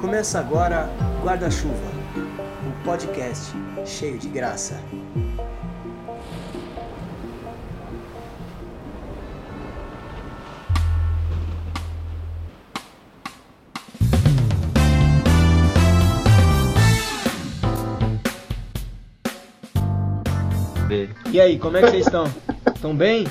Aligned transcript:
Começa 0.00 0.38
agora 0.38 0.88
Guarda-Chuva, 1.22 1.74
um 2.66 2.84
podcast 2.84 3.52
cheio 3.84 4.18
de 4.18 4.28
graça. 4.28 4.80
E 21.30 21.40
aí, 21.40 21.58
como 21.58 21.76
é 21.76 21.82
que 21.82 21.90
vocês 21.90 22.06
estão? 22.06 22.24
Estão 22.74 22.96
bem? 22.96 23.26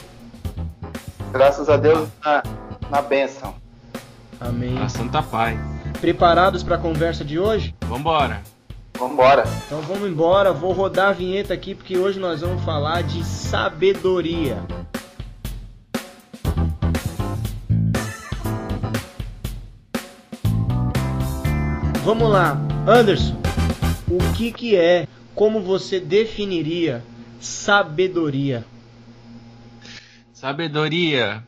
Graças 1.31 1.67
a 1.67 1.77
Deus 1.77 2.07
na, 2.23 2.43
na 2.91 3.01
bênção. 3.01 3.64
Amém. 4.39 4.77
A 4.77 4.89
Santa 4.89 5.21
Pai. 5.21 5.57
Preparados 5.99 6.63
para 6.63 6.75
a 6.75 6.79
conversa 6.79 7.23
de 7.23 7.39
hoje? 7.39 7.73
Vambora. 7.85 8.41
Vambora. 8.97 9.43
Então 9.65 9.81
vamos 9.81 10.07
embora. 10.09 10.51
Vou 10.53 10.71
rodar 10.71 11.09
a 11.09 11.13
vinheta 11.13 11.53
aqui 11.53 11.75
porque 11.75 11.97
hoje 11.97 12.19
nós 12.19 12.41
vamos 12.41 12.63
falar 12.63 13.03
de 13.03 13.23
sabedoria. 13.23 14.57
Vamos 22.03 22.29
lá, 22.29 22.55
Anderson. 22.87 23.35
O 24.07 24.33
que 24.33 24.51
que 24.51 24.75
é? 24.75 25.07
Como 25.33 25.59
você 25.59 25.99
definiria 25.99 27.03
sabedoria? 27.39 28.63
Sabedoria. 30.31 31.43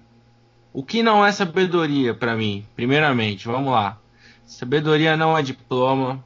O 0.77 0.84
que 0.84 1.02
não 1.02 1.26
é 1.26 1.31
sabedoria 1.31 2.13
para 2.13 2.36
mim? 2.36 2.63
Primeiramente, 2.76 3.47
vamos 3.47 3.73
lá. 3.73 4.00
Sabedoria 4.45 5.17
não 5.17 5.36
é 5.36 5.42
diploma. 5.42 6.23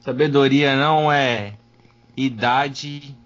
Sabedoria 0.00 0.76
não 0.76 1.10
é 1.10 1.54
idade. 2.14 3.16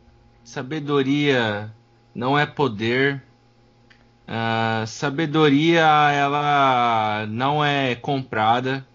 Sabedoria 0.45 1.75
não 2.15 2.39
é 2.39 2.47
poder. 2.47 3.21
Uh, 4.29 4.87
sabedoria 4.87 5.81
ela 6.13 7.27
não 7.27 7.65
é 7.65 7.97
comprada. 7.97 8.87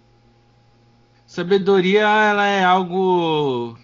Sabedoria 1.27 2.03
ela 2.03 2.47
é 2.47 2.63
algo 2.63 3.77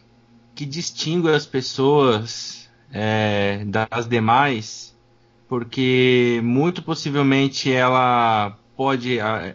que 0.56 0.66
distingue 0.66 1.28
as 1.28 1.46
pessoas 1.46 2.72
é, 2.90 3.66
das 3.66 4.08
demais, 4.08 4.91
porque 5.52 6.40
muito 6.46 6.82
possivelmente 6.82 7.70
ela 7.70 8.58
pode 8.74 9.20
a, 9.20 9.54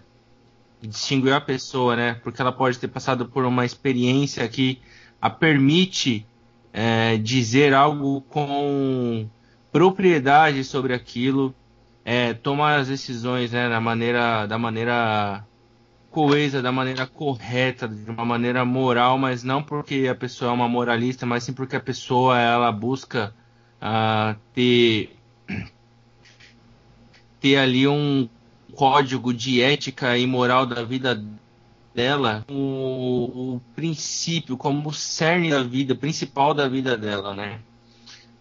distinguir 0.82 1.32
a 1.32 1.40
pessoa, 1.40 1.96
né? 1.96 2.20
Porque 2.22 2.42
ela 2.42 2.52
pode 2.52 2.78
ter 2.78 2.88
passado 2.88 3.24
por 3.24 3.46
uma 3.46 3.64
experiência 3.64 4.46
que 4.46 4.78
a 5.18 5.30
permite 5.30 6.26
é, 6.70 7.16
dizer 7.16 7.72
algo 7.72 8.20
com 8.28 9.26
propriedade 9.72 10.64
sobre 10.64 10.92
aquilo, 10.92 11.54
é, 12.04 12.34
tomar 12.34 12.78
as 12.78 12.88
decisões 12.88 13.52
né, 13.52 13.66
da 13.66 13.80
maneira, 13.80 14.44
da 14.44 14.58
maneira 14.58 15.46
coisa 16.10 16.60
da 16.60 16.70
maneira 16.70 17.06
correta, 17.06 17.88
de 17.88 18.10
uma 18.10 18.24
maneira 18.26 18.66
moral, 18.66 19.16
mas 19.16 19.42
não 19.42 19.62
porque 19.62 20.06
a 20.10 20.14
pessoa 20.14 20.50
é 20.50 20.54
uma 20.54 20.68
moralista, 20.68 21.24
mas 21.24 21.44
sim 21.44 21.54
porque 21.54 21.74
a 21.74 21.80
pessoa 21.80 22.38
ela 22.38 22.70
busca 22.70 23.34
uh, 23.80 24.38
ter 24.52 25.16
ter 27.40 27.56
ali 27.56 27.86
um 27.86 28.28
código 28.74 29.32
de 29.32 29.62
ética 29.62 30.16
e 30.18 30.26
moral 30.26 30.66
da 30.66 30.82
vida 30.82 31.22
dela, 31.94 32.44
o, 32.50 33.54
o 33.54 33.60
princípio, 33.74 34.56
como 34.56 34.90
o 34.90 34.92
cerne 34.92 35.50
da 35.50 35.62
vida, 35.62 35.94
principal 35.94 36.52
da 36.52 36.68
vida 36.68 36.96
dela, 36.96 37.34
né? 37.34 37.60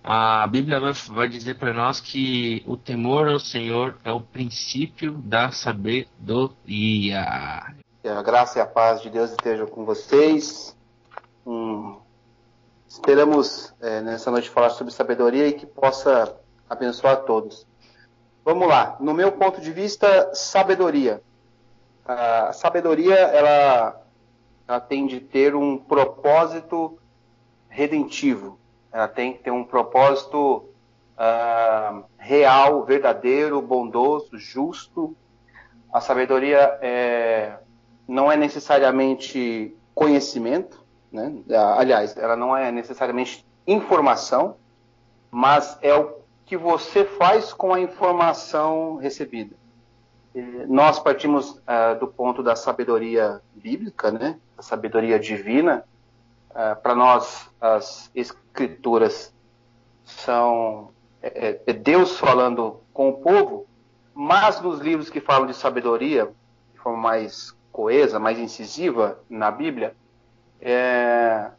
A 0.04 0.46
Bíblia 0.46 0.80
vai 1.10 1.28
dizer 1.28 1.58
para 1.58 1.74
nós 1.74 2.00
que 2.00 2.62
o 2.68 2.78
temor 2.78 3.28
ao 3.28 3.40
Senhor 3.40 3.98
é 4.04 4.12
o 4.12 4.22
princípio 4.22 5.14
da 5.14 5.50
sabedoria. 5.50 6.14
Que 8.04 8.10
a 8.10 8.22
graça 8.22 8.60
e 8.60 8.62
a 8.62 8.68
paz 8.68 9.02
de 9.02 9.10
Deus 9.10 9.32
estejam 9.32 9.66
com 9.66 9.84
vocês. 9.84 10.78
Hum, 11.44 11.98
esperamos 12.88 13.74
é, 13.82 14.02
nessa 14.02 14.30
noite 14.30 14.48
falar 14.48 14.70
sobre 14.70 14.94
sabedoria 14.94 15.48
e 15.48 15.54
que 15.54 15.66
possa 15.66 16.36
abençoar 16.70 17.24
todos. 17.24 17.66
Vamos 18.46 18.68
lá. 18.68 18.96
No 19.02 19.14
meu 19.14 19.34
ponto 19.34 19.60
de 19.60 19.74
vista, 19.74 20.34
sabedoria. 20.34 21.22
A 22.06 22.54
sabedoria 22.54 23.16
ela, 23.16 24.02
ela 24.68 24.80
tem 24.80 25.08
de 25.08 25.20
ter 25.20 25.56
um 25.56 25.78
propósito 25.78 26.98
redentivo 27.68 28.58
ela 28.96 29.10
tem 29.10 29.34
que 29.34 29.40
ter 29.40 29.52
um 29.52 29.66
propósito 29.66 30.64
uh, 31.18 32.04
real, 32.18 32.86
verdadeiro, 32.86 33.62
bondoso, 33.62 34.38
justo. 34.38 35.14
A 35.92 36.00
sabedoria 36.00 36.80
é, 36.82 37.58
não 38.08 38.32
é 38.32 38.38
necessariamente 38.38 39.76
conhecimento, 39.94 40.82
né? 41.12 41.30
aliás, 41.78 42.16
ela 42.16 42.38
não 42.38 42.56
é 42.56 42.72
necessariamente 42.72 43.46
informação, 43.68 44.56
mas 45.30 45.78
é 45.82 45.94
o 45.94 46.20
que 46.46 46.56
você 46.56 47.04
faz 47.04 47.52
com 47.54 47.74
a 47.74 47.80
informação 47.80 48.98
recebida. 48.98 49.56
Nós 50.68 51.00
partimos 51.00 51.52
uh, 51.52 51.98
do 52.00 52.08
ponto 52.08 52.44
da 52.44 52.56
sabedoria 52.56 53.42
bíblica, 53.56 54.12
né? 54.12 54.38
a 54.58 54.62
sabedoria 54.62 55.18
divina, 55.18 55.86
Uh, 56.56 56.74
para 56.82 56.96
nós, 56.96 57.52
as 57.60 58.10
escrituras 58.16 59.36
são 60.06 60.90
é, 61.22 61.50
é, 61.50 61.62
é, 61.68 61.74
Deus 61.74 62.18
falando 62.18 62.80
com 62.94 63.10
o 63.10 63.18
povo, 63.18 63.68
mas 64.14 64.62
nos 64.62 64.80
livros 64.80 65.10
que 65.10 65.20
falam 65.20 65.48
de 65.48 65.54
sabedoria, 65.54 66.32
de 66.74 66.80
forma 66.80 66.98
mais 66.98 67.54
coesa, 67.74 68.20
mais 68.20 68.40
incisiva 68.40 69.20
na 69.30 69.52
Bíblia, 69.52 69.94
é, 70.62 71.52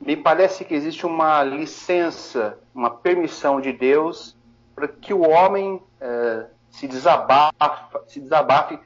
me 0.00 0.16
parece 0.16 0.64
que 0.64 0.74
existe 0.74 1.04
uma 1.04 1.42
licença, 1.42 2.58
uma 2.74 2.90
permissão 2.90 3.60
de 3.60 3.72
Deus 3.72 4.36
para 4.74 4.86
que 4.86 5.12
o 5.12 5.28
homem 5.28 5.82
é, 6.00 6.46
se, 6.70 6.86
desabafe, 6.86 7.52
se 8.06 8.20
desabafe 8.20 8.78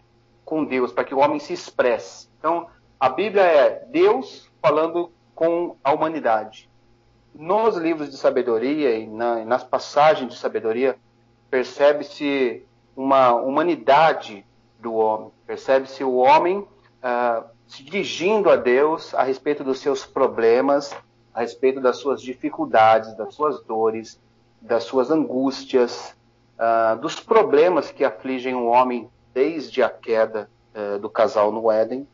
com 0.44 0.64
Deus, 0.64 0.92
para 0.92 1.04
que 1.04 1.14
o 1.14 1.18
homem 1.18 1.38
se 1.38 1.52
expresse. 1.52 2.28
Então, 2.38 2.66
a 2.98 3.08
Bíblia 3.08 3.42
é 3.42 3.84
Deus 3.90 4.50
falando 4.60 5.12
com 5.34 5.76
a 5.84 5.92
humanidade. 5.92 6.70
Nos 7.34 7.76
livros 7.76 8.10
de 8.10 8.16
sabedoria 8.16 8.96
e 8.96 9.06
na, 9.06 9.44
nas 9.44 9.64
passagens 9.64 10.32
de 10.32 10.38
sabedoria, 10.38 10.96
percebe-se 11.50 12.64
uma 12.96 13.34
humanidade 13.34 14.46
do 14.78 14.94
homem, 14.94 15.30
percebe-se 15.46 16.02
o 16.02 16.16
homem 16.16 16.58
uh, 16.58 17.44
se 17.66 17.82
dirigindo 17.82 18.50
a 18.50 18.56
Deus 18.56 19.14
a 19.14 19.22
respeito 19.22 19.64
dos 19.64 19.80
seus 19.80 20.04
problemas, 20.04 20.94
a 21.34 21.40
respeito 21.40 21.80
das 21.80 21.96
suas 21.96 22.20
dificuldades, 22.20 23.16
das 23.16 23.34
suas 23.34 23.62
dores, 23.62 24.20
das 24.60 24.84
suas 24.84 25.10
angústias, 25.10 26.14
uh, 26.58 26.96
dos 26.98 27.18
problemas 27.18 27.90
que 27.90 28.04
afligem 28.04 28.54
o 28.54 28.66
homem 28.66 29.10
desde 29.32 29.82
a 29.82 29.88
queda 29.88 30.48
uh, 30.74 30.98
do 30.98 31.08
casal 31.08 31.50
no 31.50 31.70
Éden. 31.70 32.06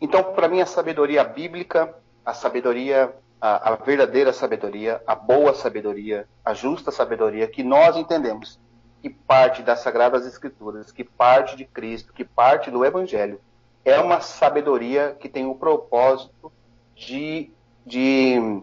Então, 0.00 0.22
para 0.32 0.48
mim, 0.48 0.60
a 0.60 0.66
sabedoria 0.66 1.24
bíblica, 1.24 1.94
a 2.24 2.32
sabedoria, 2.32 3.14
a, 3.40 3.72
a, 3.72 3.76
verdadeira 3.76 4.32
sabedoria, 4.32 5.02
a 5.06 5.14
boa 5.14 5.54
sabedoria, 5.54 6.28
a 6.44 6.54
justa 6.54 6.90
sabedoria 6.90 7.48
que 7.48 7.62
nós 7.62 7.96
entendemos, 7.96 8.60
que 9.02 9.10
parte 9.10 9.62
das 9.62 9.80
Sagradas 9.80 10.26
Escrituras, 10.26 10.90
que 10.90 11.04
parte 11.04 11.56
de 11.56 11.64
Cristo, 11.64 12.12
que 12.12 12.24
parte 12.24 12.70
do 12.70 12.84
Evangelho, 12.84 13.40
é 13.84 13.98
uma 13.98 14.20
sabedoria 14.20 15.16
que 15.18 15.28
tem 15.28 15.46
o 15.46 15.54
propósito 15.54 16.52
de, 16.94 17.50
de 17.86 18.62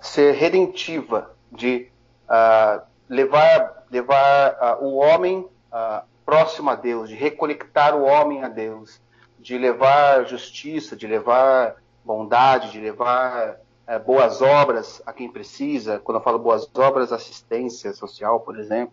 ser 0.00 0.34
redentiva, 0.34 1.34
de 1.50 1.88
uh, 2.28 2.82
levar, 3.08 3.86
levar 3.90 4.78
uh, 4.80 4.84
o 4.84 4.96
homem 4.96 5.38
uh, 5.38 6.02
próximo 6.24 6.70
a 6.70 6.74
Deus, 6.74 7.08
de 7.08 7.14
reconectar 7.14 7.94
o 7.94 8.04
homem 8.04 8.42
a 8.42 8.48
Deus, 8.48 9.00
de 9.38 9.56
levar 9.56 10.26
justiça, 10.26 10.96
de 10.96 11.06
levar 11.06 11.76
bondade, 12.04 12.72
de 12.72 12.80
levar 12.80 13.58
é, 13.86 13.98
boas 13.98 14.42
obras 14.42 15.00
a 15.06 15.12
quem 15.12 15.30
precisa. 15.30 16.00
Quando 16.00 16.18
eu 16.18 16.22
falo 16.22 16.38
boas 16.38 16.68
obras, 16.74 17.12
assistência 17.12 17.92
social, 17.92 18.40
por 18.40 18.58
exemplo. 18.58 18.92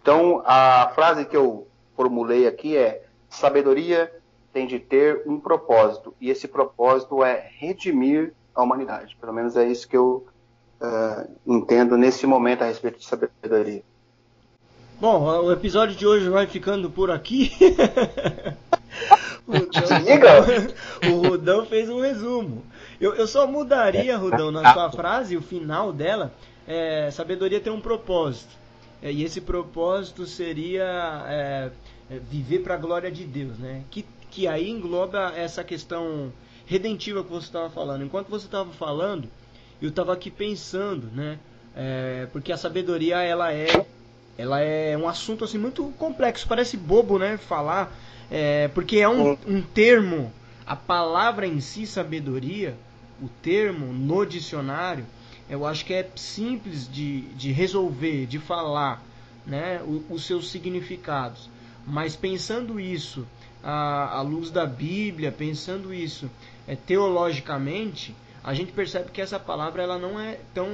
Então, 0.00 0.42
a 0.44 0.90
frase 0.94 1.24
que 1.24 1.36
eu 1.36 1.68
formulei 1.96 2.46
aqui 2.46 2.76
é: 2.76 3.04
sabedoria 3.28 4.12
tem 4.52 4.66
de 4.66 4.78
ter 4.78 5.22
um 5.26 5.40
propósito, 5.40 6.14
e 6.20 6.30
esse 6.30 6.46
propósito 6.46 7.24
é 7.24 7.50
redimir 7.58 8.34
a 8.54 8.62
humanidade. 8.62 9.16
Pelo 9.20 9.32
menos 9.32 9.56
é 9.56 9.66
isso 9.66 9.88
que 9.88 9.96
eu 9.96 10.26
uh, 10.80 11.28
entendo 11.46 11.96
nesse 11.96 12.26
momento 12.26 12.62
a 12.62 12.66
respeito 12.66 12.98
de 12.98 13.06
sabedoria. 13.06 13.82
Bom, 15.00 15.24
o 15.44 15.50
episódio 15.50 15.96
de 15.96 16.06
hoje 16.06 16.28
vai 16.28 16.46
ficando 16.46 16.88
por 16.90 17.10
aqui. 17.10 17.50
o 21.12 21.28
Rudão 21.28 21.66
fez 21.66 21.88
um 21.88 22.00
resumo. 22.00 22.62
Eu, 23.00 23.14
eu 23.14 23.26
só 23.26 23.46
mudaria, 23.46 24.16
Rudão, 24.16 24.50
na 24.50 24.72
sua 24.72 24.90
frase, 24.92 25.36
o 25.36 25.42
final 25.42 25.92
dela. 25.92 26.32
É, 26.66 27.10
sabedoria 27.10 27.60
tem 27.60 27.72
um 27.72 27.80
propósito. 27.80 28.54
É, 29.02 29.10
e 29.10 29.24
esse 29.24 29.40
propósito 29.40 30.26
seria 30.26 31.24
é, 31.26 31.70
é 32.08 32.18
viver 32.18 32.60
para 32.60 32.74
a 32.74 32.78
glória 32.78 33.10
de 33.10 33.24
Deus, 33.24 33.58
né? 33.58 33.82
Que, 33.90 34.04
que 34.32 34.48
aí 34.48 34.70
engloba 34.70 35.32
essa 35.36 35.62
questão 35.62 36.32
redentiva 36.66 37.22
que 37.22 37.30
você 37.30 37.46
estava 37.46 37.68
falando. 37.68 38.02
Enquanto 38.02 38.28
você 38.28 38.46
estava 38.46 38.72
falando, 38.72 39.28
eu 39.80 39.90
estava 39.90 40.14
aqui 40.14 40.30
pensando, 40.30 41.06
né? 41.12 41.38
É, 41.76 42.26
porque 42.32 42.50
a 42.50 42.56
sabedoria 42.56 43.22
ela 43.22 43.52
é 43.52 43.86
ela 44.36 44.60
é 44.60 44.96
um 44.96 45.06
assunto 45.06 45.44
assim 45.44 45.58
muito 45.58 45.84
complexo, 45.98 46.48
parece 46.48 46.76
bobo, 46.76 47.18
né? 47.18 47.36
Falar, 47.36 47.92
é, 48.30 48.68
porque 48.68 48.98
é 48.98 49.08
um, 49.08 49.36
um 49.46 49.60
termo, 49.60 50.32
a 50.66 50.74
palavra 50.74 51.46
em 51.46 51.60
si 51.60 51.86
sabedoria, 51.86 52.74
o 53.20 53.28
termo 53.28 53.92
no 53.92 54.24
dicionário, 54.24 55.04
eu 55.48 55.66
acho 55.66 55.84
que 55.84 55.92
é 55.92 56.08
simples 56.16 56.90
de, 56.90 57.20
de 57.34 57.52
resolver, 57.52 58.24
de 58.26 58.38
falar, 58.38 59.02
né? 59.46 59.82
os 60.08 60.24
seus 60.24 60.50
significados. 60.50 61.50
Mas 61.86 62.16
pensando 62.16 62.80
isso 62.80 63.26
à, 63.62 64.18
à 64.18 64.22
luz 64.22 64.50
da 64.50 64.66
Bíblia, 64.66 65.32
pensando 65.32 65.92
isso 65.92 66.30
é, 66.66 66.76
teologicamente, 66.76 68.14
a 68.44 68.54
gente 68.54 68.72
percebe 68.72 69.10
que 69.12 69.20
essa 69.20 69.38
palavra 69.38 69.82
ela 69.82 69.98
não 69.98 70.18
é 70.18 70.38
tão, 70.52 70.68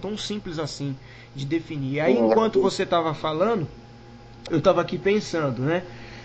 tão 0.00 0.18
simples 0.18 0.58
assim 0.58 0.94
de 1.34 1.46
definir. 1.46 2.00
Aí, 2.00 2.18
enquanto 2.18 2.60
você 2.60 2.82
estava 2.82 3.14
falando, 3.14 3.66
eu 4.50 4.58
estava 4.58 4.80
aqui 4.80 4.98
pensando, 4.98 5.62
né? 5.62 5.82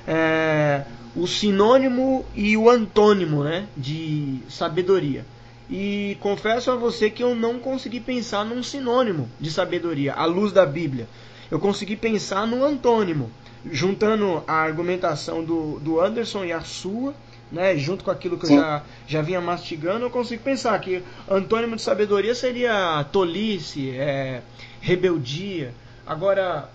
É, 0.07 0.83
o 1.15 1.27
sinônimo 1.27 2.25
e 2.35 2.57
o 2.57 2.69
antônimo, 2.69 3.43
né? 3.43 3.67
De 3.75 4.39
sabedoria. 4.49 5.25
E 5.69 6.17
confesso 6.19 6.69
a 6.71 6.75
você 6.75 7.09
que 7.09 7.23
eu 7.23 7.33
não 7.33 7.57
consegui 7.57 8.01
pensar 8.01 8.43
num 8.43 8.61
sinônimo 8.61 9.29
de 9.39 9.49
sabedoria, 9.49 10.13
à 10.13 10.25
luz 10.25 10.51
da 10.51 10.65
Bíblia. 10.65 11.07
Eu 11.49 11.59
consegui 11.59 11.95
pensar 11.95 12.45
no 12.45 12.65
antônimo, 12.65 13.31
juntando 13.69 14.43
a 14.47 14.53
argumentação 14.53 15.43
do, 15.43 15.79
do 15.79 15.99
Anderson 15.99 16.45
e 16.45 16.51
a 16.51 16.61
sua 16.61 17.13
né, 17.51 17.77
junto 17.77 18.03
com 18.03 18.11
aquilo 18.11 18.37
que 18.37 18.47
Sim. 18.47 18.55
eu 18.55 18.61
já, 18.61 18.83
já 19.07 19.21
vinha 19.21 19.41
mastigando, 19.41 20.05
eu 20.05 20.09
consigo 20.09 20.41
pensar 20.41 20.79
que 20.79 21.03
antônimo 21.29 21.75
de 21.75 21.81
sabedoria 21.81 22.33
seria 22.33 23.03
tolice, 23.11 23.89
é, 23.91 24.41
rebeldia. 24.79 25.73
Agora, 26.07 26.69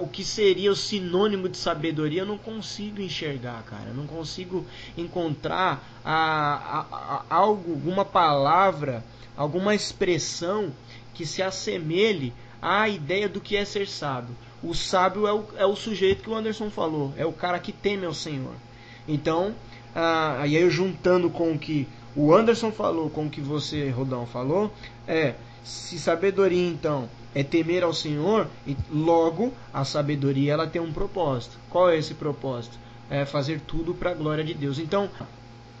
o 0.00 0.06
que 0.06 0.24
seria 0.24 0.70
o 0.70 0.76
sinônimo 0.76 1.48
de 1.48 1.56
sabedoria 1.56 2.22
eu 2.22 2.26
não 2.26 2.38
consigo 2.38 3.00
enxergar, 3.00 3.62
cara. 3.62 3.84
Eu 3.88 3.94
não 3.94 4.06
consigo 4.06 4.66
encontrar 4.98 5.82
a, 6.04 6.14
a, 6.14 6.86
a, 6.90 7.24
algo, 7.30 7.72
alguma 7.72 8.04
palavra, 8.04 9.04
alguma 9.36 9.74
expressão 9.74 10.72
que 11.14 11.24
se 11.24 11.42
assemelhe 11.42 12.34
à 12.60 12.88
ideia 12.88 13.28
do 13.28 13.40
que 13.40 13.56
é 13.56 13.64
ser 13.64 13.86
sábio. 13.86 14.34
O 14.66 14.74
sábio 14.74 15.26
é 15.26 15.32
o, 15.32 15.44
é 15.58 15.66
o 15.66 15.76
sujeito 15.76 16.22
que 16.22 16.30
o 16.30 16.34
Anderson 16.34 16.70
falou, 16.70 17.12
é 17.16 17.24
o 17.24 17.32
cara 17.32 17.58
que 17.58 17.72
teme 17.72 18.04
ao 18.04 18.14
Senhor. 18.14 18.54
Então, 19.06 19.54
ah, 19.94 20.42
e 20.46 20.56
aí 20.56 20.68
juntando 20.68 21.30
com 21.30 21.52
o 21.52 21.58
que 21.58 21.86
o 22.16 22.34
Anderson 22.34 22.72
falou, 22.72 23.08
com 23.08 23.26
o 23.26 23.30
que 23.30 23.40
você, 23.40 23.88
Rodão, 23.90 24.26
falou, 24.26 24.72
é 25.06 25.34
se 25.62 25.98
sabedoria 25.98 26.66
então 26.66 27.08
é 27.36 27.42
temer 27.42 27.84
ao 27.84 27.92
Senhor, 27.92 28.48
e 28.66 28.74
logo 28.90 29.52
a 29.70 29.84
sabedoria 29.84 30.54
ela 30.54 30.66
tem 30.66 30.80
um 30.80 30.90
propósito. 30.90 31.58
Qual 31.68 31.90
é 31.90 31.98
esse 31.98 32.14
propósito? 32.14 32.78
É 33.10 33.26
fazer 33.26 33.60
tudo 33.60 33.92
para 33.92 34.12
a 34.12 34.14
glória 34.14 34.42
de 34.42 34.54
Deus. 34.54 34.78
Então, 34.78 35.10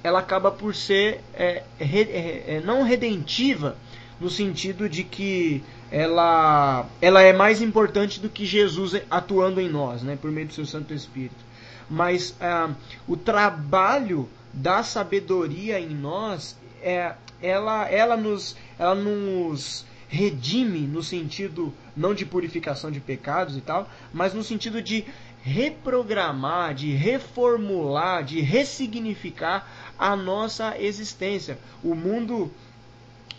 ela 0.04 0.18
acaba 0.18 0.50
por 0.50 0.74
ser 0.74 1.22
é, 1.32 1.62
re, 1.78 2.02
é, 2.02 2.44
é, 2.46 2.62
não 2.62 2.82
redentiva 2.82 3.74
no 4.20 4.28
sentido 4.28 4.86
de 4.86 5.02
que 5.02 5.64
ela, 5.90 6.86
ela 7.00 7.22
é 7.22 7.32
mais 7.32 7.62
importante 7.62 8.20
do 8.20 8.28
que 8.28 8.44
Jesus 8.44 9.00
atuando 9.10 9.60
em 9.60 9.68
nós, 9.68 10.02
né, 10.02 10.18
por 10.20 10.30
meio 10.30 10.46
do 10.46 10.52
seu 10.52 10.66
Santo 10.66 10.92
Espírito 10.92 11.46
mas 11.88 12.34
ah, 12.40 12.70
o 13.06 13.16
trabalho 13.16 14.28
da 14.52 14.82
sabedoria 14.82 15.78
em 15.78 15.90
nós 15.90 16.56
é 16.82 17.14
ela 17.40 17.88
ela 17.88 18.16
nos 18.16 18.56
ela 18.78 18.94
nos 18.94 19.84
redime 20.08 20.80
no 20.80 21.02
sentido 21.02 21.72
não 21.96 22.14
de 22.14 22.24
purificação 22.24 22.90
de 22.90 23.00
pecados 23.00 23.56
e 23.56 23.60
tal, 23.60 23.88
mas 24.12 24.32
no 24.32 24.42
sentido 24.42 24.80
de 24.80 25.04
reprogramar, 25.42 26.74
de 26.74 26.92
reformular, 26.92 28.24
de 28.24 28.40
ressignificar 28.40 29.68
a 29.98 30.16
nossa 30.16 30.80
existência. 30.80 31.58
O 31.82 31.94
mundo 31.94 32.50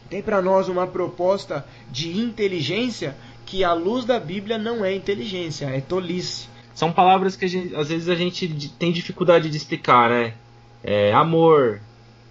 tem 0.09 0.21
para 0.21 0.41
nós 0.41 0.67
uma 0.69 0.87
proposta 0.87 1.65
de 1.91 2.17
inteligência 2.17 3.15
que 3.45 3.63
à 3.63 3.73
luz 3.73 4.05
da 4.05 4.19
Bíblia 4.19 4.57
não 4.57 4.83
é 4.83 4.93
inteligência, 4.93 5.65
é 5.65 5.79
tolice 5.81 6.47
são 6.77 6.91
palavras 6.91 7.35
que 7.35 7.47
gente, 7.47 7.75
às 7.75 7.89
vezes 7.89 8.07
a 8.07 8.13
gente 8.13 8.47
tem 8.77 8.91
dificuldade 8.91 9.49
de 9.49 9.57
explicar, 9.57 10.11
né? 10.11 10.35
É, 10.83 11.11
amor, 11.11 11.81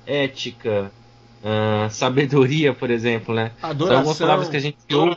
ética, 0.06 0.93
uh, 1.43 1.90
sabedoria, 1.90 2.73
por 2.73 2.88
exemplo, 2.88 3.34
né? 3.34 3.50
Adoração. 3.61 3.87
São 3.88 3.96
algumas 3.96 4.19
palavras 4.19 4.49
que 4.49 4.56
a 4.56 4.61
gente 4.61 4.76
ouve. 4.94 5.17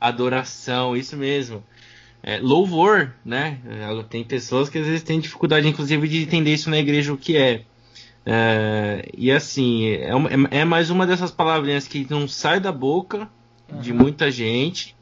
Adoração, 0.00 0.96
isso 0.96 1.16
mesmo. 1.16 1.64
É, 2.22 2.38
louvor, 2.38 3.12
né? 3.24 3.58
Tem 4.08 4.22
pessoas 4.22 4.68
que 4.68 4.78
às 4.78 4.86
vezes 4.86 5.02
têm 5.02 5.18
dificuldade, 5.18 5.66
inclusive, 5.66 6.06
de 6.06 6.22
entender 6.22 6.54
isso 6.54 6.70
na 6.70 6.78
igreja 6.78 7.12
o 7.12 7.18
que 7.18 7.36
é. 7.36 7.62
É 8.26 9.08
e 9.16 9.30
assim, 9.30 9.86
é, 9.86 10.10
é, 10.50 10.64
mais 10.64 10.90
uma 10.90 11.06
dessas 11.06 11.30
palavrinhas 11.30 11.88
que 11.88 12.06
não 12.08 12.28
sai 12.28 12.60
da 12.60 12.72
boca 12.72 13.28
uhum. 13.70 13.80
de 13.80 13.92
muita 13.92 14.30
gente 14.30 14.94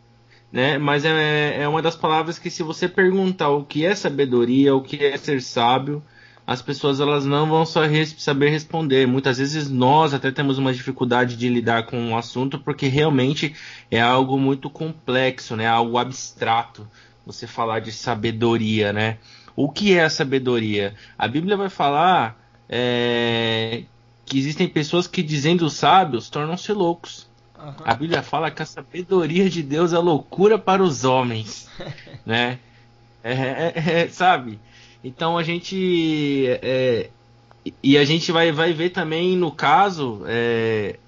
né? 0.53 0.79
Mas 0.79 1.05
é, 1.05 1.62
é 1.62 1.69
uma 1.69 1.82
das 1.82 1.97
palavras 1.97 2.38
que 2.38 2.50
se 2.50 2.62
você 2.62 2.88
perguntar 2.88 3.50
o 3.50 3.65
que 3.65 3.85
é 3.85 3.94
sabedoria, 3.94 4.75
o 4.75 4.82
que 4.82 5.05
é 5.05 5.17
ser 5.17 5.43
sábio, 5.43 6.03
as 6.47 6.62
pessoas 6.62 7.00
elas 7.00 7.26
não 7.26 7.47
vão 7.47 7.67
só 7.67 7.82
saber 8.17 8.49
responder. 8.49 9.06
Muitas 9.06 9.37
vezes 9.38 9.69
nós 9.69 10.14
até 10.14 10.31
temos 10.31 10.56
uma 10.56 10.73
dificuldade 10.73 11.37
de 11.37 11.49
lidar 11.49 11.85
com 11.85 11.99
o 11.99 12.09
um 12.09 12.17
assunto 12.17 12.59
porque 12.59 12.88
realmente 12.88 13.55
é 13.91 14.00
algo 14.00 14.38
muito 14.38 14.71
complexo, 14.71 15.55
né? 15.55 15.67
Algo 15.67 15.99
abstrato. 15.99 16.88
Você 17.26 17.47
falar 17.47 17.81
de 17.81 17.93
sabedoria, 17.93 18.91
né? 18.91 19.19
O 19.55 19.71
que 19.71 19.93
é 19.93 20.04
a 20.04 20.11
sabedoria? 20.11 20.95
A 21.19 21.28
Bíblia 21.28 21.57
vai 21.57 21.69
falar 21.69 22.48
é, 22.69 23.85
que 24.25 24.39
existem 24.39 24.69
pessoas 24.69 25.07
que 25.07 25.23
dizendo 25.23 25.69
sábios 25.71 26.29
tornam-se 26.29 26.73
loucos. 26.73 27.27
Uhum. 27.59 27.73
A 27.85 27.95
Bíblia 27.95 28.23
fala 28.23 28.51
que 28.51 28.63
a 28.63 28.67
sabedoria 28.67 29.49
de 29.49 29.63
Deus 29.63 29.93
é 29.93 29.99
loucura 29.99 30.59
para 30.59 30.83
os 30.83 31.05
homens, 31.05 31.69
né? 32.25 32.59
É, 33.23 33.33
é, 33.33 33.73
é, 34.03 34.09
sabe? 34.09 34.61
Então 35.03 35.37
a 35.37 35.43
gente 35.43 36.47
é, 36.63 37.11
e 37.83 37.99
a 37.99 38.05
gente 38.05 38.31
vai, 38.31 38.53
vai 38.53 38.73
ver 38.73 38.91
também 38.91 39.37
no 39.37 39.51
caso 39.51 40.23
é, 40.27 40.99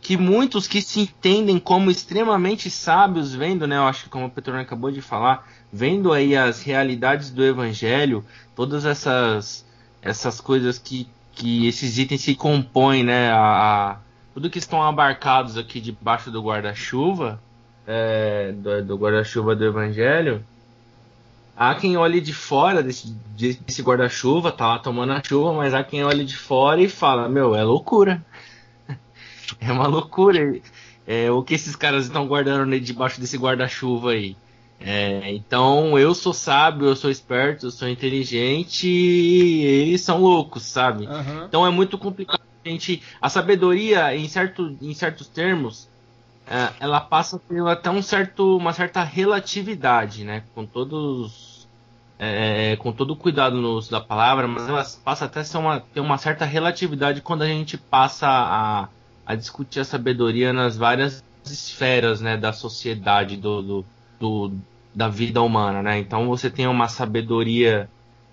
que 0.00 0.16
muitos 0.16 0.66
que 0.66 0.80
se 0.80 1.00
entendem 1.00 1.58
como 1.58 1.90
extremamente 1.90 2.70
sábios, 2.70 3.34
vendo, 3.34 3.66
né? 3.66 3.76
Eu 3.76 3.84
acho 3.84 4.04
que 4.04 4.10
como 4.10 4.26
o 4.26 4.30
Petrônio 4.30 4.62
acabou 4.62 4.90
de 4.90 5.00
falar, 5.00 5.48
vendo 5.72 6.12
aí 6.12 6.36
as 6.36 6.62
realidades 6.62 7.30
do 7.30 7.44
Evangelho, 7.44 8.24
todas 8.54 8.84
essas 8.84 9.64
essas 10.02 10.40
coisas 10.40 10.78
que, 10.78 11.08
que 11.32 11.66
esses 11.66 11.98
itens 11.98 12.22
se 12.22 12.34
compõem, 12.34 13.04
né? 13.04 13.30
A, 13.30 13.92
a 13.92 13.96
tudo 14.34 14.50
que 14.50 14.58
estão 14.58 14.82
abarcados 14.82 15.56
aqui 15.56 15.80
debaixo 15.80 16.30
do 16.30 16.40
guarda-chuva, 16.40 17.40
é, 17.86 18.52
do, 18.52 18.84
do 18.84 18.96
guarda-chuva 18.96 19.56
do 19.56 19.64
Evangelho, 19.64 20.44
há 21.56 21.74
quem 21.74 21.96
olhe 21.96 22.20
de 22.20 22.32
fora 22.32 22.82
desse, 22.82 23.12
desse 23.34 23.82
guarda-chuva, 23.82 24.52
tá 24.52 24.68
lá 24.68 24.78
tomando 24.78 25.12
a 25.12 25.22
chuva, 25.22 25.52
mas 25.52 25.74
há 25.74 25.82
quem 25.82 26.04
olhe 26.04 26.24
de 26.24 26.36
fora 26.36 26.80
e 26.80 26.88
fala, 26.88 27.28
meu, 27.28 27.54
é 27.56 27.64
loucura. 27.64 28.24
é 29.60 29.72
uma 29.72 29.88
loucura. 29.88 30.60
É, 31.04 31.30
o 31.30 31.42
que 31.42 31.54
esses 31.54 31.74
caras 31.74 32.04
estão 32.04 32.28
guardando 32.28 32.78
debaixo 32.78 33.20
desse 33.20 33.36
guarda-chuva 33.36 34.12
aí. 34.12 34.36
É, 34.80 35.32
então 35.32 35.98
eu 35.98 36.14
sou 36.14 36.32
sábio, 36.32 36.86
eu 36.86 36.96
sou 36.96 37.10
esperto, 37.10 37.66
eu 37.66 37.70
sou 37.70 37.88
inteligente 37.88 38.88
e 38.88 39.64
eles 39.64 40.00
são 40.00 40.20
loucos, 40.20 40.62
sabe? 40.62 41.06
Uhum. 41.06 41.44
Então 41.44 41.66
é 41.66 41.70
muito 41.70 41.98
complicado 41.98 42.48
gente, 42.68 43.02
a 43.20 43.28
sabedoria, 43.28 44.14
em, 44.14 44.28
certo, 44.28 44.76
em 44.80 44.92
certos 44.94 45.26
termos, 45.26 45.88
é, 46.46 46.70
ela 46.80 47.00
passa 47.00 47.36
a 47.36 47.38
ter 47.38 47.66
até 47.66 47.90
um 47.90 48.02
certo, 48.02 48.56
uma 48.56 48.72
certa 48.72 49.02
relatividade, 49.02 50.24
né? 50.24 50.44
Com 50.54 50.64
todos. 50.66 51.66
É, 52.20 52.74
com 52.80 52.90
todo 52.90 53.12
o 53.12 53.16
cuidado 53.16 53.60
no 53.60 53.74
uso 53.74 53.92
da 53.92 54.00
palavra, 54.00 54.48
mas 54.48 54.68
ela 54.68 54.84
passa 55.04 55.26
até 55.26 55.40
a 55.40 55.58
uma, 55.60 55.78
ter 55.78 56.00
uma 56.00 56.18
certa 56.18 56.44
relatividade 56.44 57.20
quando 57.20 57.42
a 57.42 57.46
gente 57.46 57.78
passa 57.78 58.26
a, 58.26 58.88
a 59.24 59.34
discutir 59.36 59.78
a 59.78 59.84
sabedoria 59.84 60.52
nas 60.52 60.76
várias 60.76 61.22
esferas 61.46 62.20
né, 62.20 62.36
da 62.36 62.52
sociedade, 62.52 63.36
do, 63.36 63.62
do, 63.62 63.84
do 64.18 64.52
da 64.94 65.08
vida 65.08 65.40
humana. 65.40 65.82
Né? 65.82 65.98
Então 65.98 66.26
você 66.26 66.50
tem 66.50 66.66
uma 66.66 66.88
sabedoria 66.88 67.88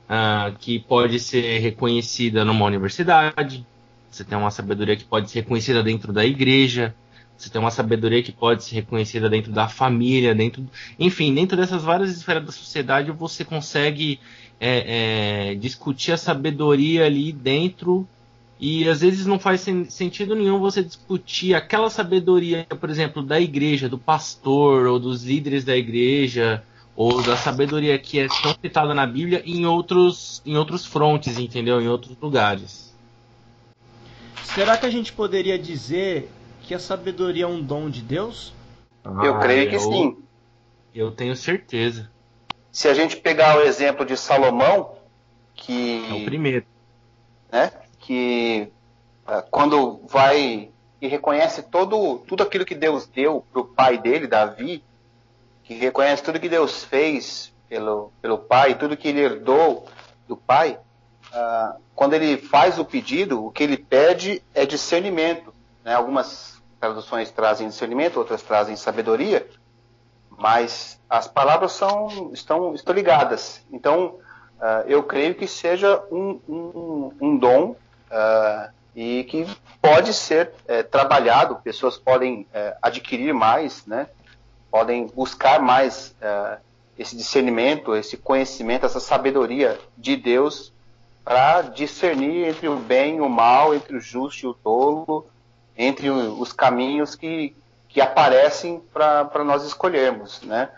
uh, 0.09 0.55
que 0.57 0.79
pode 0.79 1.19
ser 1.19 1.59
reconhecida 1.59 2.43
numa 2.43 2.65
universidade, 2.65 3.65
você 4.09 4.23
tem 4.23 4.37
uma 4.37 4.51
sabedoria 4.51 4.95
que 4.95 5.03
pode 5.03 5.29
ser 5.29 5.41
reconhecida 5.41 5.83
dentro 5.83 6.13
da 6.13 6.25
igreja, 6.25 6.95
você 7.37 7.49
tem 7.49 7.59
uma 7.59 7.71
sabedoria 7.71 8.23
que 8.23 8.31
pode 8.31 8.63
ser 8.63 8.75
reconhecida 8.75 9.29
dentro 9.29 9.51
da 9.51 9.67
família, 9.67 10.33
dentro, 10.33 10.65
enfim, 10.97 11.33
dentro 11.33 11.57
dessas 11.57 11.83
várias 11.83 12.09
esferas 12.09 12.45
da 12.45 12.51
sociedade 12.51 13.11
você 13.11 13.43
consegue 13.43 14.19
é, 14.59 15.51
é, 15.51 15.55
discutir 15.55 16.13
a 16.13 16.17
sabedoria 16.17 17.05
ali 17.05 17.33
dentro 17.33 18.07
e 18.59 18.87
às 18.87 19.01
vezes 19.01 19.25
não 19.25 19.37
faz 19.37 19.61
sen 19.61 19.85
sentido 19.89 20.35
nenhum 20.35 20.59
você 20.59 20.81
discutir 20.83 21.53
aquela 21.53 21.89
sabedoria, 21.89 22.65
por 22.79 22.89
exemplo, 22.89 23.21
da 23.21 23.39
igreja, 23.39 23.89
do 23.89 23.97
pastor 23.97 24.87
ou 24.87 24.97
dos 24.97 25.23
líderes 25.23 25.65
da 25.65 25.75
igreja 25.75 26.63
ou 26.95 27.21
da 27.21 27.35
sabedoria 27.35 27.99
que 27.99 28.19
é 28.19 28.27
tão 28.27 28.55
citada 28.61 28.93
na 28.93 29.05
Bíblia 29.05 29.43
em 29.45 29.65
outros 29.65 30.41
em 30.45 30.55
outros 30.55 30.85
frontes, 30.85 31.37
entendeu? 31.37 31.81
Em 31.81 31.87
outros 31.87 32.15
lugares. 32.21 32.95
Será 34.43 34.77
que 34.77 34.85
a 34.85 34.89
gente 34.89 35.11
poderia 35.11 35.59
dizer 35.59 36.29
que 36.61 36.73
a 36.73 36.79
sabedoria 36.79 37.43
é 37.43 37.47
um 37.47 37.61
dom 37.61 37.89
de 37.89 38.01
Deus? 38.01 38.53
Eu 39.03 39.35
ah, 39.35 39.39
creio 39.39 39.69
que 39.69 39.75
eu, 39.75 39.79
sim. 39.79 40.17
Eu 40.93 41.11
tenho 41.11 41.35
certeza. 41.35 42.09
Se 42.71 42.87
a 42.87 42.93
gente 42.93 43.17
pegar 43.17 43.57
o 43.57 43.61
exemplo 43.61 44.05
de 44.05 44.15
Salomão, 44.15 44.95
que 45.53 46.05
é 46.09 46.13
o 46.13 46.25
primeiro, 46.25 46.65
né? 47.51 47.71
Que 48.05 48.71
uh, 49.27 49.41
quando 49.49 50.01
vai 50.07 50.69
e 51.01 51.07
reconhece 51.07 51.63
todo 51.63 52.19
tudo 52.19 52.43
aquilo 52.43 52.65
que 52.65 52.75
Deus 52.75 53.07
deu 53.07 53.43
para 53.51 53.61
o 53.61 53.65
pai 53.65 53.97
dele, 53.97 54.27
Davi, 54.27 54.83
que 55.63 55.73
reconhece 55.73 56.21
tudo 56.21 56.39
que 56.39 56.47
Deus 56.47 56.83
fez 56.83 57.51
pelo 57.67 58.11
pelo 58.21 58.37
pai, 58.37 58.75
tudo 58.75 58.95
que 58.95 59.07
ele 59.07 59.21
herdou 59.21 59.87
do 60.27 60.37
pai, 60.37 60.79
uh, 61.31 61.81
quando 61.95 62.13
ele 62.13 62.37
faz 62.37 62.77
o 62.77 62.85
pedido, 62.85 63.43
o 63.43 63.51
que 63.51 63.63
ele 63.63 63.77
pede 63.77 64.43
é 64.53 64.65
discernimento. 64.65 65.53
Né? 65.83 65.95
Algumas 65.95 66.61
traduções 66.79 67.31
trazem 67.31 67.67
discernimento, 67.67 68.17
outras 68.17 68.43
trazem 68.43 68.75
sabedoria, 68.75 69.47
mas 70.37 71.01
as 71.09 71.27
palavras 71.27 71.71
são, 71.71 72.31
estão, 72.33 72.75
estão 72.75 72.93
ligadas. 72.93 73.65
Então, 73.71 74.19
uh, 74.59 74.85
eu 74.85 75.01
creio 75.01 75.33
que 75.33 75.47
seja 75.47 76.03
um, 76.11 76.39
um, 76.47 77.11
um 77.19 77.37
dom 77.37 77.75
uh, 78.11 78.71
e 78.95 79.23
que 79.25 79.45
pode 79.81 80.13
ser 80.13 80.51
é, 80.67 80.81
trabalhado, 80.81 81.57
pessoas 81.57 81.97
podem 81.97 82.47
é, 82.53 82.75
adquirir 82.81 83.33
mais, 83.33 83.85
né? 83.85 84.07
podem 84.71 85.07
buscar 85.07 85.59
mais 85.59 86.15
é, 86.21 86.57
esse 86.97 87.15
discernimento, 87.15 87.95
esse 87.95 88.15
conhecimento, 88.15 88.85
essa 88.85 88.99
sabedoria 88.99 89.77
de 89.97 90.15
Deus 90.15 90.73
para 91.23 91.61
discernir 91.63 92.47
entre 92.47 92.69
o 92.69 92.77
bem 92.77 93.17
e 93.17 93.21
o 93.21 93.27
mal, 93.27 93.75
entre 93.75 93.97
o 93.97 93.99
justo 93.99 94.45
e 94.45 94.47
o 94.47 94.53
tolo, 94.53 95.27
entre 95.77 96.09
os 96.09 96.53
caminhos 96.53 97.15
que, 97.15 97.55
que 97.89 97.99
aparecem 97.99 98.81
para 98.93 99.43
nós 99.43 99.65
escolhermos. 99.65 100.41
Né? 100.43 100.69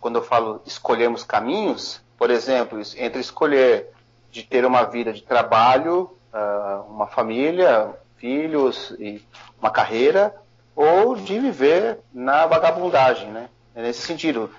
Quando 0.00 0.16
eu 0.16 0.22
falo 0.22 0.60
escolhermos 0.66 1.22
caminhos, 1.22 2.02
por 2.18 2.28
exemplo, 2.28 2.80
entre 2.96 3.20
escolher 3.20 3.93
de 4.34 4.42
ter 4.42 4.64
uma 4.64 4.82
vida 4.82 5.12
de 5.12 5.22
trabalho, 5.22 6.10
uh, 6.32 6.90
uma 6.90 7.06
família, 7.06 7.90
filhos 8.16 8.92
e 8.98 9.22
uma 9.60 9.70
carreira, 9.70 10.34
ou 10.74 11.14
de 11.14 11.38
viver 11.38 12.00
na 12.12 12.44
vagabundagem, 12.44 13.28
né? 13.30 13.48
É 13.76 13.82
nesse 13.82 14.02
sentido, 14.02 14.50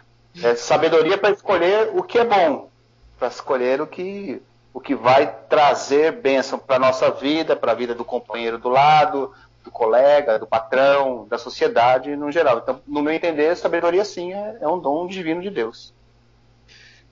é 0.41 0.55
sabedoria 0.55 1.17
para 1.17 1.31
escolher 1.31 1.91
o 1.93 2.03
que 2.03 2.17
é 2.17 2.23
bom, 2.23 2.69
para 3.19 3.27
escolher 3.27 3.81
o 3.81 3.87
que, 3.87 4.41
o 4.73 4.79
que 4.79 4.95
vai 4.95 5.27
trazer 5.49 6.13
bênção 6.13 6.57
para 6.57 6.79
nossa 6.79 7.11
vida, 7.11 7.53
para 7.53 7.73
a 7.73 7.75
vida 7.75 7.93
do 7.93 8.05
companheiro 8.05 8.57
do 8.57 8.69
lado, 8.69 9.33
do 9.61 9.71
colega, 9.71 10.39
do 10.39 10.47
patrão, 10.47 11.27
da 11.27 11.37
sociedade 11.37 12.15
no 12.15 12.31
geral. 12.31 12.59
Então, 12.59 12.79
no 12.87 13.01
meu 13.01 13.13
entender, 13.13 13.57
sabedoria 13.57 14.05
sim 14.05 14.31
é, 14.31 14.57
é 14.61 14.67
um 14.69 14.79
dom 14.79 15.05
divino 15.05 15.41
de 15.41 15.49
Deus. 15.49 15.93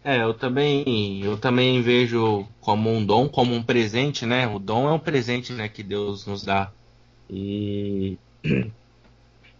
É, 0.03 0.21
eu 0.21 0.33
também, 0.33 1.23
eu 1.23 1.37
também 1.37 1.81
vejo 1.81 2.45
como 2.59 2.91
um 2.91 3.05
dom, 3.05 3.29
como 3.29 3.53
um 3.55 3.63
presente, 3.63 4.25
né? 4.25 4.45
O 4.47 4.59
dom 4.59 4.89
é 4.89 4.91
um 4.91 4.99
presente, 4.99 5.53
né, 5.53 5.69
que 5.69 5.81
Deus 5.81 6.25
nos 6.25 6.43
dá. 6.43 6.71
E, 7.29 8.17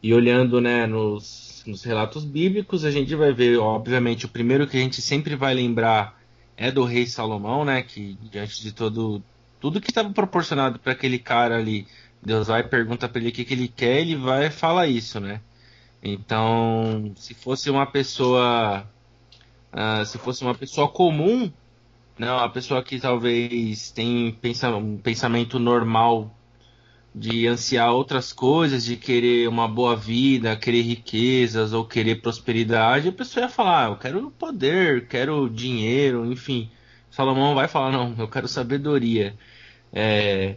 e 0.03 0.13
olhando, 0.13 0.59
né, 0.59 0.85
nos, 0.85 1.63
nos 1.65 1.83
relatos 1.83 2.25
bíblicos, 2.25 2.83
a 2.83 2.91
gente 2.91 3.15
vai 3.15 3.31
ver, 3.31 3.57
obviamente, 3.57 4.25
o 4.25 4.29
primeiro 4.29 4.67
que 4.67 4.75
a 4.75 4.81
gente 4.81 5.01
sempre 5.01 5.35
vai 5.35 5.53
lembrar 5.53 6.21
é 6.57 6.69
do 6.71 6.83
rei 6.83 7.07
Salomão, 7.07 7.63
né? 7.63 7.81
Que 7.81 8.17
diante 8.29 8.61
de 8.61 8.71
todo 8.73 9.23
tudo 9.63 9.79
que 9.79 9.89
estava 9.89 10.09
proporcionado 10.11 10.77
para 10.77 10.91
aquele 10.91 11.17
cara 11.17 11.55
ali, 11.57 11.87
Deus 12.21 12.47
vai 12.47 12.63
pergunta 12.63 13.07
para 13.07 13.21
ele 13.21 13.29
o 13.29 13.31
que, 13.31 13.45
que 13.45 13.53
ele 13.53 13.69
quer, 13.69 14.01
ele 14.01 14.17
vai 14.17 14.49
falar 14.49 14.87
isso, 14.87 15.21
né? 15.21 15.39
Então, 16.03 17.13
se 17.15 17.33
fosse 17.33 17.69
uma 17.69 17.85
pessoa, 17.85 18.85
uh, 19.73 20.05
se 20.05 20.17
fosse 20.17 20.43
uma 20.43 20.55
pessoa 20.55 20.87
comum, 20.87 21.51
né, 22.17 22.31
uma 22.31 22.49
pessoa 22.49 22.83
que 22.83 22.99
talvez 22.99 23.91
tem 23.91 24.37
um 24.75 24.97
pensamento 24.97 25.59
normal 25.59 26.31
de 27.15 27.47
ansiar 27.47 27.93
outras 27.93 28.33
coisas, 28.33 28.83
de 28.83 28.97
querer 28.97 29.47
uma 29.47 29.67
boa 29.67 29.95
vida, 29.95 30.55
querer 30.55 30.81
riquezas 30.81 31.71
ou 31.73 31.85
querer 31.85 32.21
prosperidade, 32.21 33.09
a 33.09 33.11
pessoa 33.11 33.43
ia 33.43 33.49
falar, 33.49 33.85
ah, 33.85 33.89
eu 33.91 33.97
quero 33.97 34.31
poder, 34.31 35.07
quero 35.07 35.49
dinheiro, 35.49 36.25
enfim. 36.31 36.71
Salomão 37.11 37.53
vai 37.53 37.67
falar, 37.67 37.91
não, 37.91 38.15
eu 38.17 38.27
quero 38.27 38.47
sabedoria. 38.47 39.35
É, 39.91 40.55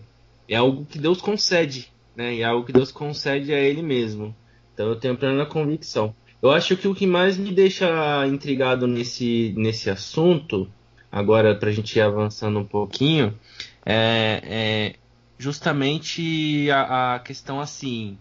é 0.48 0.56
algo 0.56 0.86
que 0.86 0.98
Deus 0.98 1.20
concede, 1.20 1.92
né? 2.14 2.34
E 2.34 2.40
é 2.40 2.44
algo 2.44 2.64
que 2.64 2.72
Deus 2.72 2.90
concede 2.90 3.52
a 3.52 3.58
Ele 3.58 3.82
mesmo. 3.82 4.34
Então 4.72 4.88
eu 4.88 4.96
tenho 4.96 5.16
plena 5.16 5.44
convicção. 5.44 6.14
Eu 6.46 6.52
acho 6.52 6.76
que 6.76 6.86
o 6.86 6.94
que 6.94 7.08
mais 7.08 7.36
me 7.36 7.50
deixa 7.52 8.24
intrigado 8.24 8.86
nesse, 8.86 9.52
nesse 9.56 9.90
assunto, 9.90 10.70
agora 11.10 11.56
para 11.56 11.70
a 11.70 11.72
gente 11.72 11.98
ir 11.98 12.00
avançando 12.00 12.60
um 12.60 12.64
pouquinho, 12.64 13.36
é, 13.84 14.42
é 14.44 14.94
justamente 15.36 16.70
a, 16.70 17.16
a 17.16 17.18
questão 17.18 17.58
assim. 17.60 18.16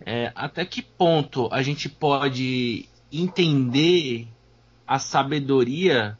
É, 0.00 0.32
até 0.34 0.64
que 0.64 0.80
ponto 0.80 1.46
a 1.52 1.62
gente 1.62 1.90
pode 1.90 2.88
entender 3.12 4.26
a 4.86 4.98
sabedoria 4.98 6.16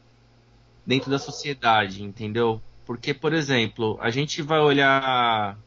dentro 0.85 1.09
da 1.09 1.17
sociedade, 1.17 2.03
entendeu? 2.03 2.61
Porque, 2.85 3.11
por 3.11 3.33
exemplo, 3.33 3.97
a 3.99 4.11
gente 4.11 4.39
vai 4.43 4.59
olhar 4.59 5.57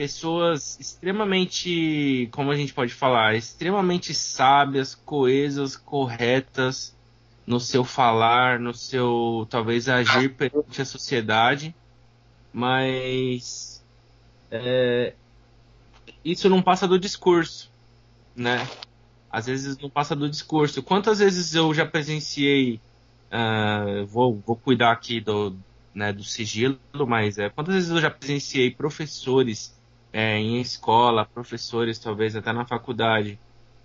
pessoas 0.00 0.80
extremamente, 0.80 2.26
como 2.32 2.50
a 2.50 2.56
gente 2.56 2.72
pode 2.72 2.94
falar, 2.94 3.34
extremamente 3.34 4.14
sábias, 4.14 4.94
coesas, 4.94 5.76
corretas 5.76 6.96
no 7.46 7.60
seu 7.60 7.84
falar, 7.84 8.58
no 8.58 8.72
seu 8.72 9.46
talvez 9.50 9.90
agir 9.90 10.30
perante 10.32 10.80
a 10.80 10.86
sociedade, 10.86 11.74
mas 12.50 13.84
é, 14.50 15.12
isso 16.24 16.48
não 16.48 16.62
passa 16.62 16.88
do 16.88 16.98
discurso, 16.98 17.70
né? 18.34 18.66
Às 19.30 19.48
vezes 19.48 19.76
não 19.76 19.90
passa 19.90 20.16
do 20.16 20.30
discurso. 20.30 20.82
Quantas 20.82 21.18
vezes 21.18 21.54
eu 21.54 21.74
já 21.74 21.84
presenciei, 21.84 22.80
uh, 23.30 24.06
vou, 24.06 24.42
vou 24.46 24.56
cuidar 24.56 24.92
aqui 24.92 25.20
do, 25.20 25.54
né, 25.94 26.10
do 26.10 26.24
sigilo, 26.24 26.78
mas 27.06 27.36
é, 27.36 27.50
quantas 27.50 27.74
vezes 27.74 27.90
eu 27.90 28.00
já 28.00 28.10
presenciei 28.10 28.70
professores 28.70 29.78
é, 30.12 30.38
em 30.38 30.60
escola, 30.60 31.24
professores 31.24 31.98
talvez 31.98 32.34
até 32.34 32.52
na 32.52 32.64
faculdade, 32.64 33.38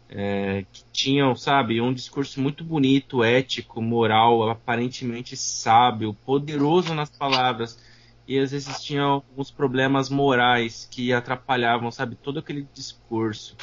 é, 0.10 0.66
que 0.72 0.84
tinham, 0.92 1.36
sabe, 1.36 1.82
um 1.82 1.94
discurso 1.94 2.40
muito 2.40 2.64
bonito, 2.64 3.24
ético, 3.24 3.82
moral, 3.82 4.50
aparentemente 4.50 5.36
sábio, 5.36 6.14
poderoso 6.26 6.94
nas 6.94 7.10
palavras, 7.10 7.80
e 8.28 8.40
às 8.40 8.52
vezes 8.52 8.82
tinham 8.84 9.12
alguns 9.12 9.52
problemas 9.52 10.10
morais 10.10 10.88
que 10.90 11.14
atrapalhavam, 11.14 11.92
sabe, 11.92 12.16
todo 12.16 12.40
aquele 12.40 12.68
discurso. 12.74 13.56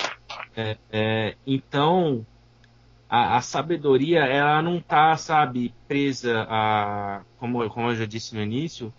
É, 0.57 0.77
é, 0.91 1.37
então, 1.47 2.25
a, 3.09 3.37
a, 3.37 3.41
sabedoria, 3.41 4.21
ela 4.21 4.63
não 4.63 4.81
tá, 4.81 5.17
sabe, 5.17 5.75
presa 5.89 6.47
a, 6.49 7.23
como, 7.39 7.69
como 7.71 7.91
eu 7.91 7.97
já 7.97 8.07
disse 8.07 8.35
no 8.35 8.43
início, 8.43 8.93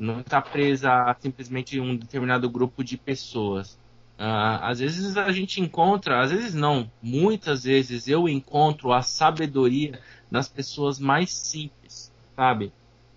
não 0.00 0.20
está 0.20 0.40
presa 0.40 0.92
a 0.92 1.16
simplesmente 1.18 1.78
um 1.80 1.96
determinado 1.96 2.48
grupo 2.48 2.82
de 2.82 2.96
pessoas. 2.96 3.78
Uh, 4.18 4.60
às 4.62 4.80
vezes 4.80 5.16
a 5.16 5.32
gente 5.32 5.60
encontra, 5.60 6.20
às 6.20 6.30
vezes 6.30 6.54
não, 6.54 6.90
muitas 7.02 7.64
vezes 7.64 8.06
eu 8.06 8.28
encontro 8.28 8.92
a 8.92 9.00
sabedoria 9.02 9.98
nas 10.30 10.48
pessoas 10.48 10.98
mais 10.98 11.32
simples, 11.32 12.12
sabe? 12.36 12.72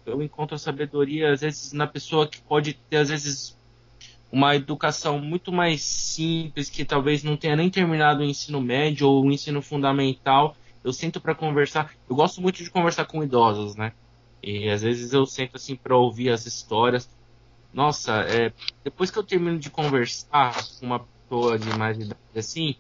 eu 0.06 0.22
encontro 0.22 0.56
a 0.56 0.60
sabedoria, 0.60 1.32
às 1.32 1.42
vezes, 1.42 1.74
na 1.74 1.88
pessoa 1.88 2.28
que 2.28 2.42
pode 2.42 2.74
ter, 2.74 2.98
às 2.98 3.10
vezes, 3.10 3.58
uma 4.32 4.56
educação 4.56 5.20
muito 5.20 5.52
mais 5.52 5.82
simples, 5.82 6.70
que 6.70 6.84
talvez 6.84 7.24
não 7.24 7.38
tenha 7.38 7.56
nem 7.56 7.70
terminado 7.70 8.22
o 8.22 8.26
ensino 8.26 8.62
médio 8.62 9.08
ou 9.08 9.24
o 9.24 9.32
ensino 9.32 9.62
fundamental, 9.62 10.56
eu 10.84 10.92
sinto 10.92 11.22
para 11.22 11.36
conversar. 11.36 11.94
Eu 12.10 12.16
gosto 12.16 12.42
muito 12.42 12.64
de 12.64 12.70
conversar 12.70 13.06
com 13.06 13.24
idosos, 13.24 13.76
né? 13.76 13.94
E 14.44 14.70
às 14.70 14.82
vezes 14.82 15.14
eu 15.14 15.26
sento 15.26 15.56
assim 15.56 15.76
para 15.76 15.96
ouvir 15.96 16.30
as 16.30 16.46
histórias. 16.46 17.10
Nossa, 17.74 18.22
é, 18.22 18.52
depois 18.84 19.10
que 19.10 19.18
eu 19.18 19.24
termino 19.24 19.58
de 19.58 19.70
conversar 19.70 20.54
com 20.80 20.86
uma 20.86 21.00
pessoa 21.00 21.58
de 21.58 21.70
mais 21.78 21.98
idade 21.98 22.18
assim, 22.36 22.76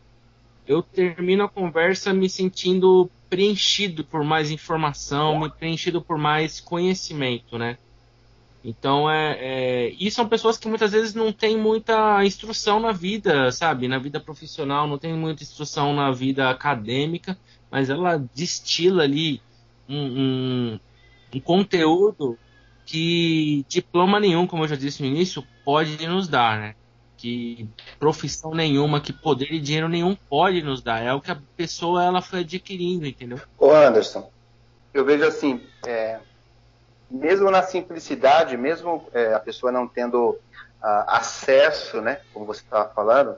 eu 0.67 0.83
termino 0.83 1.43
a 1.43 1.49
conversa 1.49 2.13
me 2.13 2.29
sentindo 2.29 3.09
preenchido 3.29 4.03
por 4.03 4.23
mais 4.23 4.51
informação, 4.51 5.39
me 5.39 5.49
preenchido 5.49 6.01
por 6.01 6.17
mais 6.17 6.59
conhecimento, 6.59 7.57
né? 7.57 7.77
Então 8.63 9.09
é, 9.09 9.37
é, 9.39 9.95
e 9.99 10.09
são 10.09 10.27
pessoas 10.27 10.57
que 10.57 10.67
muitas 10.69 10.91
vezes 10.91 11.13
não 11.13 11.33
têm 11.33 11.57
muita 11.57 12.23
instrução 12.23 12.79
na 12.79 12.91
vida, 12.91 13.51
sabe? 13.51 13.87
Na 13.87 13.97
vida 13.97 14.19
profissional, 14.19 14.87
não 14.87 14.97
tem 14.97 15.13
muita 15.13 15.43
instrução 15.43 15.93
na 15.93 16.11
vida 16.11 16.49
acadêmica, 16.49 17.37
mas 17.69 17.89
ela 17.89 18.17
destila 18.33 19.03
ali 19.03 19.41
um, 19.89 19.97
um, 19.97 20.79
um 21.33 21.39
conteúdo 21.39 22.37
que 22.85 23.65
diploma 23.67 24.19
nenhum, 24.19 24.45
como 24.45 24.63
eu 24.63 24.67
já 24.67 24.75
disse 24.75 25.01
no 25.01 25.07
início, 25.07 25.43
pode 25.63 26.05
nos 26.07 26.27
dar, 26.27 26.59
né? 26.59 26.75
Que 27.17 27.67
profissão 27.99 28.53
nenhuma, 28.53 28.99
que 28.99 29.13
poder 29.13 29.51
e 29.51 29.59
dinheiro 29.59 29.87
nenhum 29.87 30.15
pode 30.29 30.61
nos 30.61 30.81
dar. 30.81 31.01
É 31.01 31.13
o 31.13 31.21
que 31.21 31.31
a 31.31 31.37
pessoa 31.55 32.03
ela 32.03 32.21
foi 32.21 32.41
adquirindo, 32.41 33.07
entendeu? 33.07 33.39
Ô 33.57 33.71
Anderson, 33.71 34.29
eu 34.93 35.05
vejo 35.05 35.25
assim, 35.25 35.61
é, 35.85 36.19
mesmo 37.09 37.49
na 37.49 37.63
simplicidade, 37.63 38.57
mesmo 38.57 39.07
é, 39.13 39.33
a 39.33 39.39
pessoa 39.39 39.71
não 39.71 39.87
tendo 39.87 40.31
uh, 40.31 40.39
acesso, 41.07 42.01
né, 42.01 42.19
como 42.33 42.45
você 42.45 42.61
estava 42.61 42.89
falando, 42.89 43.35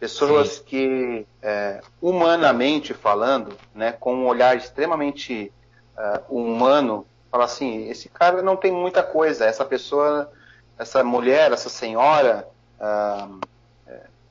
pessoas 0.00 0.56
Sim. 0.56 0.62
que, 0.64 1.26
é, 1.42 1.80
humanamente 2.00 2.94
falando, 2.94 3.56
né, 3.74 3.92
com 3.92 4.14
um 4.14 4.26
olhar 4.26 4.56
extremamente 4.56 5.52
uh, 5.96 6.34
humano, 6.34 7.06
fala 7.30 7.44
assim, 7.44 7.88
esse 7.88 8.08
cara 8.08 8.42
não 8.42 8.56
tem 8.56 8.72
muita 8.72 9.02
coisa, 9.02 9.44
essa 9.44 9.64
pessoa, 9.64 10.30
essa 10.78 11.04
mulher, 11.04 11.52
essa 11.52 11.68
senhora, 11.68 12.48
uh, 12.80 13.40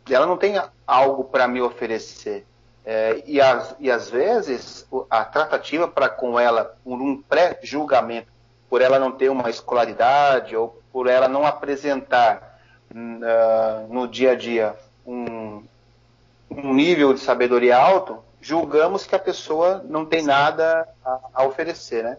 ela 0.10 0.26
não 0.26 0.38
tem 0.38 0.62
algo 0.86 1.26
para 1.26 1.48
me 1.48 1.62
oferecer. 1.62 2.46
É, 2.86 3.22
e, 3.26 3.42
as, 3.42 3.76
e 3.80 3.92
às 3.92 4.10
vezes 4.10 4.88
a 5.10 5.26
tratativa 5.26 5.90
para 5.90 6.08
com 6.08 6.40
ela, 6.40 6.78
por 6.86 7.02
um 7.02 7.22
pré-julgamento, 7.22 8.32
por 8.70 8.82
ela 8.82 8.98
não 8.98 9.12
ter 9.12 9.30
uma 9.30 9.50
escolaridade 9.50 10.56
ou 10.56 10.82
por 10.92 11.08
ela 11.08 11.28
não 11.28 11.46
apresentar 11.46 12.62
uh, 12.90 13.94
no 13.94 14.08
dia 14.08 14.32
a 14.32 14.36
dia 14.36 14.74
um, 15.06 15.64
um 16.50 16.74
nível 16.74 17.14
de 17.14 17.20
sabedoria 17.20 17.78
alto, 17.78 18.20
julgamos 18.40 19.06
que 19.06 19.16
a 19.16 19.20
pessoa 19.20 19.84
não 19.88 20.06
tem 20.06 20.24
nada 20.24 20.88
a, 21.04 21.20
a 21.34 21.46
oferecer, 21.46 22.04
né? 22.04 22.18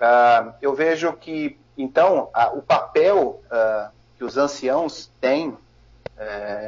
Uh, 0.00 0.52
eu 0.60 0.74
vejo 0.74 1.12
que, 1.14 1.58
então, 1.78 2.28
a, 2.32 2.48
o 2.48 2.62
papel 2.62 3.40
uh, 3.46 3.90
que 4.16 4.24
os 4.24 4.36
anciãos 4.36 5.10
têm 5.20 5.48
uh, 5.48 5.58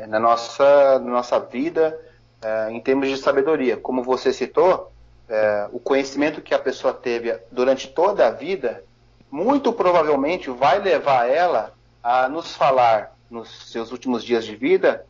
na, 0.08 0.18
nossa, 0.20 0.98
na 0.98 1.10
nossa 1.10 1.38
vida 1.40 1.98
uh, 2.42 2.70
em 2.70 2.80
termos 2.80 3.08
de 3.08 3.16
sabedoria, 3.16 3.76
como 3.76 4.02
você 4.02 4.32
citou, 4.32 4.92
uh, 5.28 5.76
o 5.76 5.80
conhecimento 5.80 6.40
que 6.40 6.54
a 6.54 6.58
pessoa 6.58 6.94
teve 6.94 7.38
durante 7.50 7.88
toda 7.88 8.26
a 8.26 8.30
vida, 8.30 8.84
muito 9.30 9.72
provavelmente 9.72 10.50
vai 10.50 10.78
levar 10.78 11.28
ela 11.28 11.72
a 12.02 12.28
nos 12.28 12.56
falar 12.56 13.16
nos 13.28 13.70
seus 13.72 13.90
últimos 13.90 14.22
dias 14.22 14.44
de 14.44 14.54
vida 14.54 15.04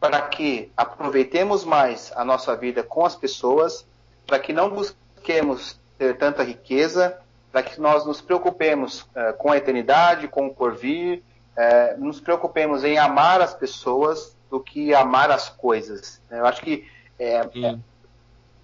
para 0.00 0.20
que 0.22 0.72
aproveitemos 0.76 1.64
mais 1.64 2.10
a 2.16 2.24
nossa 2.24 2.56
vida 2.56 2.82
com 2.82 3.04
as 3.04 3.14
pessoas, 3.14 3.86
para 4.26 4.38
que 4.38 4.52
não 4.52 4.70
busquemos 4.70 5.78
ter 5.98 6.16
tanta 6.16 6.42
riqueza, 6.42 7.18
para 7.52 7.62
que 7.62 7.80
nós 7.80 8.06
nos 8.06 8.20
preocupemos 8.20 9.02
uh, 9.02 9.36
com 9.38 9.50
a 9.50 9.56
eternidade, 9.56 10.28
com 10.28 10.46
o 10.46 10.54
porvir, 10.54 11.22
uh, 11.56 12.00
nos 12.00 12.20
preocupemos 12.20 12.84
em 12.84 12.98
amar 12.98 13.40
as 13.40 13.54
pessoas 13.54 14.36
do 14.48 14.60
que 14.60 14.94
amar 14.94 15.30
as 15.30 15.48
coisas. 15.48 16.20
Eu 16.30 16.46
acho 16.46 16.62
que 16.62 16.88
é, 17.18 17.34
é, 17.34 17.42
o 17.44 17.80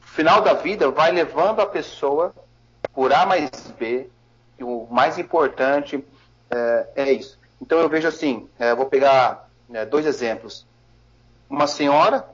final 0.00 0.40
da 0.40 0.54
vida 0.54 0.90
vai 0.90 1.12
levando 1.12 1.60
a 1.60 1.66
pessoa 1.66 2.34
por 2.92 3.12
A 3.12 3.26
mais 3.26 3.50
B, 3.78 4.08
e 4.58 4.64
o 4.64 4.86
mais 4.90 5.18
importante 5.18 6.02
é, 6.50 6.86
é 6.96 7.12
isso. 7.12 7.38
Então 7.60 7.78
eu 7.78 7.88
vejo 7.88 8.08
assim, 8.08 8.48
vou 8.76 8.86
pegar 8.86 9.48
dois 9.90 10.06
exemplos. 10.06 10.66
Uma 11.48 11.66
senhora, 11.66 12.26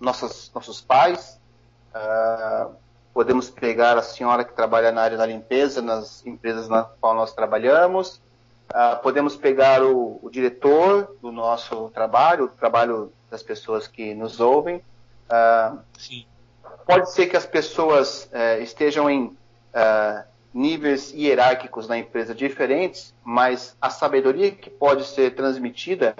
nossas, 0.00 0.50
nossos 0.52 0.80
pais, 0.80 1.40
podemos 3.16 3.48
pegar 3.48 3.96
a 3.96 4.02
senhora 4.02 4.44
que 4.44 4.52
trabalha 4.52 4.92
na 4.92 5.00
área 5.00 5.16
da 5.16 5.24
limpeza, 5.24 5.80
nas 5.80 6.24
empresas 6.26 6.68
na 6.68 6.82
qual 6.82 7.14
nós 7.14 7.32
trabalhamos, 7.32 8.20
uh, 8.68 9.02
podemos 9.02 9.34
pegar 9.34 9.82
o, 9.82 10.20
o, 10.22 10.28
diretor 10.28 11.16
do 11.22 11.32
nosso 11.32 11.88
trabalho, 11.94 12.44
o 12.44 12.48
trabalho 12.48 13.10
das 13.30 13.42
pessoas 13.42 13.88
que 13.88 14.12
nos 14.14 14.38
ouvem. 14.38 14.82
Uh, 15.30 15.78
pode 16.84 17.10
ser 17.10 17.28
que 17.28 17.38
as 17.38 17.46
pessoas 17.46 18.30
uh, 18.34 18.62
estejam 18.62 19.08
em 19.08 19.24
uh, 19.28 20.22
níveis 20.52 21.10
hierárquicos 21.10 21.88
na 21.88 21.96
empresa 21.96 22.34
diferentes, 22.34 23.14
mas 23.24 23.74
a 23.80 23.88
sabedoria 23.88 24.50
que 24.50 24.68
pode 24.68 25.06
ser 25.06 25.34
transmitida, 25.34 26.14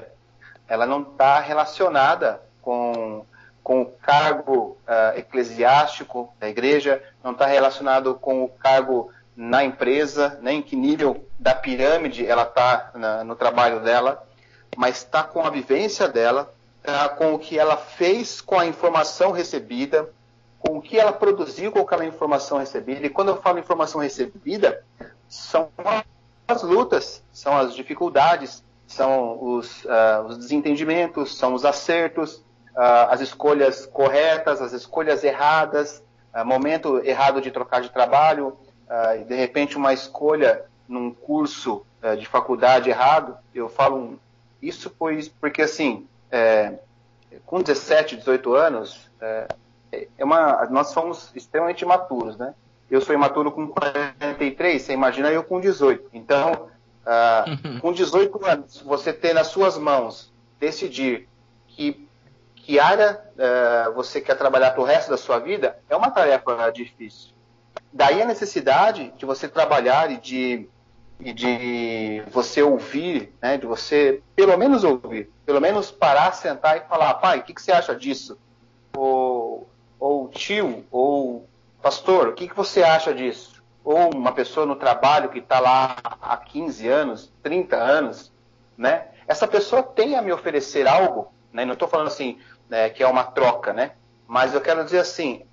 ela 0.66 0.86
não 0.86 1.02
está 1.02 1.40
relacionada 1.40 2.40
com 2.62 3.22
com 3.66 3.82
o 3.82 3.86
cargo 3.86 4.78
uh, 4.86 5.18
eclesiástico 5.18 6.32
da 6.38 6.48
igreja, 6.48 7.02
não 7.24 7.32
está 7.32 7.46
relacionado 7.46 8.14
com 8.14 8.44
o 8.44 8.48
cargo 8.48 9.10
na 9.34 9.64
empresa, 9.64 10.38
nem 10.40 10.62
que 10.62 10.76
nível 10.76 11.26
da 11.36 11.52
pirâmide 11.52 12.24
ela 12.24 12.44
está 12.44 12.92
no 13.26 13.34
trabalho 13.34 13.80
dela, 13.80 14.24
mas 14.76 14.98
está 14.98 15.24
com 15.24 15.44
a 15.44 15.50
vivência 15.50 16.06
dela, 16.06 16.54
tá 16.80 17.08
com 17.08 17.34
o 17.34 17.40
que 17.40 17.58
ela 17.58 17.76
fez 17.76 18.40
com 18.40 18.56
a 18.56 18.64
informação 18.64 19.32
recebida, 19.32 20.08
com 20.60 20.78
o 20.78 20.80
que 20.80 20.96
ela 20.96 21.12
produziu 21.12 21.72
com 21.72 21.80
aquela 21.80 22.06
informação 22.06 22.58
recebida. 22.58 23.04
E 23.04 23.10
quando 23.10 23.30
eu 23.30 23.42
falo 23.42 23.58
informação 23.58 24.00
recebida, 24.00 24.84
são 25.28 25.70
as 26.46 26.62
lutas, 26.62 27.20
são 27.32 27.58
as 27.58 27.74
dificuldades, 27.74 28.62
são 28.86 29.42
os, 29.42 29.84
uh, 29.86 30.22
os 30.28 30.38
desentendimentos, 30.38 31.36
são 31.36 31.52
os 31.52 31.64
acertos, 31.64 32.45
as 32.76 33.20
escolhas 33.20 33.86
corretas, 33.86 34.60
as 34.60 34.72
escolhas 34.72 35.24
erradas, 35.24 36.02
uh, 36.34 36.44
momento 36.44 36.98
errado 37.04 37.40
de 37.40 37.50
trocar 37.50 37.80
de 37.80 37.90
trabalho, 37.90 38.56
uh, 38.88 39.24
de 39.24 39.34
repente 39.34 39.76
uma 39.76 39.92
escolha 39.92 40.64
num 40.88 41.12
curso 41.12 41.84
de 42.20 42.26
faculdade 42.26 42.88
errado. 42.88 43.36
Eu 43.52 43.68
falo 43.68 44.20
isso 44.62 44.88
pois, 44.96 45.28
porque 45.28 45.62
assim, 45.62 46.06
é, 46.30 46.74
com 47.44 47.60
17, 47.60 48.16
18 48.16 48.54
anos, 48.54 49.10
é, 49.20 49.46
é 50.18 50.24
uma, 50.24 50.66
nós 50.66 50.88
somos 50.88 51.30
extremamente 51.34 51.82
imaturos, 51.82 52.36
né? 52.36 52.54
Eu 52.90 53.00
sou 53.00 53.14
imaturo 53.14 53.50
com 53.50 53.66
43, 53.66 54.80
você 54.80 54.92
imagina 54.92 55.30
eu 55.30 55.42
com 55.42 55.60
18. 55.60 56.10
Então, 56.12 56.68
uh, 57.02 57.80
com 57.80 57.92
18 57.92 58.46
anos, 58.46 58.80
você 58.80 59.12
ter 59.12 59.32
nas 59.34 59.48
suas 59.48 59.76
mãos 59.76 60.32
decidir 60.60 61.28
que 61.66 62.05
que 62.66 62.80
área 62.80 63.22
uh, 63.36 63.92
você 63.92 64.20
quer 64.20 64.34
trabalhar 64.34 64.72
para 64.72 64.80
o 64.80 64.84
resto 64.84 65.08
da 65.08 65.16
sua 65.16 65.38
vida, 65.38 65.78
é 65.88 65.94
uma 65.94 66.10
tarefa 66.10 66.68
difícil. 66.72 67.30
Daí 67.92 68.20
a 68.20 68.26
necessidade 68.26 69.14
de 69.16 69.24
você 69.24 69.46
trabalhar 69.46 70.10
e 70.10 70.16
de, 70.16 70.68
e 71.20 71.32
de 71.32 72.24
você 72.28 72.60
ouvir, 72.64 73.32
né, 73.40 73.56
de 73.56 73.66
você 73.66 74.20
pelo 74.34 74.56
menos 74.58 74.82
ouvir, 74.82 75.30
pelo 75.44 75.60
menos 75.60 75.92
parar, 75.92 76.32
sentar 76.32 76.76
e 76.76 76.80
falar, 76.88 77.14
pai, 77.14 77.38
o 77.38 77.42
que, 77.44 77.54
que 77.54 77.62
você 77.62 77.70
acha 77.70 77.94
disso? 77.94 78.36
Ou, 78.96 79.70
ou 80.00 80.28
tio, 80.28 80.84
ou 80.90 81.48
pastor, 81.80 82.30
o 82.30 82.32
que, 82.32 82.48
que 82.48 82.56
você 82.56 82.82
acha 82.82 83.14
disso? 83.14 83.62
Ou 83.84 84.12
uma 84.12 84.32
pessoa 84.32 84.66
no 84.66 84.74
trabalho 84.74 85.28
que 85.28 85.38
está 85.38 85.60
lá 85.60 85.96
há 86.20 86.36
15 86.36 86.88
anos, 86.88 87.32
30 87.44 87.76
anos, 87.76 88.32
né? 88.76 89.06
Essa 89.28 89.46
pessoa 89.46 89.84
tem 89.84 90.16
a 90.16 90.22
me 90.22 90.32
oferecer 90.32 90.88
algo, 90.88 91.32
né? 91.52 91.64
Não 91.64 91.74
estou 91.74 91.86
falando 91.86 92.08
assim, 92.08 92.38
né, 92.68 92.90
que 92.90 93.02
é 93.02 93.06
uma 93.06 93.24
troca, 93.24 93.72
né? 93.72 93.92
Mas 94.26 94.54
eu 94.54 94.60
quero 94.60 94.84
dizer 94.84 94.98
assim, 94.98 95.44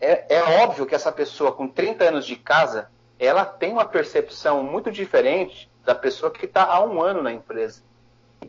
é, 0.00 0.36
é, 0.36 0.42
óbvio 0.62 0.86
que 0.86 0.94
essa 0.94 1.10
pessoa 1.10 1.52
com 1.52 1.66
30 1.66 2.04
anos 2.04 2.26
de 2.26 2.36
casa, 2.36 2.90
ela 3.18 3.44
tem 3.44 3.72
uma 3.72 3.84
percepção 3.84 4.62
muito 4.62 4.90
diferente 4.90 5.70
da 5.84 5.94
pessoa 5.94 6.30
que 6.30 6.44
está 6.44 6.64
há 6.64 6.84
um 6.84 7.02
ano 7.02 7.22
na 7.22 7.32
empresa. 7.32 7.82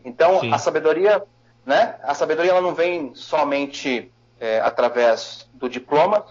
Então, 0.03 0.41
Sim. 0.41 0.53
a 0.53 0.57
sabedoria, 0.57 1.23
né? 1.65 1.95
A 2.03 2.13
sabedoria 2.13 2.51
ela 2.51 2.61
não 2.61 2.73
vem 2.73 3.13
somente 3.15 4.11
é, 4.39 4.59
através 4.59 5.49
do 5.53 5.69
diploma, 5.69 6.25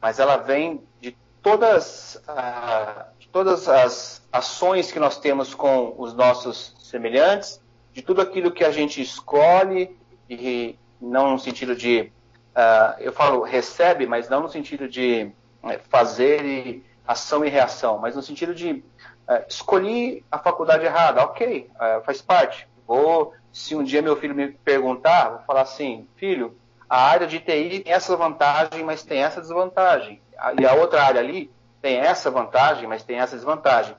mas 0.00 0.18
ela 0.18 0.36
vem 0.36 0.82
de 1.00 1.16
todas, 1.42 2.22
ah, 2.28 3.08
de 3.18 3.28
todas 3.28 3.68
as 3.68 4.22
ações 4.32 4.92
que 4.92 5.00
nós 5.00 5.18
temos 5.18 5.54
com 5.54 5.94
os 5.96 6.14
nossos 6.14 6.76
semelhantes, 6.78 7.60
de 7.92 8.02
tudo 8.02 8.20
aquilo 8.20 8.50
que 8.50 8.64
a 8.64 8.70
gente 8.70 9.00
escolhe 9.00 9.96
e, 10.28 10.78
não 11.00 11.32
no 11.32 11.38
sentido 11.38 11.74
de 11.74 12.12
uh, 12.56 13.00
eu 13.00 13.12
falo 13.12 13.42
recebe, 13.42 14.06
mas 14.06 14.28
não 14.28 14.42
no 14.42 14.48
sentido 14.48 14.88
de 14.88 15.30
uh, 15.62 15.78
fazer 15.88 16.44
e, 16.44 16.84
ação 17.06 17.44
e 17.44 17.48
reação, 17.48 17.98
mas 17.98 18.14
no 18.14 18.22
sentido 18.22 18.54
de 18.54 18.72
uh, 18.72 19.44
escolhi 19.48 20.24
a 20.30 20.38
faculdade 20.38 20.84
errada, 20.84 21.22
ok, 21.22 21.70
uh, 21.74 22.04
faz 22.04 22.20
parte. 22.20 22.68
Vou, 22.86 23.34
se 23.52 23.74
um 23.74 23.82
dia 23.82 24.02
meu 24.02 24.16
filho 24.16 24.34
me 24.34 24.48
perguntar, 24.48 25.30
vou 25.30 25.40
falar 25.40 25.62
assim, 25.62 26.06
filho, 26.16 26.56
a 26.88 27.02
área 27.02 27.26
de 27.26 27.38
TI 27.38 27.80
tem 27.80 27.92
essa 27.92 28.16
vantagem, 28.16 28.82
mas 28.82 29.02
tem 29.02 29.22
essa 29.22 29.40
desvantagem. 29.40 30.20
E 30.58 30.66
a 30.66 30.72
outra 30.74 31.02
área 31.02 31.20
ali 31.20 31.50
tem 31.82 31.98
essa 31.98 32.30
vantagem, 32.30 32.88
mas 32.88 33.02
tem 33.02 33.18
essa 33.18 33.36
desvantagem. 33.36 33.94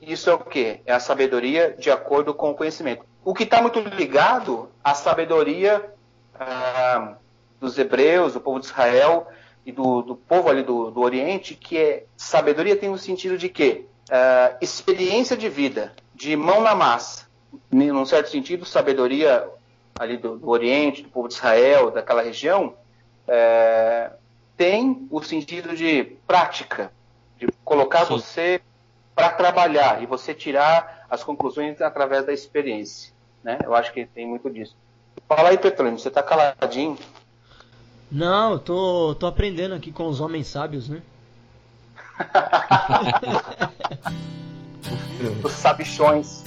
Isso 0.00 0.28
é 0.28 0.34
o 0.34 0.38
que? 0.38 0.80
É 0.84 0.92
a 0.92 1.00
sabedoria 1.00 1.74
de 1.78 1.90
acordo 1.90 2.34
com 2.34 2.50
o 2.50 2.54
conhecimento. 2.54 3.04
O 3.24 3.34
que 3.34 3.44
está 3.44 3.62
muito 3.62 3.80
ligado 3.80 4.70
à 4.84 4.94
sabedoria 4.94 5.92
ah, 6.38 7.16
dos 7.60 7.78
hebreus, 7.78 8.34
do 8.34 8.40
povo 8.40 8.60
de 8.60 8.66
Israel 8.66 9.26
e 9.64 9.72
do, 9.72 10.02
do 10.02 10.16
povo 10.16 10.48
ali 10.48 10.62
do, 10.62 10.90
do, 10.90 11.00
Oriente, 11.00 11.54
que 11.54 11.76
é 11.76 12.04
sabedoria 12.16 12.76
tem 12.76 12.90
o 12.90 12.98
sentido 12.98 13.36
de 13.36 13.48
quê? 13.48 13.84
Ah, 14.10 14.56
experiência 14.60 15.36
de 15.36 15.48
vida, 15.48 15.92
de 16.14 16.36
mão 16.36 16.60
na 16.60 16.74
massa. 16.74 17.28
Num 17.70 18.04
certo 18.04 18.28
sentido, 18.28 18.64
sabedoria 18.64 19.48
ali 19.98 20.16
do, 20.16 20.38
do 20.38 20.48
Oriente, 20.48 21.02
do 21.02 21.08
povo 21.08 21.28
de 21.28 21.34
Israel, 21.34 21.90
daquela 21.90 22.22
região, 22.22 22.74
é, 23.26 24.10
tem 24.56 25.06
o 25.10 25.22
sentido 25.22 25.74
de 25.74 26.16
prática, 26.26 26.92
de 27.36 27.48
colocar 27.64 28.06
Sim. 28.06 28.14
você 28.14 28.60
para 29.14 29.30
trabalhar 29.30 30.02
e 30.02 30.06
você 30.06 30.32
tirar 30.32 31.06
as 31.10 31.24
conclusões 31.24 31.80
através 31.80 32.24
da 32.24 32.32
experiência. 32.32 33.12
Né? 33.42 33.58
Eu 33.64 33.74
acho 33.74 33.92
que 33.92 34.06
tem 34.06 34.26
muito 34.26 34.48
disso. 34.48 34.76
Fala 35.28 35.50
aí, 35.50 35.58
Petrônio, 35.58 35.98
você 35.98 36.08
está 36.08 36.22
caladinho. 36.22 36.96
Não, 38.10 38.52
eu 38.52 38.58
tô, 38.58 39.14
tô 39.14 39.26
aprendendo 39.26 39.74
aqui 39.74 39.92
com 39.92 40.06
os 40.06 40.18
homens 40.20 40.46
sábios, 40.46 40.88
né? 40.88 41.02
os 45.44 45.52
sabichões. 45.52 46.42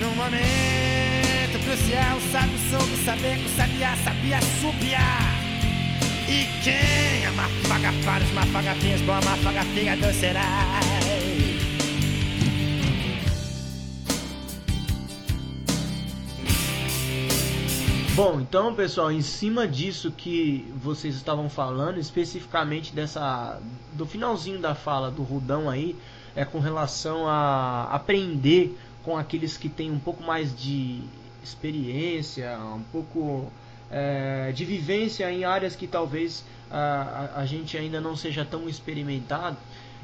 No 0.00 0.08
momento 0.16 1.58
crucial, 1.62 2.18
sabe 2.32 2.58
soube 2.70 2.96
saber 3.04 3.36
que 3.36 3.44
o 3.44 3.50
sabia 3.56 3.94
sabia 4.02 4.40
subiar. 4.62 5.36
E 6.26 6.46
quem 6.64 7.26
amafaga 7.26 7.92
para 8.02 8.24
os 8.24 8.32
mafagafinhos, 8.32 9.02
bom 9.02 9.12
amafaga 9.12 9.60
será. 10.14 10.87
Bom, 18.18 18.40
então 18.40 18.74
pessoal, 18.74 19.12
em 19.12 19.22
cima 19.22 19.68
disso 19.68 20.10
que 20.10 20.66
vocês 20.74 21.14
estavam 21.14 21.48
falando, 21.48 22.00
especificamente 22.00 22.92
dessa 22.92 23.60
do 23.92 24.04
finalzinho 24.04 24.58
da 24.58 24.74
fala 24.74 25.08
do 25.08 25.22
Rudão 25.22 25.70
aí, 25.70 25.94
é 26.34 26.44
com 26.44 26.58
relação 26.58 27.28
a 27.28 27.84
aprender 27.84 28.76
com 29.04 29.16
aqueles 29.16 29.56
que 29.56 29.68
têm 29.68 29.92
um 29.92 30.00
pouco 30.00 30.20
mais 30.20 30.52
de 30.52 31.00
experiência, 31.44 32.58
um 32.58 32.82
pouco 32.90 33.52
é, 33.88 34.50
de 34.50 34.64
vivência 34.64 35.30
em 35.30 35.44
áreas 35.44 35.76
que 35.76 35.86
talvez 35.86 36.44
a, 36.68 37.30
a, 37.36 37.40
a 37.42 37.46
gente 37.46 37.78
ainda 37.78 38.00
não 38.00 38.16
seja 38.16 38.44
tão 38.44 38.68
experimentado. 38.68 39.56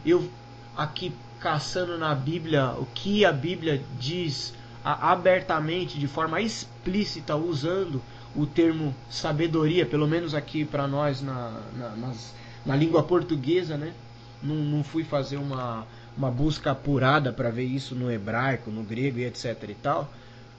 Eu 0.07 0.31
aqui 0.77 1.13
caçando 1.41 1.99
na 1.99 2.15
Bíblia 2.15 2.77
o 2.79 2.87
que 2.95 3.25
a 3.25 3.33
Bíblia 3.33 3.83
diz 3.99 4.55
abertamente, 4.85 5.99
de 5.99 6.07
forma 6.07 6.41
explícita, 6.43 7.35
usando 7.35 8.03
o 8.37 8.45
termo 8.45 8.95
sabedoria, 9.09 9.87
pelo 9.87 10.07
menos 10.07 10.35
aqui 10.35 10.65
para 10.65 10.87
nós 10.87 11.23
na, 11.23 11.61
na, 11.77 11.89
nas, 11.97 12.35
na, 12.67 12.77
língua 12.77 13.03
portuguesa, 13.03 13.77
né? 13.77 13.95
Não, 14.43 14.57
não 14.57 14.85
fui 14.85 15.05
fazer 15.05 15.39
uma, 15.39 15.87
uma 16.19 16.31
busca 16.31 16.73
apurada 16.73 17.33
para 17.33 17.51
ver 17.51 17.65
isso 17.65 17.95
no 17.95 18.11
hebraico, 18.11 18.71
no 18.71 18.83
grego 18.83 19.19
e 19.19 19.25
etc 19.25 19.57
e 19.69 19.75
tal. 19.75 20.13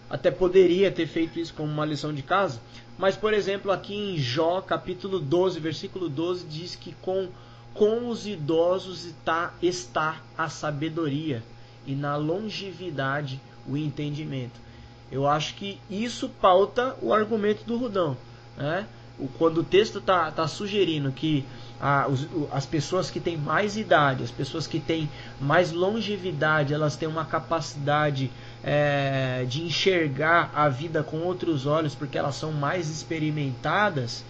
Até 0.10 0.32
poderia 0.32 0.92
ter 0.92 1.08
feito 1.08 1.40
isso 1.40 1.54
como 1.54 1.72
uma 1.72 1.86
lição 1.86 2.14
de 2.14 2.22
casa, 2.22 2.60
mas, 2.98 3.18
por 3.18 3.34
exemplo, 3.34 3.72
aqui 3.72 3.94
em 3.94 4.18
Jó, 4.18 4.62
capítulo 4.62 5.20
12, 5.20 5.60
versículo 5.60 6.08
12, 6.08 6.46
diz 6.46 6.76
que 6.76 6.94
com, 7.02 7.28
com 7.74 8.08
os 8.08 8.26
idosos 8.26 9.06
está, 9.06 9.54
está 9.62 10.22
a 10.38 10.48
sabedoria, 10.48 11.44
e 11.86 11.94
na 11.94 12.16
longevidade 12.16 13.40
o 13.68 13.78
entendimento. 13.78 14.60
Eu 15.12 15.28
acho 15.28 15.56
que 15.56 15.80
isso 15.90 16.30
pauta 16.42 16.96
o 17.02 17.14
argumento 17.14 17.64
do 17.64 17.78
Rudão. 17.78 18.18
Né? 18.58 18.86
Quando 19.38 19.60
o 19.60 19.64
texto 19.64 20.00
está 20.00 20.32
tá 20.32 20.48
sugerindo 20.48 21.12
que 21.12 21.46
a, 21.80 22.08
os, 22.08 22.28
as 22.52 22.66
pessoas 22.66 23.12
que 23.12 23.20
têm 23.20 23.38
mais 23.38 23.78
idade, 23.78 24.24
as 24.24 24.32
pessoas 24.32 24.66
que 24.68 24.80
têm 24.80 25.10
mais 25.40 25.72
longevidade, 25.72 26.74
elas 26.74 26.96
têm 26.96 27.08
uma 27.08 27.26
capacidade 27.26 28.32
é, 28.64 29.46
de 29.48 29.64
enxergar 29.64 30.52
a 30.54 30.68
vida 30.70 31.04
com 31.04 31.18
outros 31.18 31.66
olhos, 31.66 31.94
porque 31.94 32.18
elas 32.18 32.36
são 32.36 32.52
mais 32.52 32.90
experimentadas, 32.90 34.24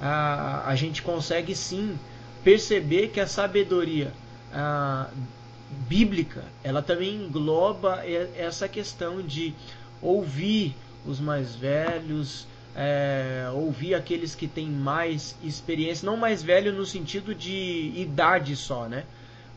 a, 0.00 0.64
a 0.66 0.74
gente 0.74 1.02
consegue 1.02 1.54
sim 1.54 1.98
perceber 2.42 3.08
que 3.08 3.20
a 3.20 3.26
sabedoria 3.26 4.12
a, 4.52 5.06
bíblica 5.88 6.44
ela 6.62 6.82
também 6.82 7.14
engloba 7.14 8.02
essa 8.36 8.68
questão 8.68 9.22
de 9.22 9.54
ouvir 10.00 10.74
os 11.06 11.18
mais 11.20 11.54
velhos, 11.54 12.46
é, 12.74 13.48
ouvir 13.54 13.94
aqueles 13.94 14.34
que 14.34 14.46
têm 14.46 14.68
mais 14.68 15.36
experiência, 15.42 16.06
não 16.06 16.16
mais 16.16 16.42
velho 16.42 16.72
no 16.72 16.86
sentido 16.86 17.34
de 17.34 17.92
idade 17.96 18.56
só, 18.56 18.86
né? 18.88 19.04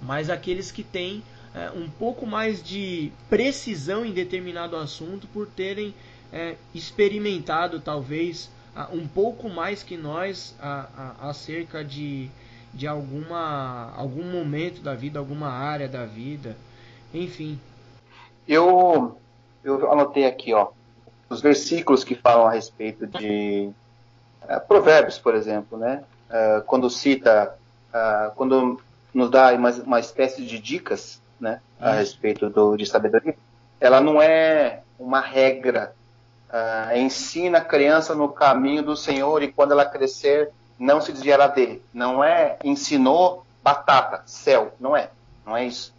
Mas 0.02 0.30
aqueles 0.30 0.72
que 0.72 0.84
têm 0.84 1.24
é, 1.54 1.72
um 1.72 1.90
pouco 1.90 2.26
mais 2.26 2.62
de 2.62 3.12
precisão 3.30 4.06
em 4.06 4.12
determinado 4.12 4.76
assunto 4.76 5.28
por 5.28 5.48
terem 5.48 5.94
é, 6.32 6.56
experimentado 6.74 7.80
talvez 7.80 8.50
um 8.92 9.08
pouco 9.08 9.50
mais 9.50 9.84
que 9.84 9.96
nós 9.96 10.54
a, 10.60 11.16
a, 11.22 11.30
acerca 11.30 11.84
de, 11.84 12.30
de 12.76 12.86
alguma 12.86 13.94
algum 13.96 14.24
momento 14.24 14.82
da 14.82 14.94
vida, 14.94 15.18
alguma 15.18 15.50
área 15.50 15.88
da 15.88 16.06
vida, 16.06 16.58
enfim. 17.14 17.58
Eu 18.48 19.18
eu 19.64 19.92
anotei 19.92 20.26
aqui, 20.26 20.54
ó, 20.54 20.68
os 21.30 21.42
versículos 21.42 22.04
que 22.04 22.14
falam 22.14 22.46
a 22.46 22.52
respeito 22.52 23.08
de 23.08 23.72
uh, 24.44 24.68
provérbios, 24.68 25.18
por 25.18 25.34
exemplo, 25.34 25.78
né? 25.78 26.04
Uh, 26.30 26.62
quando 26.66 26.90
cita, 26.90 27.56
uh, 27.90 28.36
quando 28.36 28.80
nos 29.14 29.32
dá 29.32 29.54
uma, 29.54 29.72
uma 29.72 30.00
espécie 30.00 30.46
de 30.46 30.60
dicas 30.60 31.22
né, 31.40 31.62
a 31.80 31.94
respeito 31.94 32.50
do, 32.50 32.76
de 32.76 32.86
sabedoria, 32.86 33.36
ela 33.80 34.02
não 34.02 34.22
é 34.22 34.82
uma 35.00 35.22
regra. 35.22 35.94
Ensina 36.96 37.58
a 37.58 37.62
criança 37.62 38.16
no 38.16 38.30
caminho 38.30 38.82
do 38.82 38.96
Senhor 38.96 39.44
e 39.44 39.52
quando 39.52 39.74
ela 39.74 39.84
crescer 39.84 40.52
não 40.78 41.02
se 41.02 41.12
desviará 41.12 41.48
dele. 41.48 41.84
Não 41.94 42.24
é 42.24 42.58
ensinou 42.64 43.46
batata, 43.64 44.24
céu, 44.26 44.74
não 44.80 44.96
é. 44.96 45.10
Não 45.46 45.56
é 45.56 45.66
isso. 45.66 45.94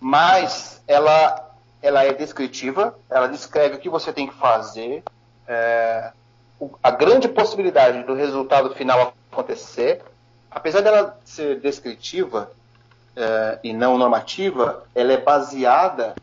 Mas 0.00 0.82
ela, 0.86 1.50
ela 1.80 2.04
é 2.04 2.12
descritiva, 2.12 2.96
ela 3.08 3.28
descreve 3.28 3.76
o 3.76 3.78
que 3.78 3.88
você 3.88 4.12
tem 4.12 4.26
que 4.26 4.34
fazer, 4.34 5.02
é, 5.46 6.12
a 6.82 6.90
grande 6.90 7.28
possibilidade 7.28 8.02
do 8.04 8.14
resultado 8.14 8.74
final 8.74 9.14
acontecer. 9.30 10.02
Apesar 10.50 10.80
dela 10.80 11.18
ser 11.24 11.60
descritiva, 11.60 12.50
é, 13.16 13.58
e 13.62 13.72
não 13.72 13.98
normativa, 13.98 14.84
ela 14.94 15.12
é 15.12 15.18
baseada 15.18 16.14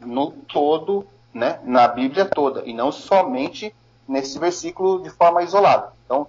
no 0.00 0.30
todo, 0.30 1.06
né, 1.32 1.58
na 1.64 1.88
Bíblia 1.88 2.24
toda, 2.24 2.62
e 2.64 2.72
não 2.72 2.92
somente 2.92 3.74
nesse 4.06 4.38
versículo 4.38 5.02
de 5.02 5.10
forma 5.10 5.42
isolada. 5.42 5.92
Então, 6.04 6.26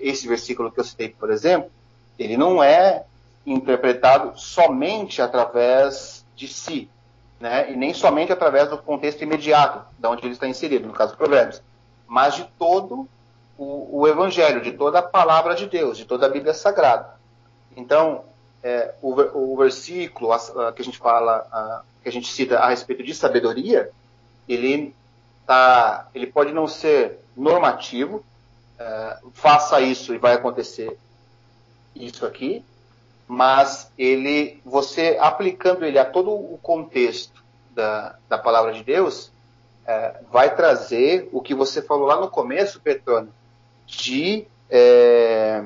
esse 0.00 0.28
versículo 0.28 0.70
que 0.70 0.80
eu 0.80 0.84
citei, 0.84 1.08
por 1.08 1.30
exemplo, 1.30 1.70
ele 2.18 2.36
não 2.36 2.62
é 2.62 3.04
interpretado 3.44 4.38
somente 4.38 5.20
através 5.20 6.24
de 6.36 6.46
si, 6.48 6.88
né, 7.40 7.72
e 7.72 7.76
nem 7.76 7.92
somente 7.92 8.32
através 8.32 8.68
do 8.68 8.78
contexto 8.78 9.22
imediato, 9.22 9.84
de 9.98 10.06
onde 10.06 10.24
ele 10.24 10.34
está 10.34 10.46
inserido, 10.46 10.86
no 10.86 10.92
caso 10.92 11.16
Provérbios, 11.16 11.60
mas 12.06 12.36
de 12.36 12.44
todo 12.58 13.08
o, 13.58 14.00
o 14.00 14.08
Evangelho, 14.08 14.60
de 14.60 14.72
toda 14.72 15.00
a 15.00 15.02
palavra 15.02 15.54
de 15.54 15.66
Deus, 15.66 15.96
de 15.96 16.04
toda 16.04 16.26
a 16.26 16.28
Bíblia 16.28 16.54
Sagrada. 16.54 17.16
Então, 17.76 18.24
é, 18.62 18.94
o, 19.02 19.12
o, 19.52 19.56
versículo 19.56 20.32
a, 20.32 20.36
a, 20.36 20.72
que 20.72 20.82
a 20.82 20.84
gente 20.84 20.98
fala, 20.98 21.46
a, 21.50 21.82
que 22.02 22.08
a 22.08 22.12
gente 22.12 22.32
cita 22.32 22.58
a 22.58 22.68
respeito 22.68 23.02
de 23.02 23.14
sabedoria, 23.14 23.90
ele 24.48 24.94
tá, 25.46 26.08
ele 26.14 26.26
pode 26.26 26.52
não 26.52 26.68
ser 26.68 27.18
normativo, 27.36 28.24
é, 28.78 29.18
faça 29.32 29.80
isso 29.80 30.14
e 30.14 30.18
vai 30.18 30.34
acontecer 30.34 30.98
isso 31.94 32.24
aqui, 32.26 32.64
mas 33.28 33.90
ele, 33.96 34.60
você 34.64 35.16
aplicando 35.20 35.84
ele 35.84 35.98
a 35.98 36.04
todo 36.04 36.30
o 36.32 36.58
contexto 36.62 37.42
da, 37.70 38.16
da 38.28 38.38
palavra 38.38 38.72
de 38.72 38.82
Deus, 38.82 39.30
é, 39.86 40.20
vai 40.30 40.54
trazer 40.54 41.28
o 41.32 41.40
que 41.40 41.54
você 41.54 41.82
falou 41.82 42.06
lá 42.06 42.20
no 42.20 42.28
começo, 42.28 42.80
Petrônio, 42.80 43.32
de, 43.86 44.46
é, 44.70 45.64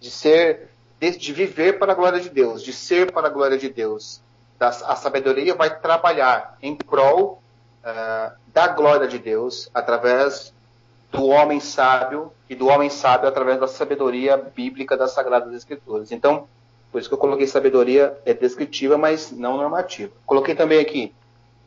de 0.00 0.10
ser, 0.10 0.70
de, 1.00 1.16
de, 1.16 1.32
viver 1.32 1.78
para 1.78 1.92
a 1.92 1.94
glória 1.94 2.20
de 2.20 2.28
Deus, 2.28 2.62
de 2.62 2.72
ser 2.72 3.12
para 3.12 3.28
a 3.28 3.30
glória 3.30 3.58
de 3.58 3.68
Deus. 3.68 4.20
a 4.58 4.96
sabedoria 4.96 5.54
vai 5.54 5.78
trabalhar 5.78 6.56
em 6.60 6.76
prol 6.76 7.42
uh, 7.82 8.32
da 8.48 8.68
glória 8.68 9.08
de 9.08 9.18
Deus 9.18 9.68
através 9.74 10.52
do 11.12 11.26
homem 11.26 11.60
sábio 11.60 12.32
e 12.48 12.54
do 12.54 12.68
homem 12.68 12.88
sábio 12.88 13.28
através 13.28 13.60
da 13.60 13.68
sabedoria 13.68 14.36
bíblica 14.36 14.96
das 14.96 15.12
Sagradas 15.12 15.54
Escrituras. 15.54 16.10
Então, 16.10 16.48
por 16.90 16.98
isso 16.98 17.08
que 17.08 17.14
eu 17.14 17.18
coloquei 17.18 17.46
sabedoria 17.46 18.18
é 18.24 18.32
descritiva, 18.32 18.96
mas 18.96 19.30
não 19.30 19.58
normativa. 19.58 20.10
Coloquei 20.24 20.54
também 20.54 20.80
aqui, 20.80 21.14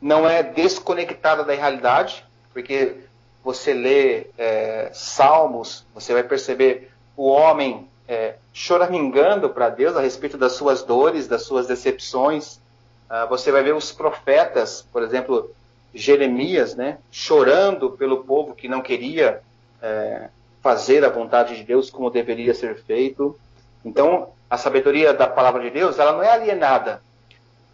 não 0.02 0.28
é 0.28 0.42
desconectada 0.42 1.44
da 1.44 1.54
realidade, 1.54 2.24
porque 2.52 2.96
você 3.44 3.72
lê 3.72 4.26
é, 4.36 4.90
Salmos, 4.92 5.86
você 5.94 6.12
vai 6.12 6.24
perceber 6.24 6.90
o 7.16 7.28
homem 7.28 7.88
é, 8.08 8.34
choramingando 8.52 9.48
para 9.50 9.68
Deus 9.68 9.96
a 9.96 10.00
respeito 10.00 10.36
das 10.36 10.52
suas 10.52 10.82
dores, 10.82 11.28
das 11.28 11.42
suas 11.42 11.68
decepções. 11.68 12.60
Ah, 13.08 13.26
você 13.26 13.52
vai 13.52 13.62
ver 13.62 13.74
os 13.74 13.92
profetas, 13.92 14.84
por 14.92 15.02
exemplo, 15.04 15.54
Jeremias, 15.96 16.74
né, 16.76 16.98
chorando 17.10 17.90
pelo 17.90 18.24
povo 18.24 18.54
que 18.54 18.68
não 18.68 18.82
queria 18.82 19.42
é, 19.82 20.28
fazer 20.62 21.04
a 21.04 21.08
vontade 21.08 21.56
de 21.56 21.64
Deus 21.64 21.90
como 21.90 22.10
deveria 22.10 22.54
ser 22.54 22.76
feito. 22.76 23.38
Então, 23.84 24.30
a 24.50 24.56
sabedoria 24.56 25.12
da 25.14 25.26
palavra 25.26 25.62
de 25.62 25.70
Deus, 25.70 25.98
ela 25.98 26.12
não 26.12 26.22
é 26.22 26.30
alienada. 26.30 27.00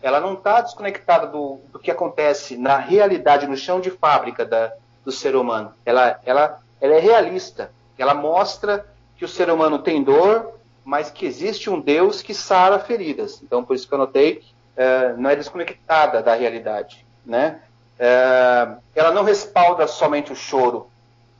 Ela 0.02 0.20
não 0.20 0.34
está 0.34 0.60
desconectada 0.60 1.26
do, 1.26 1.60
do, 1.72 1.78
que 1.78 1.90
acontece 1.90 2.56
na 2.56 2.76
realidade, 2.76 3.46
no 3.46 3.56
chão 3.56 3.80
de 3.80 3.90
fábrica 3.90 4.44
da, 4.44 4.72
do 5.04 5.12
ser 5.12 5.36
humano. 5.36 5.72
Ela, 5.84 6.20
ela, 6.24 6.60
ela 6.80 6.94
é 6.94 6.98
realista. 6.98 7.70
Ela 7.96 8.14
mostra 8.14 8.86
que 9.16 9.24
o 9.24 9.28
ser 9.28 9.48
humano 9.48 9.78
tem 9.78 10.02
dor, 10.02 10.54
mas 10.84 11.10
que 11.10 11.24
existe 11.24 11.70
um 11.70 11.80
Deus 11.80 12.20
que 12.20 12.34
sara 12.34 12.78
feridas. 12.78 13.40
Então, 13.42 13.64
por 13.64 13.76
isso 13.76 13.86
que 13.86 13.94
eu 13.94 13.98
notei, 13.98 14.42
é, 14.76 15.12
não 15.14 15.30
é 15.30 15.36
desconectada 15.36 16.22
da 16.22 16.34
realidade. 16.34 17.06
Né? 17.24 17.60
É, 17.98 18.68
ela 18.94 19.10
não 19.12 19.22
respalda 19.22 19.86
somente 19.86 20.32
o 20.32 20.36
choro, 20.36 20.88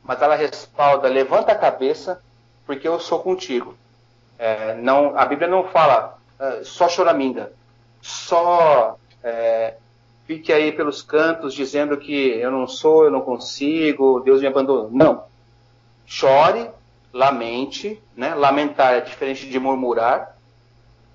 mas 0.03 0.21
ela 0.21 0.35
respalda, 0.35 1.07
levanta 1.07 1.51
a 1.51 1.57
cabeça, 1.57 2.21
porque 2.65 2.87
eu 2.87 2.99
sou 2.99 3.19
contigo. 3.19 3.75
É, 4.37 4.75
não, 4.75 5.17
a 5.17 5.25
Bíblia 5.25 5.47
não 5.47 5.65
fala 5.65 6.17
é, 6.39 6.63
só 6.63 6.89
choraminga, 6.89 7.51
só 8.01 8.97
é, 9.23 9.75
fique 10.25 10.51
aí 10.51 10.71
pelos 10.71 11.01
cantos 11.01 11.53
dizendo 11.53 11.97
que 11.97 12.13
eu 12.13 12.51
não 12.51 12.67
sou, 12.67 13.05
eu 13.05 13.11
não 13.11 13.21
consigo, 13.21 14.19
Deus 14.21 14.41
me 14.41 14.47
abandonou. 14.47 14.89
Não. 14.91 15.23
Chore, 16.05 16.69
lamente, 17.13 18.01
né? 18.15 18.33
lamentar 18.35 18.95
é 18.95 19.01
diferente 19.01 19.47
de 19.47 19.59
murmurar. 19.59 20.37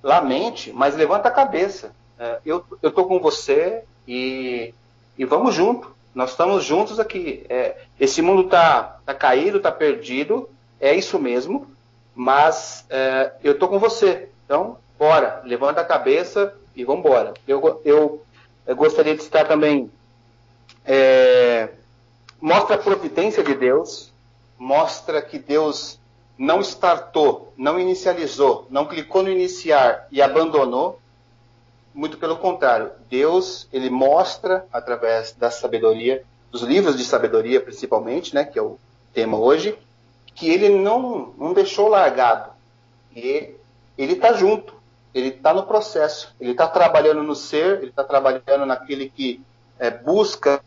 Lamente, 0.03 0.73
mas 0.73 0.95
levanta 0.97 1.29
a 1.29 1.33
cabeça. 1.33 1.93
É, 2.19 2.39
eu 2.45 2.65
estou 2.83 3.07
com 3.07 3.19
você 3.19 3.83
e 4.07 4.73
e 5.19 5.25
vamos 5.25 5.55
junto. 5.55 5.95
Nós 6.15 6.31
estamos 6.31 6.65
juntos 6.65 6.99
aqui. 6.99 7.45
É, 7.49 7.77
esse 7.99 8.23
mundo 8.23 8.43
está 8.43 9.01
tá 9.05 9.13
caído, 9.13 9.59
está 9.59 9.71
perdido, 9.71 10.49
é 10.81 10.95
isso 10.95 11.19
mesmo, 11.19 11.67
mas 12.15 12.87
é, 12.89 13.33
eu 13.43 13.53
estou 13.53 13.69
com 13.69 13.79
você. 13.79 14.29
Então, 14.45 14.79
bora, 14.99 15.43
levanta 15.45 15.81
a 15.81 15.85
cabeça 15.85 16.55
e 16.75 16.85
vamos 16.85 17.05
embora. 17.05 17.35
Eu, 17.47 17.81
eu, 17.85 18.23
eu, 18.67 18.77
gostaria 18.77 19.15
de 19.15 19.23
estar 19.23 19.45
também. 19.45 19.91
É, 20.85 21.69
mostra 22.41 22.77
a 22.77 22.79
providência 22.79 23.43
de 23.43 23.55
Deus, 23.55 24.13
mostra 24.59 25.21
que 25.21 25.39
Deus 25.39 25.99
não 26.39 26.61
startou, 26.61 27.53
não 27.57 27.79
inicializou, 27.81 28.67
não 28.71 28.87
clicou 28.87 29.23
no 29.23 29.31
iniciar 29.31 30.07
e 30.11 30.23
abandonou, 30.23 31.01
muito 31.99 32.17
pelo 32.17 32.37
contrário. 32.37 32.93
Deus, 33.11 33.67
ele 33.73 33.91
mostra 33.91 34.65
através 34.73 35.33
da 35.33 35.51
sabedoria, 35.51 36.23
dos 36.49 36.63
livros 36.63 36.97
de 36.97 37.05
sabedoria 37.05 37.61
principalmente, 37.61 38.33
né, 38.33 38.45
que 38.45 38.57
é 38.57 38.63
o 38.63 38.79
tema 39.13 39.37
hoje, 39.37 39.77
que 40.33 40.49
ele 40.49 40.69
não, 40.69 41.35
não 41.37 41.53
deixou 41.53 41.89
largado. 41.89 42.53
E 43.17 43.53
ele 43.99 44.13
está 44.13 44.33
junto, 44.33 44.75
ele 45.13 45.31
está 45.31 45.53
no 45.53 45.65
processo, 45.65 46.33
ele 46.41 46.53
está 46.53 46.69
trabalhando 46.69 47.25
no 47.25 47.35
ser, 47.35 47.79
ele 47.79 47.91
está 47.91 48.05
trabalhando 48.05 48.65
naquele 48.65 49.11
que 49.11 49.43
é, 49.77 49.91
busca 49.91 50.63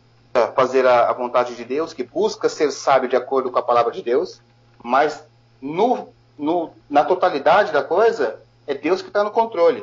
fazer 0.54 0.86
a, 0.86 1.08
a, 1.08 1.14
vontade 1.14 1.54
de 1.54 1.64
Deus, 1.64 1.94
que 1.94 2.02
busca 2.02 2.46
ser 2.50 2.70
sábio 2.70 3.08
de 3.08 3.16
acordo 3.16 3.50
com 3.50 3.58
a 3.58 3.62
palavra 3.62 3.90
de 3.90 4.02
Deus, 4.02 4.38
mas 4.84 5.24
no, 5.62 6.08
no, 6.38 6.72
na 6.90 7.06
totalidade 7.06 7.72
da 7.72 7.82
coisa, 7.82 8.38
é 8.66 8.74
Deus 8.74 9.00
que 9.00 9.08
está 9.08 9.24
no 9.24 9.30
controle. 9.30 9.82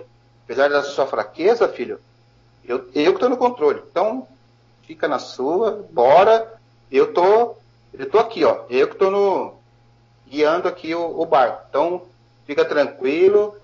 Apesar 0.49 0.67
da 0.67 0.81
sua 0.81 1.05
fraqueza, 1.05 1.67
filho, 1.67 1.99
eu, 2.65 2.77
eu 2.95 3.11
que 3.11 3.17
estou 3.17 3.29
no 3.29 3.37
controle. 3.37 3.83
Então, 3.91 4.27
fica 4.81 5.07
na 5.07 5.19
sua, 5.19 5.85
bora. 5.91 6.51
Eu 6.91 7.13
tô, 7.13 7.55
eu 7.93 8.09
tô 8.09 8.17
aqui, 8.17 8.43
ó. 8.43 8.61
Eu 8.67 8.87
que 8.87 8.93
estou 8.93 9.11
no 9.11 9.53
guiando 10.27 10.67
aqui 10.67 10.95
o, 10.95 11.21
o, 11.21 11.23
barco. 11.23 11.67
Então, 11.69 12.01
fica 12.47 12.65
tranquilo, 12.65 13.57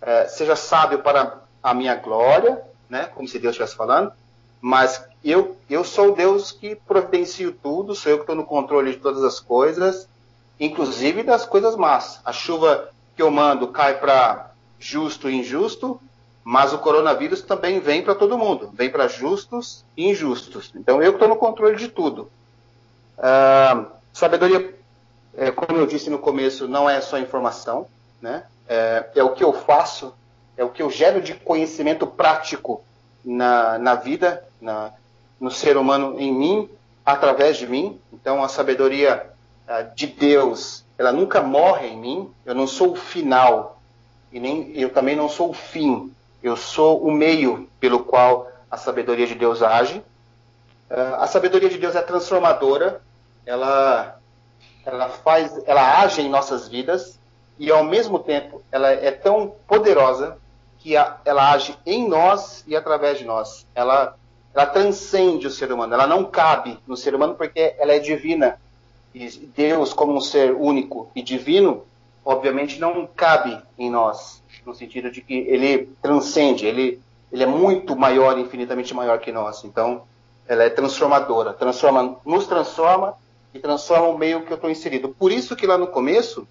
é, 0.00 0.26
seja 0.26 0.56
sábio 0.56 1.00
para 1.00 1.38
a 1.62 1.74
minha 1.74 1.94
glória, 1.96 2.62
né? 2.88 3.10
Como 3.14 3.28
se 3.28 3.38
Deus 3.38 3.50
estivesse 3.50 3.76
falando. 3.76 4.10
Mas 4.58 5.04
eu, 5.22 5.54
eu 5.68 5.84
sou 5.84 6.12
o 6.12 6.14
Deus 6.14 6.50
que 6.50 6.76
providencio 6.76 7.52
tudo, 7.62 7.94
sou 7.94 8.12
eu 8.12 8.16
que 8.16 8.22
estou 8.22 8.36
no 8.36 8.46
controle 8.46 8.92
de 8.92 9.00
todas 9.00 9.22
as 9.22 9.38
coisas, 9.38 10.08
inclusive 10.58 11.22
das 11.22 11.44
coisas 11.44 11.76
más. 11.76 12.22
A 12.24 12.32
chuva 12.32 12.88
que 13.14 13.20
eu 13.20 13.30
mando 13.30 13.68
cai 13.68 14.00
para 14.00 14.55
justo 14.78 15.28
e 15.28 15.36
injusto, 15.36 16.00
mas 16.44 16.72
o 16.72 16.78
coronavírus 16.78 17.42
também 17.42 17.80
vem 17.80 18.02
para 18.02 18.14
todo 18.14 18.38
mundo, 18.38 18.70
vem 18.72 18.88
para 18.88 19.08
justos 19.08 19.84
e 19.96 20.08
injustos. 20.08 20.72
Então 20.76 21.02
eu 21.02 21.12
estou 21.12 21.26
no 21.26 21.36
controle 21.36 21.74
de 21.74 21.88
tudo. 21.88 22.30
Uh, 23.18 23.86
sabedoria, 24.12 24.74
é, 25.36 25.50
como 25.50 25.78
eu 25.78 25.86
disse 25.86 26.08
no 26.08 26.18
começo, 26.18 26.68
não 26.68 26.88
é 26.88 27.00
só 27.00 27.18
informação, 27.18 27.88
né? 28.22 28.44
É, 28.68 29.06
é, 29.16 29.24
o 29.24 29.30
que 29.30 29.42
eu 29.42 29.52
faço, 29.52 30.14
é 30.56 30.64
o 30.64 30.70
que 30.70 30.82
eu 30.82 30.90
gero 30.90 31.20
de 31.20 31.34
conhecimento 31.34 32.06
prático 32.06 32.82
na, 33.24 33.78
na 33.78 33.94
vida, 33.94 34.44
na, 34.60 34.92
no 35.40 35.50
ser 35.50 35.76
humano, 35.76 36.18
em 36.18 36.32
mim, 36.32 36.70
através 37.04 37.56
de 37.56 37.66
mim. 37.66 38.00
Então 38.12 38.42
a 38.42 38.48
sabedoria 38.48 39.30
uh, 39.68 39.94
de 39.94 40.06
Deus, 40.06 40.84
ela 40.96 41.12
nunca 41.12 41.42
morre 41.42 41.88
em 41.88 41.98
mim. 41.98 42.30
Eu 42.44 42.54
não 42.54 42.66
sou 42.66 42.92
o 42.92 42.96
final, 42.96 43.75
e 44.36 44.38
nem 44.38 44.70
eu 44.74 44.90
também 44.90 45.16
não 45.16 45.30
sou 45.30 45.48
o 45.48 45.54
fim. 45.54 46.12
Eu 46.42 46.58
sou 46.58 47.02
o 47.02 47.10
meio 47.10 47.66
pelo 47.80 48.00
qual 48.00 48.52
a 48.70 48.76
sabedoria 48.76 49.26
de 49.26 49.34
Deus 49.34 49.62
age. 49.62 50.02
Uh, 50.90 51.14
a 51.18 51.26
sabedoria 51.26 51.70
de 51.70 51.78
Deus 51.78 51.96
é 51.96 52.02
transformadora. 52.02 53.00
Ela 53.46 54.18
ela 54.84 55.08
faz, 55.08 55.58
ela 55.66 56.02
age 56.02 56.20
em 56.20 56.28
nossas 56.28 56.68
vidas 56.68 57.18
e 57.58 57.70
ao 57.70 57.82
mesmo 57.82 58.18
tempo 58.18 58.62
ela 58.70 58.90
é 58.90 59.10
tão 59.10 59.54
poderosa 59.66 60.36
que 60.80 60.98
a, 60.98 61.16
ela 61.24 61.52
age 61.52 61.74
em 61.86 62.06
nós 62.06 62.62
e 62.66 62.76
através 62.76 63.18
de 63.18 63.24
nós. 63.24 63.66
Ela 63.74 64.16
ela 64.54 64.66
transcende 64.66 65.46
o 65.46 65.50
ser 65.50 65.72
humano. 65.72 65.94
Ela 65.94 66.06
não 66.06 66.24
cabe 66.24 66.78
no 66.86 66.94
ser 66.94 67.14
humano 67.14 67.36
porque 67.36 67.74
ela 67.78 67.94
é 67.94 67.98
divina. 67.98 68.60
E 69.14 69.30
Deus, 69.56 69.94
como 69.94 70.14
um 70.14 70.20
ser 70.20 70.52
único 70.52 71.10
e 71.16 71.22
divino, 71.22 71.86
obviamente 72.26 72.80
não 72.80 73.06
cabe 73.06 73.56
em 73.78 73.88
nós, 73.88 74.42
no 74.66 74.74
sentido 74.74 75.12
de 75.12 75.20
que 75.22 75.32
ele 75.32 75.88
transcende, 76.02 76.66
ele, 76.66 77.00
ele 77.30 77.44
é 77.44 77.46
muito 77.46 77.94
maior, 77.94 78.36
infinitamente 78.36 78.92
maior 78.92 79.20
que 79.20 79.30
nós. 79.30 79.62
Então, 79.62 80.02
ela 80.48 80.64
é 80.64 80.68
transformadora, 80.68 81.52
transforma, 81.52 82.16
nos 82.26 82.48
transforma 82.48 83.14
e 83.54 83.60
transforma 83.60 84.08
o 84.08 84.18
meio 84.18 84.44
que 84.44 84.52
eu 84.52 84.56
estou 84.56 84.68
inserido. 84.68 85.08
Por 85.08 85.30
isso 85.30 85.54
que 85.54 85.68
lá 85.68 85.78
no 85.78 85.86
começo 85.86 86.48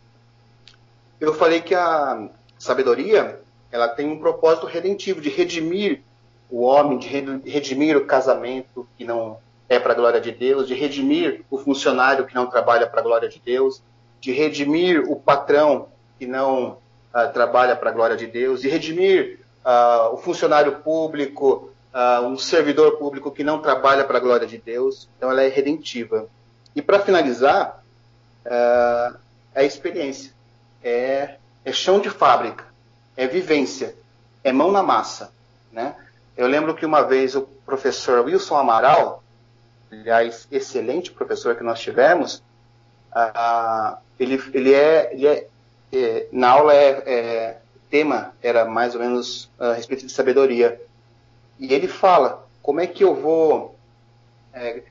eu 1.20 1.34
falei 1.34 1.60
que 1.60 1.76
a 1.76 2.30
sabedoria 2.58 3.42
ela 3.70 3.90
tem 3.90 4.10
um 4.10 4.18
propósito 4.18 4.66
redentivo 4.66 5.20
de 5.20 5.30
redimir 5.30 6.02
o 6.50 6.62
homem, 6.62 6.98
de 6.98 7.10
redimir 7.50 7.98
o 7.98 8.06
casamento 8.06 8.88
que 8.98 9.04
não 9.04 9.40
é 9.68 9.78
para 9.78 9.92
a 9.92 9.96
glória 9.96 10.22
de 10.22 10.32
Deus, 10.32 10.68
de 10.68 10.74
redimir 10.74 11.44
o 11.50 11.58
funcionário 11.58 12.26
que 12.26 12.36
não 12.36 12.46
trabalha 12.46 12.88
para 12.88 13.02
a 13.02 13.04
glória 13.04 13.28
de 13.28 13.42
Deus, 13.44 13.82
de 14.20 14.32
redimir 14.32 15.04
o 15.10 15.16
patrão 15.16 15.88
que 16.18 16.26
não 16.26 16.78
uh, 17.14 17.34
trabalha 17.34 17.76
para 17.76 17.90
a 17.90 17.94
glória 17.94 18.18
de 18.18 18.28
Deus, 18.28 18.62
de 18.62 18.70
redimir 18.70 19.40
uh, 19.64 20.14
o 20.14 20.18
funcionário 20.18 20.78
público, 20.80 21.72
uh, 21.94 22.26
um 22.26 22.38
servidor 22.38 22.98
público 22.98 23.32
que 23.32 23.44
não 23.44 23.60
trabalha 23.60 24.04
para 24.04 24.18
a 24.18 24.22
glória 24.22 24.48
de 24.48 24.58
Deus. 24.58 25.08
Então, 25.18 25.30
ela 25.30 25.44
é 25.44 25.48
redentiva. 25.48 26.28
E 26.76 26.82
para 26.82 27.00
finalizar, 27.00 27.84
é 28.46 29.62
a 29.62 29.64
experiência, 29.64 30.34
é, 30.84 31.38
é 31.64 31.72
chão 31.72 32.00
de 32.00 32.10
fábrica, 32.10 32.66
é 33.16 33.26
vivência, 33.26 33.96
é 34.44 34.52
mão 34.52 34.72
na 34.72 34.84
massa, 34.84 35.32
né? 35.72 35.96
Eu 36.38 36.48
lembro 36.48 36.76
que 36.76 36.86
uma 36.86 37.02
vez 37.02 37.34
o 37.36 37.44
professor 37.66 38.26
Wilson 38.26 38.58
Amaral, 38.58 39.24
aliás, 39.90 40.48
excelente 40.52 41.12
professor 41.12 41.56
que 41.56 41.64
nós 41.64 41.80
tivemos, 41.80 42.44
uh, 43.16 43.98
ele, 44.20 44.42
ele, 44.54 44.74
é, 44.74 45.14
ele 45.14 45.28
é, 45.28 45.48
é 45.94 46.28
na 46.32 46.52
aula 46.52 46.74
é, 46.74 46.90
é, 47.06 47.58
tema 47.90 48.34
era 48.42 48.66
mais 48.66 48.96
ou 48.96 49.02
menos 49.02 49.50
a 49.60 49.74
respeito 49.74 50.06
de 50.06 50.12
sabedoria. 50.12 50.82
E 51.60 51.74
ele 51.74 51.88
fala, 51.88 52.46
como 52.62 52.82
é 52.82 52.88
que 52.88 53.04
eu 53.04 53.16
vou 53.16 53.76
é, 54.54 54.84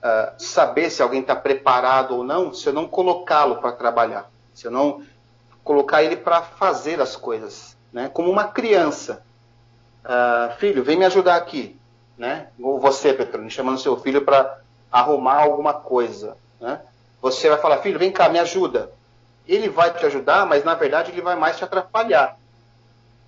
uh, 0.00 0.42
saber 0.42 0.90
se 0.90 1.02
alguém 1.02 1.20
está 1.20 1.36
preparado 1.36 2.16
ou 2.16 2.24
não 2.24 2.52
se 2.52 2.66
eu 2.66 2.72
não 2.72 2.88
colocá-lo 2.88 3.56
para 3.56 3.72
trabalhar, 3.72 4.30
se 4.54 4.66
eu 4.66 4.70
não 4.70 5.02
colocar 5.62 6.02
ele 6.02 6.16
para 6.16 6.42
fazer 6.42 7.00
as 7.00 7.16
coisas, 7.16 7.76
né? 7.92 8.10
Como 8.12 8.30
uma 8.30 8.48
criança. 8.48 9.22
Uh, 10.02 10.56
filho, 10.58 10.82
vem 10.82 10.96
me 10.96 11.04
ajudar 11.04 11.36
aqui, 11.36 11.78
né? 12.16 12.48
Ou 12.60 12.80
você, 12.80 13.12
Petrone, 13.12 13.50
chamando 13.50 13.78
seu 13.78 13.96
filho 14.00 14.24
para 14.24 14.58
arrumar 14.90 15.42
alguma 15.42 15.74
coisa, 15.74 16.36
né? 16.58 16.80
Você 17.20 17.48
vai 17.48 17.58
falar, 17.58 17.78
filho, 17.78 17.98
vem 17.98 18.10
cá, 18.10 18.28
me 18.28 18.38
ajuda. 18.38 18.90
Ele 19.46 19.68
vai 19.68 19.92
te 19.92 20.04
ajudar, 20.06 20.46
mas 20.46 20.64
na 20.64 20.74
verdade 20.74 21.10
ele 21.10 21.20
vai 21.20 21.36
mais 21.36 21.56
te 21.56 21.64
atrapalhar. 21.64 22.38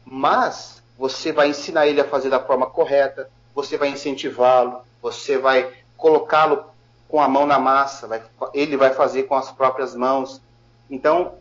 Mas 0.05 0.83
você 0.97 1.33
vai 1.33 1.49
ensinar 1.49 1.87
ele 1.87 2.01
a 2.01 2.09
fazer 2.09 2.31
da 2.31 2.41
forma 2.41 2.67
correta, 2.67 3.29
você 3.55 3.77
vai 3.77 3.89
incentivá-lo, 3.89 4.83
você 5.01 5.37
vai 5.37 5.73
colocá-lo 5.97 6.65
com 7.09 7.21
a 7.21 7.29
mão 7.29 7.47
na 7.47 7.59
massa, 7.59 8.07
vai, 8.07 8.23
ele 8.55 8.77
vai 8.77 8.95
fazer 8.95 9.25
com 9.25 9.35
as 9.35 9.51
próprias 9.51 9.95
mãos. 9.95 10.41
Então, 10.91 11.35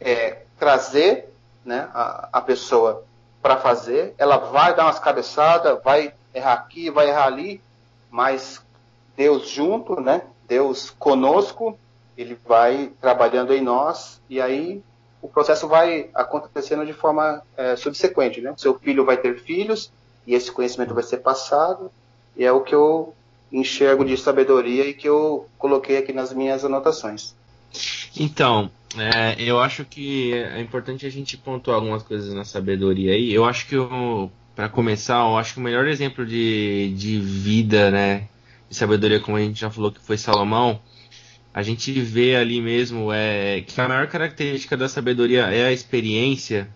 é, 0.00 0.42
trazer 0.58 1.32
né, 1.64 1.88
a, 1.94 2.28
a 2.32 2.40
pessoa 2.40 3.04
para 3.40 3.56
fazer, 3.56 4.14
ela 4.18 4.36
vai 4.36 4.74
dar 4.74 4.84
umas 4.84 4.98
cabeçadas, 4.98 5.80
vai 5.82 6.14
errar 6.34 6.54
aqui, 6.54 6.90
vai 6.90 7.08
errar 7.08 7.26
ali, 7.26 7.62
mas 8.10 8.60
Deus 9.16 9.48
junto, 9.48 10.00
né? 10.00 10.22
Deus 10.48 10.90
conosco, 10.90 11.78
ele 12.16 12.38
vai 12.46 12.92
trabalhando 13.00 13.52
em 13.52 13.60
nós 13.60 14.20
e 14.28 14.40
aí 14.40 14.82
o 15.20 15.28
processo 15.28 15.68
vai 15.68 16.10
acontecendo 16.14 16.84
de 16.84 16.92
forma 16.92 17.42
é, 17.56 17.76
subsequente, 17.76 18.40
né? 18.40 18.54
Seu 18.56 18.78
filho 18.78 19.04
vai 19.04 19.16
ter 19.16 19.40
filhos 19.40 19.92
e 20.26 20.34
esse 20.34 20.50
conhecimento 20.50 20.94
vai 20.94 21.02
ser 21.02 21.18
passado 21.18 21.90
e 22.36 22.44
é 22.44 22.52
o 22.52 22.60
que 22.60 22.74
eu 22.74 23.14
enxergo 23.52 24.04
de 24.04 24.16
sabedoria 24.16 24.86
e 24.86 24.94
que 24.94 25.08
eu 25.08 25.46
coloquei 25.58 25.98
aqui 25.98 26.12
nas 26.12 26.32
minhas 26.32 26.64
anotações. 26.64 27.34
Então, 28.18 28.70
é, 28.98 29.36
eu 29.38 29.60
acho 29.60 29.84
que 29.84 30.34
é 30.34 30.60
importante 30.60 31.06
a 31.06 31.10
gente 31.10 31.36
pontuar 31.36 31.76
algumas 31.76 32.02
coisas 32.02 32.32
na 32.34 32.44
sabedoria 32.44 33.12
aí. 33.12 33.32
Eu 33.32 33.44
acho 33.44 33.66
que, 33.66 33.76
para 34.54 34.68
começar, 34.68 35.20
eu 35.20 35.36
acho 35.36 35.54
que 35.54 35.60
o 35.60 35.62
melhor 35.62 35.86
exemplo 35.86 36.26
de, 36.26 36.92
de 36.96 37.18
vida, 37.18 37.90
né, 37.90 38.28
de 38.72 38.78
sabedoria, 38.78 39.20
como 39.20 39.36
a 39.36 39.40
gente 39.40 39.60
já 39.60 39.70
falou 39.70 39.92
que 39.92 40.00
foi 40.00 40.16
Salomão, 40.16 40.80
a 41.54 41.62
gente 41.62 41.92
vê 42.00 42.34
ali 42.36 42.60
mesmo 42.60 43.12
é, 43.12 43.60
que 43.60 43.78
a 43.78 43.86
maior 43.86 44.06
característica 44.08 44.76
da 44.76 44.88
sabedoria 44.88 45.42
é 45.42 45.66
a 45.66 45.72
experiência 45.72 46.68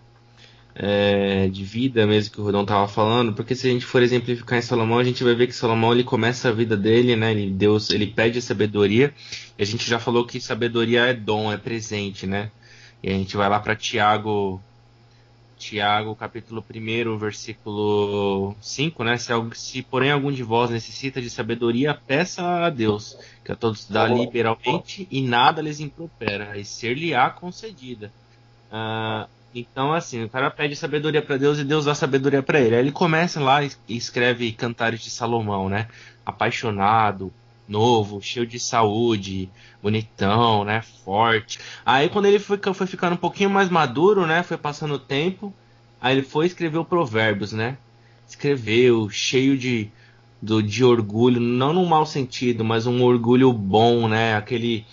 é, 0.75 1.47
de 1.47 1.63
vida 1.63 2.05
mesmo 2.05 2.31
que 2.35 2.39
o 2.39 2.43
Rodão 2.43 2.61
estava 2.61 2.87
falando, 2.87 3.33
porque 3.33 3.55
se 3.55 3.67
a 3.67 3.71
gente 3.71 3.83
for 3.83 4.03
exemplificar 4.03 4.59
em 4.59 4.61
Salomão, 4.61 4.99
a 4.99 5.03
gente 5.03 5.23
vai 5.23 5.33
ver 5.33 5.47
que 5.47 5.53
Salomão 5.53 5.91
ele 5.91 6.03
começa 6.03 6.49
a 6.49 6.51
vida 6.51 6.77
dele, 6.77 7.15
né? 7.15 7.31
Ele, 7.31 7.49
Deus 7.49 7.89
ele 7.89 8.05
pede 8.05 8.39
sabedoria, 8.43 9.11
e 9.57 9.63
a 9.63 9.65
gente 9.65 9.89
já 9.89 9.97
falou 9.97 10.23
que 10.23 10.39
sabedoria 10.39 11.07
é 11.07 11.13
dom, 11.15 11.51
é 11.51 11.57
presente, 11.57 12.27
né? 12.27 12.51
E 13.01 13.09
a 13.09 13.13
gente 13.13 13.35
vai 13.35 13.49
lá 13.49 13.59
para 13.59 13.75
Tiago, 13.75 14.61
Tiago, 15.57 16.15
capítulo 16.15 16.63
1, 16.63 17.17
versículo 17.17 18.55
5, 18.61 19.03
né? 19.03 19.17
Se, 19.17 19.31
se, 19.53 19.81
porém 19.81 20.11
algum 20.11 20.31
de 20.31 20.43
vós 20.43 20.69
necessita 20.69 21.21
de 21.21 21.29
sabedoria, 21.29 21.93
peça 21.93 22.65
a 22.65 22.69
Deus, 22.69 23.17
que 23.43 23.51
a 23.51 23.55
todos 23.55 23.87
dá 23.89 24.07
liberalmente 24.07 25.07
e 25.09 25.21
nada 25.21 25.61
lhes 25.61 25.79
impropera, 25.79 26.57
e 26.57 26.63
ser-lhe-á 26.63 27.29
concedida. 27.29 28.11
Uh, 28.71 29.27
então, 29.53 29.93
assim, 29.93 30.23
o 30.23 30.29
cara 30.29 30.51
pede 30.51 30.75
sabedoria 30.75 31.21
para 31.21 31.37
Deus 31.37 31.57
e 31.57 31.63
Deus 31.63 31.85
dá 31.85 31.95
sabedoria 31.95 32.43
para 32.43 32.59
ele. 32.59 32.75
Aí 32.75 32.81
ele 32.81 32.91
começa 32.91 33.39
lá 33.39 33.63
e 33.63 33.71
escreve 33.89 34.51
Cantares 34.51 35.01
de 35.01 35.09
Salomão, 35.09 35.67
né? 35.67 35.87
Apaixonado, 36.25 37.33
novo, 37.67 38.21
cheio 38.21 38.45
de 38.45 38.59
saúde, 38.59 39.49
bonitão, 39.81 40.63
né? 40.63 40.81
Forte. 41.03 41.59
Aí 41.85 42.09
quando 42.09 42.25
ele 42.25 42.39
foi, 42.39 42.59
foi 42.73 42.87
ficando 42.87 43.13
um 43.13 43.17
pouquinho 43.17 43.49
mais 43.49 43.69
maduro, 43.69 44.25
né? 44.25 44.43
Foi 44.43 44.57
passando 44.57 44.95
o 44.95 44.99
tempo. 44.99 45.53
Aí 45.99 46.15
ele 46.15 46.25
foi 46.25 46.45
escrever 46.45 46.77
o 46.77 46.85
Provérbios, 46.85 47.51
né? 47.51 47.77
Escreveu, 48.27 49.09
cheio 49.09 49.57
de, 49.57 49.89
do, 50.41 50.61
de 50.61 50.83
orgulho, 50.83 51.39
não 51.39 51.73
no 51.73 51.85
mau 51.85 52.05
sentido, 52.05 52.63
mas 52.63 52.85
um 52.85 53.03
orgulho 53.03 53.51
bom, 53.51 54.07
né? 54.07 54.35
Aquele, 54.35 54.85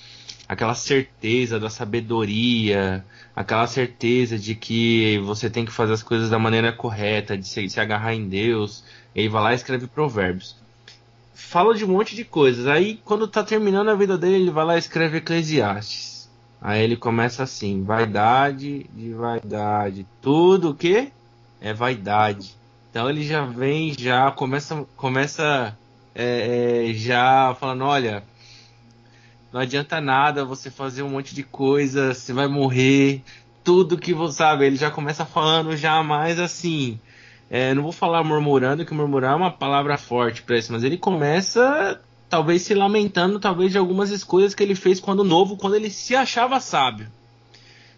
aquela 0.48 0.74
certeza 0.74 1.60
da 1.60 1.68
sabedoria, 1.68 3.04
aquela 3.34 3.66
certeza 3.66 4.38
de 4.38 4.54
que 4.54 5.18
você 5.24 5.50
tem 5.50 5.64
que 5.64 5.72
fazer 5.72 5.92
as 5.92 6.02
coisas 6.02 6.30
da 6.30 6.38
maneira 6.38 6.72
correta, 6.72 7.36
de 7.36 7.46
se, 7.46 7.68
se 7.68 7.80
agarrar 7.80 8.14
em 8.14 8.28
Deus. 8.28 8.84
Ele 9.14 9.28
vai 9.28 9.42
lá 9.42 9.52
e 9.52 9.56
escreve 9.56 9.86
provérbios. 9.86 10.63
Fala 11.34 11.74
de 11.74 11.84
um 11.84 11.88
monte 11.88 12.14
de 12.14 12.24
coisas. 12.24 12.66
Aí, 12.66 13.00
quando 13.04 13.26
tá 13.26 13.42
terminando 13.42 13.90
a 13.90 13.94
vida 13.94 14.16
dele, 14.16 14.36
ele 14.36 14.50
vai 14.50 14.64
lá 14.64 14.76
e 14.76 14.78
escreve 14.78 15.18
Eclesiastes. 15.18 16.14
Aí 16.64 16.82
ele 16.82 16.96
começa 16.96 17.42
assim: 17.42 17.82
vaidade 17.82 18.84
de 18.94 19.12
vaidade. 19.12 20.06
Tudo 20.22 20.70
o 20.70 20.74
que? 20.74 21.12
É 21.60 21.74
vaidade. 21.74 22.56
Então 22.90 23.10
ele 23.10 23.22
já 23.22 23.44
vem, 23.44 23.92
já 23.92 24.30
começa, 24.30 24.86
começa 24.96 25.76
é, 26.14 26.88
é, 26.88 26.94
já 26.94 27.54
falando: 27.60 27.84
olha, 27.84 28.24
não 29.52 29.60
adianta 29.60 30.00
nada 30.00 30.44
você 30.44 30.70
fazer 30.70 31.02
um 31.02 31.10
monte 31.10 31.34
de 31.34 31.42
coisa, 31.42 32.14
você 32.14 32.32
vai 32.32 32.48
morrer. 32.48 33.22
Tudo 33.62 33.98
que 33.98 34.14
você 34.14 34.38
sabe, 34.38 34.64
ele 34.64 34.76
já 34.76 34.90
começa 34.90 35.24
falando 35.26 35.76
já 35.76 36.02
mais 36.02 36.40
assim. 36.40 36.98
É, 37.50 37.74
não 37.74 37.82
vou 37.82 37.92
falar 37.92 38.24
murmurando, 38.24 38.84
que 38.84 38.94
murmurar 38.94 39.32
é 39.32 39.36
uma 39.36 39.50
palavra 39.50 39.96
forte 39.96 40.42
para 40.42 40.58
isso, 40.58 40.72
mas 40.72 40.82
ele 40.82 40.96
começa 40.96 42.00
talvez 42.28 42.62
se 42.62 42.74
lamentando 42.74 43.38
talvez 43.38 43.70
de 43.70 43.78
algumas 43.78 44.10
escolhas 44.10 44.54
que 44.54 44.62
ele 44.62 44.74
fez 44.74 44.98
quando 44.98 45.22
novo, 45.22 45.56
quando 45.56 45.76
ele 45.76 45.90
se 45.90 46.16
achava 46.16 46.58
sábio. 46.58 47.06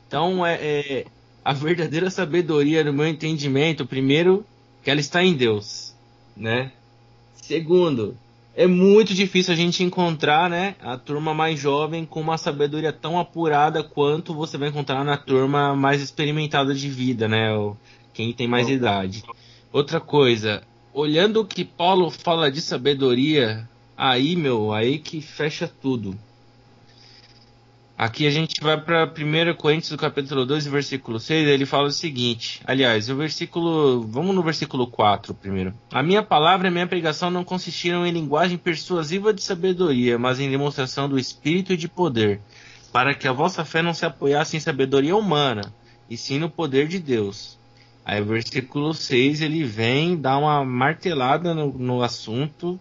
Então 0.07 0.45
é, 0.45 0.55
é 0.55 1.05
a 1.45 1.53
verdadeira 1.53 2.11
sabedoria 2.11 2.85
no 2.85 2.93
meu 2.93 3.07
entendimento, 3.07 3.87
primeiro, 3.87 4.45
que 4.83 4.91
ela 4.91 5.01
está 5.01 5.23
em 5.23 5.33
Deus, 5.33 5.95
né? 6.37 6.73
Segundo, 7.35 8.17
é 8.57 8.67
muito 8.67 9.15
difícil 9.15 9.53
a 9.53 9.57
gente 9.57 9.85
encontrar, 9.85 10.51
né, 10.51 10.75
a 10.81 10.97
turma 10.97 11.35
mais 11.35 11.61
jovem 11.61 12.05
com 12.05 12.21
uma 12.21 12.39
sabedoria 12.39 12.93
tão 12.93 13.19
apurada 13.19 13.85
quanto 13.85 14.35
você 14.35 14.59
vai 14.59 14.71
encontrar 14.71 15.05
na 15.05 15.17
turma 15.17 15.77
mais 15.77 16.01
experimentada 16.01 16.75
de 16.75 16.89
vida, 16.89 17.29
né, 17.29 17.53
quem 18.17 18.33
tem 18.33 18.49
mais 18.49 18.67
idade. 18.71 19.23
Outra 19.71 20.01
coisa, 20.01 20.63
olhando 20.95 21.43
o 21.43 21.45
que 21.45 21.63
Paulo 21.63 22.11
fala 22.11 22.51
de 22.51 22.63
sabedoria, 22.63 23.69
aí, 23.95 24.35
meu, 24.35 24.73
aí 24.73 24.99
que 24.99 25.21
fecha 25.21 25.71
tudo. 25.83 26.19
Aqui 27.99 28.27
a 28.27 28.31
gente 28.31 28.55
vai 28.63 28.81
para 28.81 29.05
1 29.05 29.55
Coríntios, 29.57 29.91
do 29.91 29.99
capítulo 29.99 30.47
2, 30.47 30.67
versículo 30.67 31.21
6, 31.21 31.47
ele 31.47 31.67
fala 31.67 31.89
o 31.89 31.93
seguinte, 31.93 32.63
aliás, 32.67 33.11
o 33.11 33.17
versículo, 33.17 34.03
vamos 34.03 34.35
no 34.35 34.43
versículo 34.43 34.87
4 34.87 35.35
primeiro. 35.35 35.75
A 35.93 36.03
minha 36.03 36.23
palavra 36.23 36.69
e 36.69 36.71
a 36.71 36.73
minha 36.73 36.87
pregação 36.87 37.31
não 37.31 37.45
consistiram 37.45 38.07
em 38.07 38.13
linguagem 38.13 38.57
persuasiva 38.57 39.33
de 39.33 39.43
sabedoria, 39.43 40.19
mas 40.19 40.41
em 40.41 40.51
demonstração 40.51 41.07
do 41.07 41.19
Espírito 41.19 41.75
e 41.75 41.77
de 41.77 41.89
poder, 41.89 42.41
para 42.93 43.15
que 43.15 43.29
a 43.29 43.33
vossa 43.33 43.63
fé 43.63 43.83
não 43.83 43.93
se 43.93 44.07
apoiasse 44.07 44.57
em 44.57 44.61
sabedoria 44.61 45.17
humana, 45.17 45.73
e 46.09 46.17
sim 46.17 46.39
no 46.39 46.49
poder 46.49 46.89
de 46.89 46.99
Deus. 46.99 47.59
Aí 48.07 48.23
versículo 48.23 48.95
6, 48.95 49.43
ele 49.43 49.65
vem 49.65 50.17
dar 50.17 50.39
uma 50.39 50.65
martelada 50.65 51.53
no, 51.53 51.73
no 51.73 52.03
assunto, 52.03 52.81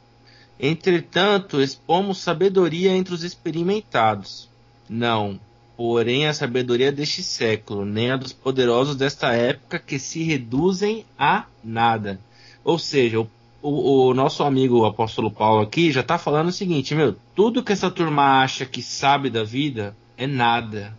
entretanto, 0.58 1.60
expomos 1.60 2.20
sabedoria 2.20 2.92
entre 2.92 3.14
os 3.14 3.24
experimentados 3.24 4.48
não, 4.90 5.40
porém 5.76 6.28
a 6.28 6.34
sabedoria 6.34 6.92
deste 6.92 7.24
século, 7.24 7.86
nem 7.86 8.12
a 8.12 8.18
dos 8.18 8.32
poderosos 8.32 8.96
desta 8.96 9.34
época 9.34 9.80
que 9.80 9.98
se 9.98 10.24
reduzem 10.24 11.06
a 11.18 11.46
nada. 11.64 12.20
Ou 12.64 12.78
seja, 12.78 13.20
o, 13.20 13.28
o, 13.62 14.10
o 14.10 14.14
nosso 14.14 14.44
amigo 14.44 14.80
o 14.80 14.86
apóstolo 14.86 15.32
Paulo 15.32 15.62
aqui 15.62 15.92
já 15.92 16.02
está 16.02 16.18
falando 16.18 16.50
o 16.50 16.54
seguinte, 16.54 16.94
meu, 16.94 17.16
tudo 17.36 17.64
que 17.64 17.74
essa 17.74 17.90
turma 17.90 18.42
acha 18.42 18.66
que 18.66 18.82
sabe 18.82 19.30
da 19.30 19.44
vida 19.44 19.96
é 20.18 20.28
nada. 20.28 20.96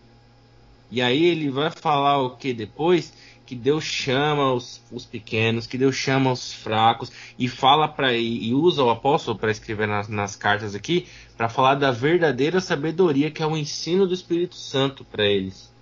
E 0.91 1.01
aí 1.01 1.24
ele 1.24 1.51
vai 1.51 1.70
falar 1.70 2.18
o 2.22 2.31
que 2.31 2.53
depois? 2.53 3.12
Que 3.47 3.55
Deus 3.55 3.84
chama 3.84 4.53
os, 4.53 4.82
os, 4.90 5.07
pequenos, 5.07 5.66
que 5.66 5.78
Deus 5.78 5.94
chama 5.94 6.32
os 6.32 6.53
fracos 6.53 7.12
e 7.38 7.49
fala 7.49 7.86
para 7.86 8.12
e, 8.12 8.49
e, 8.49 8.53
usa 8.53 8.82
o 8.82 8.90
apóstolo 8.90 9.38
para 9.38 9.53
escrever 9.53 9.86
nas, 9.86 10.09
nas, 10.09 10.34
cartas 10.34 10.74
aqui 10.74 11.07
para 11.36 11.49
falar 11.49 11.76
da 11.76 11.92
verdadeira 11.92 12.61
sabedoria 12.61 13.30
que 13.30 13.42
é 13.42 13.47
o 13.47 13.57
ensino 13.57 14.07
do 14.07 14.12
Espírito 14.12 14.57
Santo 14.57 15.05
para 15.05 15.24
eles. 15.24 15.72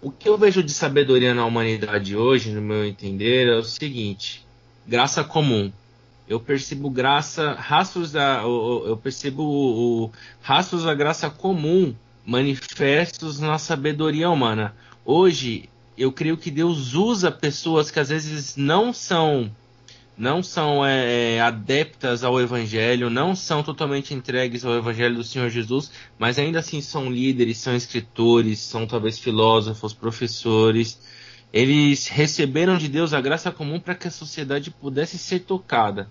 O 0.00 0.10
que 0.10 0.28
eu 0.28 0.38
vejo 0.38 0.62
de 0.62 0.72
sabedoria 0.72 1.34
na 1.34 1.44
humanidade 1.44 2.16
hoje, 2.16 2.50
no 2.50 2.60
meu 2.60 2.84
entender, 2.84 3.48
é 3.48 3.56
o 3.56 3.62
seguinte: 3.62 4.44
graça 4.86 5.22
comum. 5.22 5.70
eu 6.26 6.40
percebo 6.40 6.90
graça, 6.90 7.52
rastros 7.52 8.12
da, 8.12 8.42
eu 8.42 8.98
percebo 9.02 9.42
o, 9.42 10.10
rastros 10.42 10.84
da 10.84 10.94
graça 10.94 11.28
comum 11.28 11.94
manifestos 12.24 13.38
na 13.38 13.58
sabedoria 13.58 14.30
humana. 14.30 14.74
Hoje, 15.04 15.68
eu 15.96 16.12
creio 16.12 16.36
que 16.36 16.50
Deus 16.50 16.94
usa 16.94 17.30
pessoas 17.30 17.90
que 17.90 18.00
às 18.00 18.08
vezes 18.08 18.56
não 18.56 18.92
são 18.92 19.50
não 20.16 20.42
são 20.42 20.86
é, 20.86 21.34
é, 21.34 21.40
adeptas 21.40 22.22
ao 22.22 22.40
Evangelho, 22.40 23.10
não 23.10 23.34
são 23.34 23.64
totalmente 23.64 24.14
entregues 24.14 24.64
ao 24.64 24.74
Evangelho 24.76 25.16
do 25.16 25.24
Senhor 25.24 25.50
Jesus, 25.50 25.90
mas 26.16 26.38
ainda 26.38 26.60
assim 26.60 26.80
são 26.80 27.10
líderes, 27.10 27.58
são 27.58 27.74
escritores, 27.74 28.60
são 28.60 28.86
talvez 28.86 29.18
filósofos, 29.18 29.92
professores. 29.92 31.00
Eles 31.52 32.06
receberam 32.06 32.78
de 32.78 32.88
Deus 32.88 33.12
a 33.12 33.20
graça 33.20 33.50
comum 33.50 33.80
para 33.80 33.94
que 33.94 34.06
a 34.06 34.10
sociedade 34.10 34.70
pudesse 34.70 35.18
ser 35.18 35.40
tocada. 35.40 36.08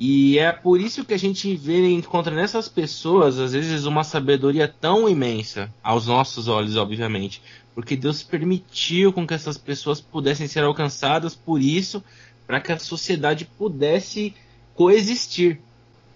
E 0.00 0.38
é 0.38 0.52
por 0.52 0.80
isso 0.80 1.04
que 1.04 1.12
a 1.12 1.18
gente 1.18 1.56
vê 1.56 1.90
encontra 1.90 2.32
nessas 2.32 2.68
pessoas, 2.68 3.36
às 3.40 3.52
vezes, 3.52 3.84
uma 3.84 4.04
sabedoria 4.04 4.68
tão 4.68 5.08
imensa, 5.08 5.74
aos 5.82 6.06
nossos 6.06 6.46
olhos, 6.46 6.76
obviamente, 6.76 7.42
porque 7.78 7.94
Deus 7.94 8.24
permitiu 8.24 9.12
com 9.12 9.24
que 9.24 9.34
essas 9.34 9.56
pessoas 9.56 10.00
pudessem 10.00 10.48
ser 10.48 10.64
alcançadas 10.64 11.36
por 11.36 11.60
isso 11.60 12.02
para 12.44 12.60
que 12.60 12.72
a 12.72 12.78
sociedade 12.78 13.44
pudesse 13.44 14.34
coexistir. 14.74 15.60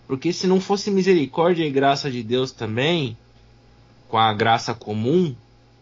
Porque 0.09 0.33
se 0.33 0.49
não 0.49 0.61
fosse 0.61 0.91
misericórdia 0.91 1.65
e 1.65 1.71
graça 1.71 2.11
de 2.11 2.21
Deus 2.21 2.51
também, 2.51 3.17
com 4.09 4.19
a 4.19 4.35
graça 4.35 4.75
comum, 4.75 5.37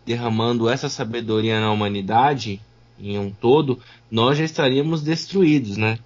derramando 0.04 0.68
essa 0.68 0.90
sabedoria 0.90 1.58
na 1.58 1.72
humanidade 1.72 2.60
em 2.98 3.18
um 3.18 3.30
todo, 3.30 3.80
nós 4.10 4.36
já 4.36 4.44
estaríamos 4.44 5.00
destruídos, 5.00 5.78
né? 5.78 5.98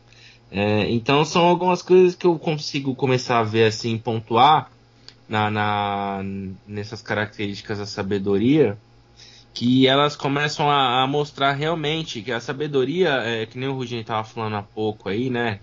É, 0.52 0.88
então 0.88 1.24
são 1.24 1.46
algumas 1.46 1.82
coisas 1.82 2.14
que 2.14 2.28
eu 2.28 2.38
consigo 2.38 2.94
começar 2.94 3.40
a 3.40 3.42
ver 3.42 3.64
assim, 3.64 3.98
pontuar 3.98 4.70
na, 5.28 5.50
na 5.50 6.20
nessas 6.64 7.02
características 7.02 7.80
da 7.80 7.86
sabedoria 7.86 8.78
que 9.54 9.86
elas 9.86 10.16
começam 10.16 10.68
a, 10.68 11.02
a, 11.02 11.06
mostrar 11.06 11.52
realmente 11.52 12.20
que 12.20 12.32
a 12.32 12.40
sabedoria, 12.40 13.10
é, 13.22 13.46
que 13.46 13.56
nem 13.56 13.68
o 13.68 13.74
Rugini 13.74 14.00
estava 14.00 14.24
falando 14.24 14.56
há 14.56 14.62
pouco 14.62 15.08
aí, 15.08 15.30
né? 15.30 15.60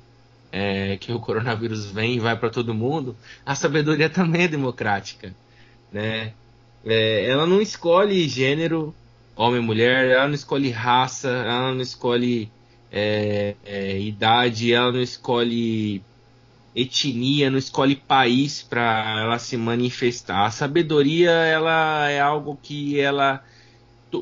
É, 0.50 0.98
que 0.98 1.12
o 1.12 1.20
coronavírus 1.20 1.86
vem 1.92 2.16
e 2.16 2.20
vai 2.20 2.38
para 2.38 2.50
todo 2.50 2.74
mundo, 2.74 3.16
a 3.46 3.54
sabedoria 3.54 4.10
também 4.10 4.44
é 4.44 4.48
democrática, 4.48 5.36
né? 5.92 6.34
É, 6.86 7.26
ela 7.30 7.46
não 7.46 7.62
escolhe 7.62 8.28
gênero, 8.28 8.96
homem 9.36 9.62
mulher, 9.62 10.10
ela 10.10 10.28
não 10.28 10.36
escolhe 10.36 10.70
raça, 10.72 11.30
ela 11.30 11.74
não 11.74 11.82
escolhe 11.82 12.50
é, 12.92 13.56
é, 13.66 14.00
idade, 14.00 14.74
ela 14.74 14.92
não 14.92 15.02
escolhe 15.02 16.02
etnia, 16.74 17.50
não 17.50 17.58
escolhe 17.58 17.96
país 17.96 18.64
para 18.64 19.20
ela 19.22 19.38
se 19.38 19.58
manifestar. 19.58 20.46
A 20.46 20.52
sabedoria 20.52 21.32
ela 21.32 22.10
é 22.10 22.22
algo 22.22 22.58
que 22.62 23.00
ela 23.00 23.44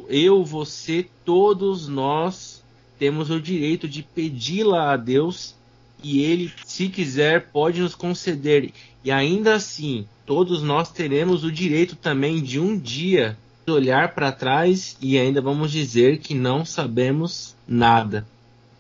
eu, 0.08 0.44
você, 0.44 1.08
todos 1.26 1.88
nós 1.88 2.64
temos 2.98 3.30
o 3.30 3.40
direito 3.40 3.88
de 3.88 4.04
pedi-la 4.04 4.94
a 4.94 4.98
Deus 4.98 5.56
e 6.04 6.22
ele, 6.24 6.52
se 6.66 6.90
quiser, 6.90 7.48
pode 7.52 7.82
nos 7.82 7.96
conceder. 7.96 8.72
E 9.04 9.12
ainda 9.12 9.56
assim, 9.56 10.06
todos 10.26 10.62
nós 10.62 10.92
teremos 10.92 11.44
o 11.44 11.52
direito 11.52 11.96
também 11.96 12.42
de 12.42 12.60
um 12.60 12.78
dia 12.78 13.38
olhar 13.72 14.14
para 14.14 14.32
trás 14.32 14.98
e 15.02 15.18
ainda 15.18 15.42
vamos 15.42 15.72
dizer 15.72 16.20
que 16.20 16.34
não 16.34 16.66
sabemos 16.66 17.56
nada. 17.68 18.26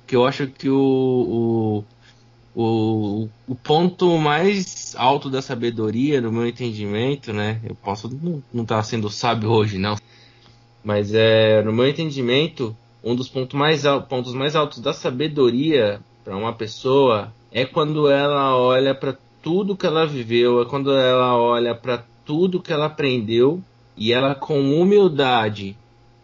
Que 0.07 0.15
eu 0.15 0.25
acho 0.25 0.47
que 0.47 0.69
o, 0.69 1.83
o, 2.55 2.61
o, 2.61 3.29
o 3.47 3.55
ponto 3.55 4.17
mais 4.17 4.95
alto 4.97 5.29
da 5.29 5.41
sabedoria, 5.41 6.19
no 6.19 6.31
meu 6.31 6.47
entendimento, 6.47 7.31
né? 7.31 7.59
Eu 7.63 7.75
posso 7.75 8.09
não 8.51 8.63
estar 8.63 8.77
tá 8.77 8.83
sendo 8.83 9.09
sábio 9.09 9.49
hoje, 9.49 9.77
não. 9.77 9.95
Mas 10.83 11.13
é, 11.13 11.61
no 11.61 11.73
meu 11.73 11.87
entendimento, 11.87 12.75
um 13.03 13.15
dos 13.15 13.27
pontos 13.27 13.57
mais, 13.57 13.83
pontos 14.07 14.33
mais 14.33 14.55
altos 14.55 14.79
da 14.79 14.93
sabedoria 14.93 15.99
para 16.23 16.35
uma 16.35 16.53
pessoa 16.53 17.33
é 17.51 17.65
quando 17.65 18.09
ela 18.09 18.55
olha 18.57 18.93
para 18.93 19.17
tudo 19.41 19.75
que 19.75 19.85
ela 19.85 20.05
viveu, 20.05 20.61
é 20.61 20.65
quando 20.65 20.91
ela 20.91 21.37
olha 21.37 21.73
para 21.73 22.03
tudo 22.25 22.61
que 22.61 22.71
ela 22.71 22.85
aprendeu 22.85 23.61
e 23.97 24.13
ela 24.13 24.35
com 24.35 24.79
humildade 24.79 25.75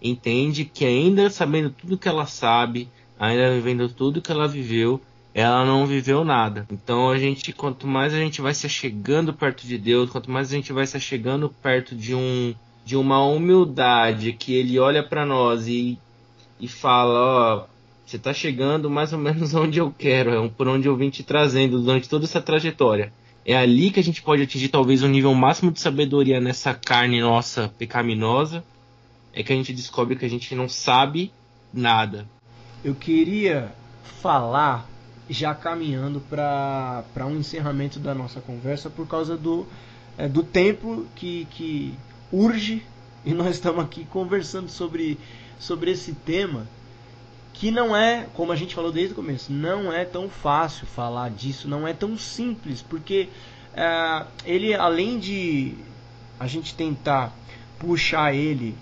entende 0.01 0.65
que 0.65 0.85
ainda 0.85 1.29
sabendo 1.29 1.69
tudo 1.69 1.97
que 1.97 2.07
ela 2.07 2.25
sabe, 2.25 2.87
ainda 3.19 3.53
vivendo 3.53 3.89
tudo 3.89 4.21
que 4.21 4.31
ela 4.31 4.47
viveu, 4.47 5.01
ela 5.33 5.65
não 5.65 5.85
viveu 5.85 6.23
nada. 6.23 6.65
Então 6.71 7.09
a 7.09 7.17
gente, 7.17 7.51
quanto 7.51 7.87
mais 7.87 8.13
a 8.13 8.17
gente 8.17 8.41
vai 8.41 8.53
se 8.53 8.69
chegando 8.69 9.33
perto 9.33 9.65
de 9.65 9.77
Deus, 9.77 10.09
quanto 10.09 10.29
mais 10.31 10.51
a 10.51 10.55
gente 10.55 10.71
vai 10.71 10.85
se 10.85 10.99
chegando 10.99 11.49
perto 11.49 11.95
de 11.95 12.13
um 12.13 12.53
de 12.85 12.95
uma 12.95 13.25
humildade 13.25 14.31
que 14.31 14.53
ele 14.53 14.79
olha 14.79 15.01
para 15.01 15.25
nós 15.25 15.67
e, 15.67 15.97
e 16.59 16.67
fala, 16.67 17.19
ó, 17.19 17.65
você 18.05 18.17
está 18.17 18.31
chegando 18.31 18.89
mais 18.89 19.11
ou 19.11 19.17
menos 19.17 19.53
onde 19.55 19.79
eu 19.79 19.91
quero, 19.91 20.29
é 20.29 20.49
por 20.49 20.67
onde 20.67 20.87
eu 20.87 20.95
vim 20.95 21.09
te 21.09 21.23
trazendo 21.23 21.81
durante 21.81 22.07
toda 22.07 22.25
essa 22.25 22.39
trajetória. 22.39 23.11
É 23.43 23.55
ali 23.55 23.91
que 23.91 23.99
a 23.99 24.03
gente 24.03 24.21
pode 24.21 24.43
atingir 24.43 24.69
talvez 24.69 25.01
o 25.01 25.07
um 25.07 25.09
nível 25.09 25.33
máximo 25.33 25.71
de 25.71 25.79
sabedoria 25.79 26.39
nessa 26.39 26.73
carne 26.73 27.21
nossa 27.21 27.71
pecaminosa. 27.77 28.63
É 29.33 29.43
que 29.43 29.51
a 29.51 29.55
gente 29.55 29.73
descobre 29.73 30.15
que 30.15 30.25
a 30.25 30.29
gente 30.29 30.55
não 30.55 30.69
sabe 30.69 31.31
nada. 31.73 32.25
Eu 32.83 32.95
queria 32.95 33.71
falar, 34.21 34.87
já 35.29 35.53
caminhando 35.53 36.19
para 36.21 37.03
um 37.19 37.37
encerramento 37.37 37.99
da 37.99 38.15
nossa 38.15 38.41
conversa, 38.41 38.89
por 38.89 39.07
causa 39.07 39.37
do, 39.37 39.67
é, 40.17 40.27
do 40.27 40.41
tempo 40.41 41.05
que, 41.15 41.45
que 41.51 41.93
urge 42.31 42.83
e 43.25 43.33
nós 43.33 43.55
estamos 43.55 43.83
aqui 43.83 44.05
conversando 44.05 44.69
sobre, 44.69 45.17
sobre 45.59 45.91
esse 45.91 46.13
tema 46.13 46.67
que 47.53 47.71
não 47.71 47.95
é, 47.95 48.27
como 48.33 48.51
a 48.51 48.55
gente 48.55 48.75
falou 48.75 48.91
desde 48.91 49.13
o 49.13 49.15
começo, 49.15 49.51
não 49.51 49.91
é 49.91 50.03
tão 50.03 50.29
fácil 50.29 50.85
falar 50.85 51.29
disso, 51.29 51.67
não 51.67 51.87
é 51.87 51.93
tão 51.93 52.17
simples, 52.17 52.81
porque 52.81 53.29
é, 53.73 54.25
ele, 54.45 54.73
além 54.73 55.17
de 55.17 55.73
a 56.39 56.47
gente 56.47 56.75
tentar 56.75 57.33
puxar 57.79 58.33
ele 58.33 58.75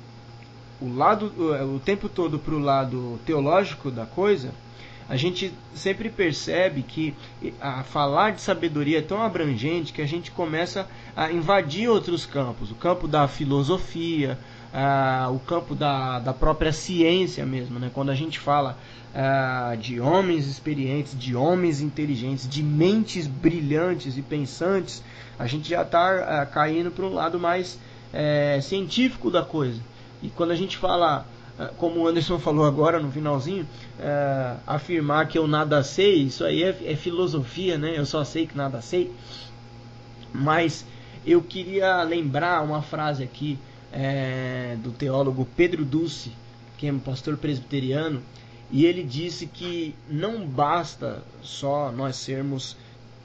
o 0.82 0.94
lado 0.94 1.28
o 1.76 1.80
tempo 1.80 2.10
todo 2.10 2.38
para 2.38 2.54
o 2.54 2.60
lado 2.60 3.20
teológico 3.26 3.90
da 3.90 4.06
coisa, 4.06 4.52
a 5.10 5.16
gente 5.16 5.54
sempre 5.76 6.10
percebe 6.10 6.82
que 6.82 7.14
a 7.60 7.84
falar 7.84 8.32
de 8.32 8.42
sabedoria 8.42 9.00
é 9.00 9.02
tão 9.02 9.22
abrangente 9.22 9.92
que 9.92 10.02
a 10.02 10.08
gente 10.08 10.32
começa 10.32 10.88
a 11.16 11.32
invadir 11.32 11.90
outros 11.90 12.26
campos, 12.26 12.72
o 12.72 12.76
campo 12.76 13.08
da 13.08 13.28
filosofia, 13.28 14.38
o 15.32 15.40
campo 15.40 15.76
da, 15.76 16.20
da 16.20 16.34
própria 16.34 16.72
ciência 16.72 17.46
mesmo, 17.46 17.80
né? 17.80 17.92
Quando 17.94 18.10
a 18.10 18.16
gente 18.16 18.40
fala 18.40 18.78
de 19.80 20.00
homens 20.00 20.48
experientes, 20.48 21.18
de 21.18 21.36
homens 21.36 21.82
inteligentes, 21.82 22.48
de 22.48 22.64
mentes 22.64 23.28
brilhantes 23.28 24.18
e 24.18 24.22
pensantes, 24.22 25.04
a 25.38 25.46
gente 25.46 25.70
já 25.70 25.84
está 25.84 26.46
caindo 26.48 26.90
para 26.90 27.06
um 27.06 27.14
lado 27.14 27.40
mais 27.40 27.80
é, 28.12 28.60
científico 28.62 29.30
da 29.30 29.44
coisa. 29.44 29.82
E 30.22 30.30
quando 30.30 30.52
a 30.52 30.56
gente 30.56 30.78
fala 30.78 31.28
como 31.78 32.02
o 32.02 32.08
Anderson 32.08 32.40
falou 32.40 32.66
agora 32.66 33.00
no 33.00 33.12
finalzinho, 33.12 33.68
é, 34.00 34.56
afirmar 34.66 35.28
que 35.28 35.38
eu 35.38 35.48
nada 35.48 35.84
sei, 35.84 36.24
isso 36.24 36.44
aí 36.44 36.64
é, 36.64 36.76
é, 36.86 36.96
filosofia, 36.96 37.78
né? 37.78 37.94
Eu 37.98 38.06
só 38.06 38.24
sei 38.24 38.48
que 38.48 38.58
nada 38.58 38.82
sei. 38.82 39.12
Mas 40.34 40.86
eu 41.26 41.42
queria 41.42 42.02
lembrar 42.04 42.64
uma 42.64 42.82
frase 42.82 43.24
aqui 43.24 43.60
é, 43.92 44.76
do 44.82 44.92
teólogo 44.92 45.48
Pedro 45.56 45.86
Dulce, 45.86 46.32
que 46.78 46.88
é 46.88 46.92
um 46.92 47.00
pastor 47.00 47.38
presbiteriano, 47.38 48.22
e 48.72 48.86
ele 48.86 49.04
disse 49.04 49.46
que 49.46 49.94
não 50.10 50.46
basta 50.48 51.24
só 51.44 51.92
nós 51.92 52.16
sermos 52.16 52.76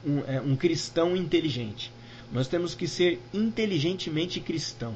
um, 0.05 0.19
é, 0.27 0.39
um 0.39 0.55
cristão 0.55 1.15
inteligente, 1.15 1.91
nós 2.31 2.47
temos 2.47 2.75
que 2.75 2.87
ser 2.87 3.19
inteligentemente 3.33 4.39
cristão. 4.39 4.93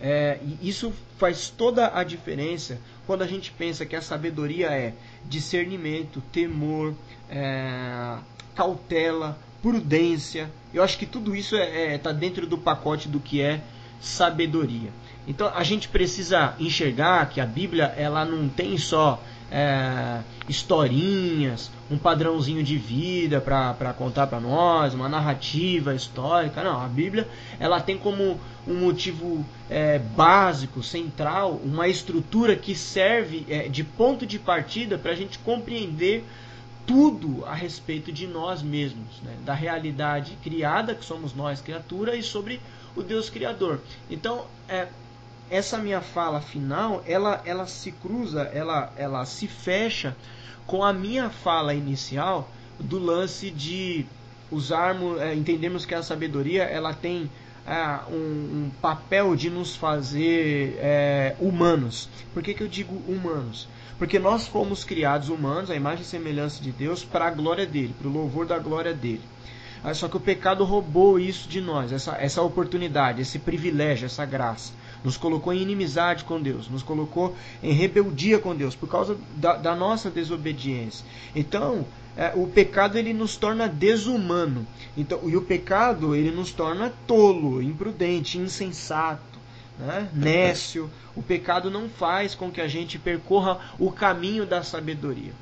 É, 0.00 0.38
isso 0.62 0.92
faz 1.16 1.50
toda 1.50 1.90
a 1.92 2.04
diferença 2.04 2.78
quando 3.06 3.22
a 3.22 3.26
gente 3.26 3.50
pensa 3.50 3.84
que 3.84 3.96
a 3.96 4.02
sabedoria 4.02 4.68
é 4.68 4.94
discernimento, 5.24 6.22
temor, 6.32 6.94
é, 7.28 8.16
cautela, 8.54 9.38
prudência. 9.62 10.50
Eu 10.72 10.82
acho 10.82 10.98
que 10.98 11.06
tudo 11.06 11.34
isso 11.34 11.56
está 11.56 11.66
é, 11.66 11.94
é, 11.94 11.98
tá 11.98 12.12
dentro 12.12 12.46
do 12.46 12.58
pacote 12.58 13.08
do 13.08 13.18
que 13.18 13.40
é 13.40 13.60
sabedoria. 14.00 14.90
Então 15.26 15.50
a 15.54 15.62
gente 15.62 15.88
precisa 15.88 16.54
enxergar 16.58 17.28
que 17.28 17.40
a 17.40 17.46
Bíblia 17.46 17.86
ela 17.96 18.24
não 18.24 18.48
tem 18.48 18.78
só 18.78 19.22
é, 19.50 20.20
historinhas, 20.48 21.70
um 21.90 21.96
padrãozinho 21.96 22.62
de 22.62 22.76
vida 22.76 23.40
para 23.40 23.92
contar 23.96 24.26
para 24.26 24.40
nós, 24.40 24.94
uma 24.94 25.08
narrativa 25.08 25.94
histórica. 25.94 26.62
Não, 26.62 26.80
a 26.82 26.88
Bíblia 26.88 27.28
ela 27.58 27.80
tem 27.80 27.96
como 27.96 28.38
um 28.66 28.74
motivo 28.74 29.44
é, 29.70 29.98
básico, 29.98 30.82
central, 30.82 31.60
uma 31.64 31.88
estrutura 31.88 32.56
que 32.56 32.74
serve 32.74 33.46
é, 33.48 33.68
de 33.68 33.82
ponto 33.82 34.26
de 34.26 34.38
partida 34.38 34.98
para 34.98 35.12
a 35.12 35.16
gente 35.16 35.38
compreender 35.38 36.24
tudo 36.86 37.44
a 37.44 37.54
respeito 37.54 38.10
de 38.10 38.26
nós 38.26 38.62
mesmos, 38.62 39.20
né? 39.22 39.34
da 39.44 39.52
realidade 39.52 40.38
criada, 40.42 40.94
que 40.94 41.04
somos 41.04 41.34
nós, 41.34 41.60
criatura, 41.60 42.16
e 42.16 42.22
sobre 42.22 42.60
o 42.96 43.02
Deus 43.02 43.28
Criador. 43.28 43.80
Então, 44.10 44.46
é, 44.66 44.88
essa 45.50 45.78
minha 45.78 46.00
fala 46.00 46.40
final, 46.40 47.02
ela, 47.06 47.40
ela 47.44 47.66
se 47.66 47.92
cruza, 47.92 48.42
ela, 48.52 48.92
ela 48.96 49.24
se 49.24 49.46
fecha 49.46 50.16
com 50.66 50.84
a 50.84 50.92
minha 50.92 51.30
fala 51.30 51.74
inicial 51.74 52.48
do 52.78 52.98
lance 52.98 53.50
de 53.50 54.06
usarmos, 54.50 55.20
é, 55.20 55.34
entendemos 55.34 55.84
que 55.84 55.94
a 55.94 56.02
sabedoria 56.02 56.64
ela 56.64 56.92
tem 56.92 57.30
é, 57.66 58.00
um, 58.10 58.14
um, 58.14 58.70
papel 58.80 59.34
de 59.34 59.50
nos 59.50 59.76
fazer 59.76 60.78
é, 60.78 61.36
humanos. 61.40 62.08
Por 62.32 62.42
que, 62.42 62.54
que 62.54 62.62
eu 62.62 62.68
digo 62.68 62.94
humanos? 63.06 63.68
Porque 63.98 64.18
nós 64.18 64.46
fomos 64.46 64.84
criados 64.84 65.28
humanos, 65.28 65.70
a 65.70 65.74
imagem 65.74 66.02
e 66.02 66.06
semelhança 66.06 66.62
de 66.62 66.70
Deus, 66.70 67.04
para 67.04 67.26
a 67.26 67.30
glória 67.30 67.66
dele, 67.66 67.94
para 67.98 68.08
o 68.08 68.12
louvor 68.12 68.46
da 68.46 68.58
glória 68.58 68.94
dele. 68.94 69.22
Ah, 69.82 69.94
só 69.94 70.08
que 70.08 70.16
o 70.16 70.20
pecado 70.20 70.64
roubou 70.64 71.18
isso 71.18 71.48
de 71.48 71.60
nós, 71.60 71.92
essa, 71.92 72.16
essa 72.18 72.42
oportunidade, 72.42 73.22
esse 73.22 73.38
privilégio, 73.38 74.06
essa 74.06 74.24
graça. 74.24 74.72
Nos 75.04 75.16
colocou 75.16 75.52
em 75.52 75.62
inimizade 75.62 76.24
com 76.24 76.40
Deus, 76.40 76.68
nos 76.68 76.82
colocou 76.82 77.36
em 77.62 77.72
rebeldia 77.72 78.38
com 78.38 78.54
Deus, 78.54 78.74
por 78.74 78.88
causa 78.88 79.16
da, 79.36 79.56
da 79.56 79.76
nossa 79.76 80.10
desobediência. 80.10 81.04
Então, 81.34 81.86
é, 82.16 82.32
o 82.34 82.48
pecado 82.48 82.98
ele 82.98 83.12
nos 83.12 83.36
torna 83.36 83.68
desumano. 83.68 84.66
Então, 84.96 85.20
e 85.28 85.36
o 85.36 85.42
pecado 85.42 86.16
ele 86.16 86.32
nos 86.32 86.50
torna 86.50 86.92
tolo, 87.06 87.62
imprudente, 87.62 88.38
insensato, 88.38 89.38
né? 89.78 90.08
nécio. 90.12 90.90
O 91.14 91.22
pecado 91.22 91.70
não 91.70 91.88
faz 91.88 92.34
com 92.34 92.50
que 92.50 92.60
a 92.60 92.66
gente 92.66 92.98
percorra 92.98 93.60
o 93.78 93.92
caminho 93.92 94.44
da 94.44 94.64
sabedoria. 94.64 95.32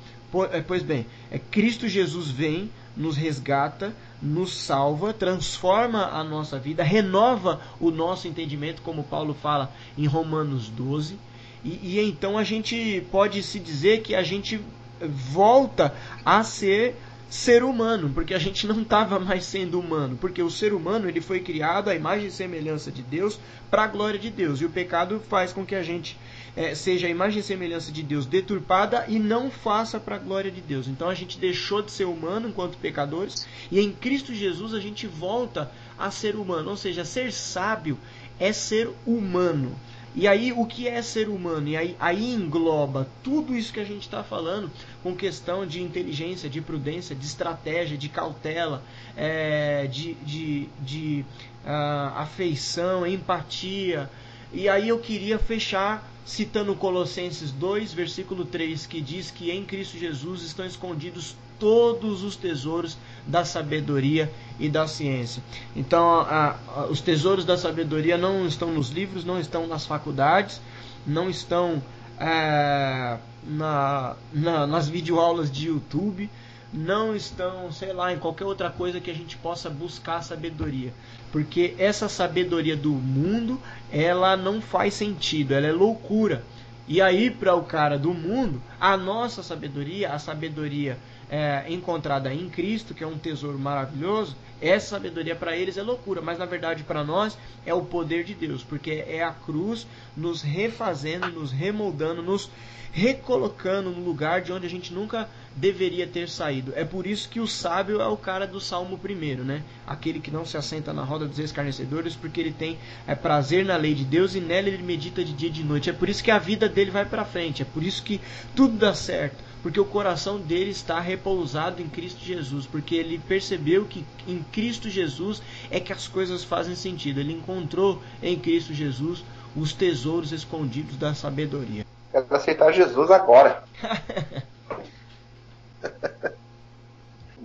É, 0.51 0.61
pois 0.61 0.83
bem, 0.83 1.05
é 1.31 1.39
Cristo 1.39 1.87
Jesus 1.87 2.29
vem, 2.29 2.69
nos 2.97 3.15
resgata, 3.15 3.93
nos 4.21 4.53
salva, 4.57 5.13
transforma 5.13 6.07
a 6.07 6.23
nossa 6.23 6.57
vida, 6.57 6.83
renova 6.83 7.61
o 7.79 7.91
nosso 7.91 8.27
entendimento, 8.27 8.81
como 8.81 9.03
Paulo 9.03 9.33
fala 9.33 9.71
em 9.97 10.07
Romanos 10.07 10.67
12. 10.69 11.17
E, 11.63 11.69
e 11.83 11.99
então 11.99 12.37
a 12.37 12.43
gente 12.43 13.05
pode 13.11 13.43
se 13.43 13.59
dizer 13.59 14.01
que 14.01 14.15
a 14.15 14.23
gente 14.23 14.59
volta 14.99 15.93
a 16.25 16.43
ser 16.43 16.95
ser 17.29 17.63
humano, 17.63 18.09
porque 18.13 18.33
a 18.33 18.39
gente 18.39 18.65
não 18.65 18.81
estava 18.81 19.19
mais 19.19 19.43
sendo 19.43 19.79
humano, 19.79 20.17
porque 20.19 20.41
o 20.41 20.49
ser 20.49 20.73
humano 20.73 21.09
ele 21.09 21.19
foi 21.19 21.41
criado 21.41 21.89
à 21.89 21.95
imagem 21.95 22.27
e 22.27 22.31
semelhança 22.31 22.91
de 22.91 23.01
Deus 23.01 23.39
para 23.69 23.83
a 23.83 23.87
glória 23.87 24.19
de 24.19 24.29
Deus, 24.29 24.61
e 24.61 24.65
o 24.65 24.69
pecado 24.69 25.21
faz 25.27 25.51
com 25.51 25.65
que 25.65 25.75
a 25.75 25.83
gente 25.83 26.17
é, 26.55 26.73
seja 26.73 27.07
a 27.07 27.09
imagem 27.09 27.39
e 27.39 27.43
semelhança 27.43 27.91
de 27.91 28.01
Deus 28.01 28.25
deturpada 28.25 29.05
e 29.07 29.19
não 29.19 29.51
faça 29.51 29.99
para 29.99 30.15
a 30.15 30.19
glória 30.19 30.49
de 30.49 30.61
Deus. 30.61 30.87
Então 30.87 31.09
a 31.09 31.13
gente 31.13 31.37
deixou 31.37 31.81
de 31.81 31.91
ser 31.91 32.05
humano 32.05 32.47
enquanto 32.47 32.77
pecadores, 32.77 33.45
e 33.71 33.79
em 33.79 33.91
Cristo 33.91 34.33
Jesus 34.33 34.73
a 34.73 34.79
gente 34.79 35.05
volta 35.05 35.69
a 35.97 36.09
ser 36.09 36.35
humano, 36.35 36.69
ou 36.69 36.77
seja, 36.77 37.03
ser 37.03 37.33
sábio 37.33 37.97
é 38.39 38.53
ser 38.53 38.89
humano. 39.05 39.75
E 40.19 40.27
aí, 40.27 40.51
o 40.51 40.65
que 40.65 40.87
é 40.87 40.99
ser 41.03 41.29
humano? 41.29 41.67
E 41.67 41.77
aí, 41.77 41.95
aí 41.99 42.33
engloba 42.33 43.07
tudo 43.21 43.55
isso 43.55 43.71
que 43.71 43.79
a 43.79 43.83
gente 43.83 44.01
está 44.01 44.23
falando 44.23 44.71
com 45.03 45.15
questão 45.15 45.63
de 45.63 45.79
inteligência, 45.79 46.49
de 46.49 46.59
prudência, 46.59 47.15
de 47.15 47.23
estratégia, 47.23 47.95
de 47.95 48.09
cautela, 48.09 48.81
é, 49.15 49.85
de, 49.85 50.15
de, 50.15 50.69
de 50.81 51.25
uh, 51.63 52.17
afeição, 52.17 53.05
empatia. 53.05 54.09
E 54.51 54.67
aí 54.67 54.89
eu 54.89 54.97
queria 54.97 55.37
fechar 55.37 56.03
citando 56.27 56.75
Colossenses 56.75 57.51
2, 57.53 57.93
versículo 57.93 58.43
3, 58.43 58.85
que 58.85 58.99
diz 58.99 59.31
que 59.31 59.49
em 59.49 59.63
Cristo 59.63 59.97
Jesus 59.97 60.43
estão 60.43 60.65
escondidos 60.65 61.37
todos 61.57 62.21
os 62.21 62.35
tesouros 62.35 62.97
da 63.25 63.45
sabedoria 63.45 64.29
e 64.59 64.67
da 64.67 64.85
ciência. 64.87 65.41
Então, 65.73 66.19
a, 66.19 66.57
a, 66.67 66.85
os 66.87 66.99
tesouros 66.99 67.45
da 67.45 67.57
sabedoria 67.57 68.17
não 68.17 68.45
estão 68.45 68.69
nos 68.71 68.89
livros, 68.89 69.23
não 69.23 69.39
estão 69.39 69.67
nas 69.67 69.85
faculdades, 69.85 70.59
não 71.05 71.29
estão 71.29 71.81
é, 72.19 73.17
na, 73.45 74.17
na, 74.33 74.67
nas 74.67 74.89
videoaulas 74.89 75.49
de 75.49 75.67
YouTube, 75.67 76.29
não 76.73 77.15
estão, 77.15 77.71
sei 77.71 77.93
lá, 77.93 78.13
em 78.13 78.19
qualquer 78.19 78.45
outra 78.45 78.69
coisa 78.69 78.99
que 78.99 79.09
a 79.09 79.15
gente 79.15 79.37
possa 79.37 79.69
buscar 79.69 80.21
sabedoria. 80.21 80.93
Porque 81.31 81.75
essa 81.77 82.09
sabedoria 82.09 82.75
do 82.75 82.91
mundo, 82.91 83.59
ela 83.91 84.35
não 84.35 84.61
faz 84.61 84.93
sentido, 84.93 85.53
ela 85.53 85.67
é 85.67 85.71
loucura. 85.71 86.43
E 86.87 87.01
aí, 87.01 87.29
para 87.29 87.53
o 87.55 87.63
cara 87.63 87.97
do 87.97 88.13
mundo, 88.13 88.61
a 88.79 88.95
nossa 88.95 89.43
sabedoria, 89.43 90.13
a 90.13 90.19
sabedoria 90.19 90.97
é, 91.29 91.65
encontrada 91.67 92.33
em 92.33 92.49
Cristo, 92.49 92.93
que 92.93 93.03
é 93.03 93.07
um 93.07 93.17
tesouro 93.17 93.59
maravilhoso, 93.59 94.35
essa 94.61 94.91
sabedoria 94.91 95.35
para 95.35 95.55
eles 95.55 95.77
é 95.77 95.83
loucura, 95.83 96.21
mas 96.21 96.39
na 96.39 96.45
verdade 96.45 96.83
para 96.83 97.03
nós 97.03 97.37
é 97.65 97.73
o 97.73 97.83
poder 97.83 98.23
de 98.23 98.33
Deus, 98.33 98.63
porque 98.63 99.03
é 99.07 99.23
a 99.23 99.31
cruz 99.31 99.85
nos 100.15 100.41
refazendo, 100.41 101.27
nos 101.27 101.51
remoldando, 101.51 102.23
nos 102.23 102.49
recolocando 102.91 103.91
no 103.91 104.03
lugar 104.03 104.41
de 104.41 104.51
onde 104.51 104.65
a 104.65 104.69
gente 104.69 104.93
nunca 104.93 105.29
deveria 105.57 106.07
ter 106.07 106.29
saído. 106.29 106.71
É 106.75 106.85
por 106.85 107.05
isso 107.05 107.27
que 107.27 107.39
o 107.39 107.47
sábio 107.47 107.99
é 107.99 108.07
o 108.07 108.15
cara 108.15 108.45
do 108.45 108.59
Salmo 108.61 108.97
primeiro, 108.97 109.43
né? 109.43 109.63
Aquele 109.85 110.19
que 110.19 110.31
não 110.31 110.45
se 110.45 110.55
assenta 110.55 110.93
na 110.93 111.03
roda 111.03 111.25
dos 111.25 111.39
escarnecedores, 111.39 112.15
porque 112.15 112.39
ele 112.39 112.53
tem 112.53 112.77
é, 113.05 113.15
prazer 113.15 113.65
na 113.65 113.75
lei 113.75 113.93
de 113.93 114.05
Deus 114.05 114.35
e 114.35 114.39
nela 114.39 114.67
ele 114.69 114.83
medita 114.83 115.23
de 115.23 115.33
dia 115.33 115.49
e 115.49 115.51
de 115.51 115.63
noite. 115.63 115.89
É 115.89 115.93
por 115.93 116.07
isso 116.07 116.23
que 116.23 116.31
a 116.31 116.39
vida 116.39 116.69
dele 116.69 116.91
vai 116.91 117.05
para 117.05 117.25
frente, 117.25 117.61
é 117.61 117.65
por 117.65 117.83
isso 117.83 118.03
que 118.03 118.21
tudo 118.55 118.77
dá 118.77 118.93
certo 118.93 119.47
porque 119.63 119.79
o 119.79 119.85
coração 119.85 120.39
dele 120.39 120.71
está 120.71 120.99
repousado 120.99 121.81
em 121.81 121.89
Cristo 121.89 122.23
Jesus, 122.23 122.65
porque 122.65 122.95
ele 122.95 123.19
percebeu 123.19 123.85
que 123.85 124.05
em 124.25 124.41
Cristo 124.51 124.89
Jesus 124.89 125.41
é 125.69 125.79
que 125.79 125.91
as 125.91 126.07
coisas 126.07 126.43
fazem 126.43 126.75
sentido. 126.75 127.19
Ele 127.19 127.33
encontrou 127.33 128.01
em 128.21 128.39
Cristo 128.39 128.73
Jesus 128.73 129.25
os 129.55 129.73
tesouros 129.73 130.31
escondidos 130.31 130.95
da 130.95 131.13
sabedoria. 131.13 131.85
Quero 132.11 132.27
aceitar 132.29 132.71
Jesus 132.71 133.11
agora. 133.11 133.63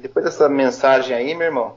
Depois 0.03 0.25
dessa 0.25 0.49
mensagem 0.49 1.15
aí, 1.15 1.33
meu 1.33 1.47
irmão, 1.47 1.77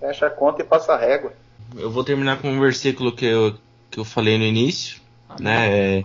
fecha 0.00 0.26
a 0.26 0.30
conta 0.30 0.62
e 0.62 0.64
passa 0.64 0.94
a 0.94 0.98
régua. 0.98 1.32
Eu 1.76 1.90
vou 1.90 2.02
terminar 2.02 2.42
com 2.42 2.50
um 2.50 2.60
versículo 2.60 3.12
que 3.12 3.24
eu, 3.24 3.54
que 3.88 4.00
eu 4.00 4.04
falei 4.04 4.36
no 4.36 4.44
início, 4.44 5.00
Amém. 5.28 5.44
né? 5.44 5.98
É, 5.98 6.02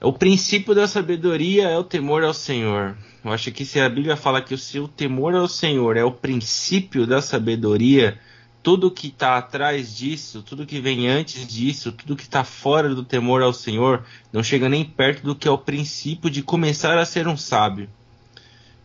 o 0.00 0.12
princípio 0.12 0.74
da 0.74 0.86
sabedoria 0.86 1.68
é 1.68 1.76
o 1.76 1.82
temor 1.82 2.22
ao 2.22 2.32
Senhor. 2.32 2.96
Eu 3.24 3.32
acho 3.32 3.50
que 3.50 3.64
se 3.64 3.80
a 3.80 3.88
Bíblia 3.88 4.16
fala 4.16 4.40
que 4.40 4.54
o 4.54 4.58
seu 4.58 4.86
temor 4.86 5.34
ao 5.34 5.48
Senhor 5.48 5.96
é 5.96 6.04
o 6.04 6.12
princípio 6.12 7.06
da 7.06 7.20
sabedoria, 7.20 8.18
tudo 8.62 8.90
que 8.90 9.08
está 9.08 9.36
atrás 9.36 9.96
disso, 9.96 10.42
tudo 10.42 10.66
que 10.66 10.80
vem 10.80 11.08
antes 11.08 11.46
disso, 11.46 11.90
tudo 11.90 12.16
que 12.16 12.22
está 12.22 12.44
fora 12.44 12.94
do 12.94 13.02
temor 13.02 13.42
ao 13.42 13.52
Senhor, 13.52 14.04
não 14.32 14.42
chega 14.42 14.68
nem 14.68 14.84
perto 14.84 15.24
do 15.24 15.34
que 15.34 15.48
é 15.48 15.50
o 15.50 15.58
princípio 15.58 16.30
de 16.30 16.42
começar 16.42 16.96
a 16.96 17.04
ser 17.04 17.26
um 17.26 17.36
sábio. 17.36 17.88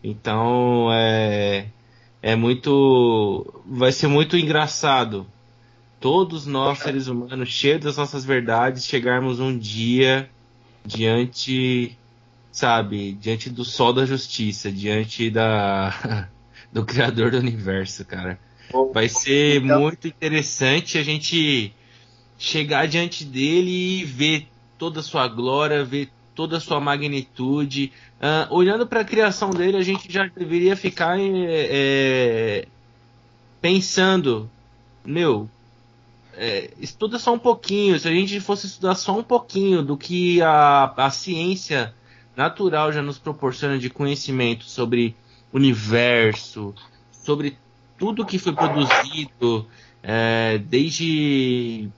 Então 0.03 0.89
é, 0.91 1.67
é 2.21 2.35
muito. 2.35 3.61
Vai 3.65 3.91
ser 3.91 4.07
muito 4.07 4.37
engraçado. 4.37 5.27
Todos 5.99 6.45
nós, 6.45 6.79
seres 6.79 7.07
humanos, 7.07 7.49
cheios 7.49 7.83
das 7.83 7.97
nossas 7.97 8.23
verdades, 8.23 8.85
chegarmos 8.85 9.41
um 9.41 9.57
dia 9.57 10.29
diante, 10.85 11.97
sabe, 12.51 13.11
diante 13.13 13.49
do 13.49 13.65
sol 13.65 13.91
da 13.91 14.05
justiça, 14.05 14.71
diante 14.71 15.29
da 15.29 16.29
do 16.71 16.85
criador 16.85 17.31
do 17.31 17.37
universo, 17.37 18.05
cara. 18.05 18.39
Vai 18.93 19.09
ser 19.09 19.61
então... 19.63 19.81
muito 19.81 20.07
interessante 20.07 20.97
a 20.97 21.03
gente 21.03 21.73
chegar 22.37 22.87
diante 22.87 23.25
dele 23.25 23.99
e 23.99 24.03
ver 24.05 24.47
toda 24.77 25.01
a 25.01 25.03
sua 25.03 25.27
glória, 25.27 25.83
ver 25.83 26.09
toda 26.33 26.57
a 26.57 26.59
sua 26.59 26.79
magnitude. 26.79 27.91
Uh, 28.19 28.53
olhando 28.53 28.85
para 28.85 28.99
a 28.99 29.05
criação 29.05 29.49
dele, 29.49 29.77
a 29.77 29.81
gente 29.81 30.11
já 30.11 30.27
deveria 30.27 30.75
ficar 30.75 31.17
é, 31.17 32.67
pensando, 33.61 34.49
meu, 35.05 35.49
é, 36.33 36.69
estuda 36.79 37.17
só 37.17 37.33
um 37.33 37.39
pouquinho. 37.39 37.97
Se 37.97 38.09
a 38.09 38.11
gente 38.11 38.41
fosse 38.41 38.67
estudar 38.67 38.95
só 38.95 39.17
um 39.17 39.23
pouquinho 39.23 39.81
do 39.81 39.95
que 39.95 40.41
a, 40.41 40.93
a 40.97 41.09
ciência 41.09 41.93
natural 42.35 42.91
já 42.91 43.01
nos 43.01 43.17
proporciona 43.17 43.79
de 43.79 43.89
conhecimento 43.89 44.65
sobre 44.65 45.15
universo, 45.53 46.75
sobre 47.11 47.57
tudo 47.97 48.25
que 48.25 48.37
foi 48.37 48.51
produzido, 48.51 49.65
é, 50.03 50.57
desde 50.57 51.89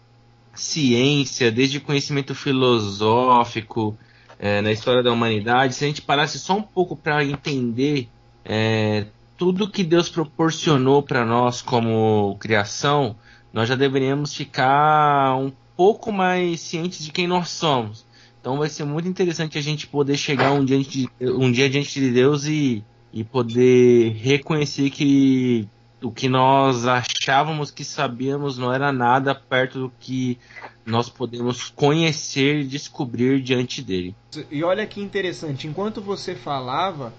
ciência, 0.53 1.51
desde 1.51 1.79
conhecimento 1.79 2.35
filosófico 2.35 3.97
é, 4.41 4.59
na 4.59 4.71
história 4.71 5.03
da 5.03 5.11
humanidade, 5.11 5.75
se 5.75 5.85
a 5.85 5.87
gente 5.87 6.01
parasse 6.01 6.39
só 6.39 6.57
um 6.57 6.63
pouco 6.63 6.95
para 6.95 7.23
entender 7.23 8.09
é, 8.43 9.05
tudo 9.37 9.69
que 9.69 9.83
Deus 9.83 10.09
proporcionou 10.09 11.03
para 11.03 11.23
nós 11.23 11.61
como 11.61 12.35
criação, 12.39 13.15
nós 13.53 13.69
já 13.69 13.75
deveríamos 13.75 14.33
ficar 14.33 15.37
um 15.37 15.51
pouco 15.77 16.11
mais 16.11 16.59
cientes 16.59 17.05
de 17.05 17.11
quem 17.11 17.27
nós 17.27 17.49
somos. 17.49 18.03
Então 18.39 18.57
vai 18.57 18.67
ser 18.67 18.83
muito 18.83 19.07
interessante 19.07 19.59
a 19.59 19.61
gente 19.61 19.85
poder 19.85 20.17
chegar 20.17 20.51
um 20.51 20.65
dia, 20.65 20.79
um 21.21 21.51
dia 21.51 21.69
diante 21.69 21.99
de 21.99 22.09
Deus 22.09 22.45
e 22.45 22.83
e 23.13 23.23
poder 23.23 24.13
reconhecer 24.13 24.89
que 24.89 25.67
o 26.01 26.11
que 26.11 26.27
nós 26.27 26.85
achávamos 26.87 27.69
que 27.69 27.83
sabíamos 27.83 28.57
não 28.57 28.73
era 28.73 28.91
nada 28.91 29.35
perto 29.35 29.79
do 29.79 29.93
que 29.99 30.37
nós 30.85 31.09
podemos 31.09 31.69
conhecer 31.69 32.61
e 32.61 32.63
descobrir 32.63 33.41
diante 33.41 33.81
dele. 33.81 34.15
E 34.49 34.63
olha 34.63 34.85
que 34.87 34.99
interessante, 34.99 35.67
enquanto 35.67 36.01
você 36.01 36.33
falava, 36.33 37.13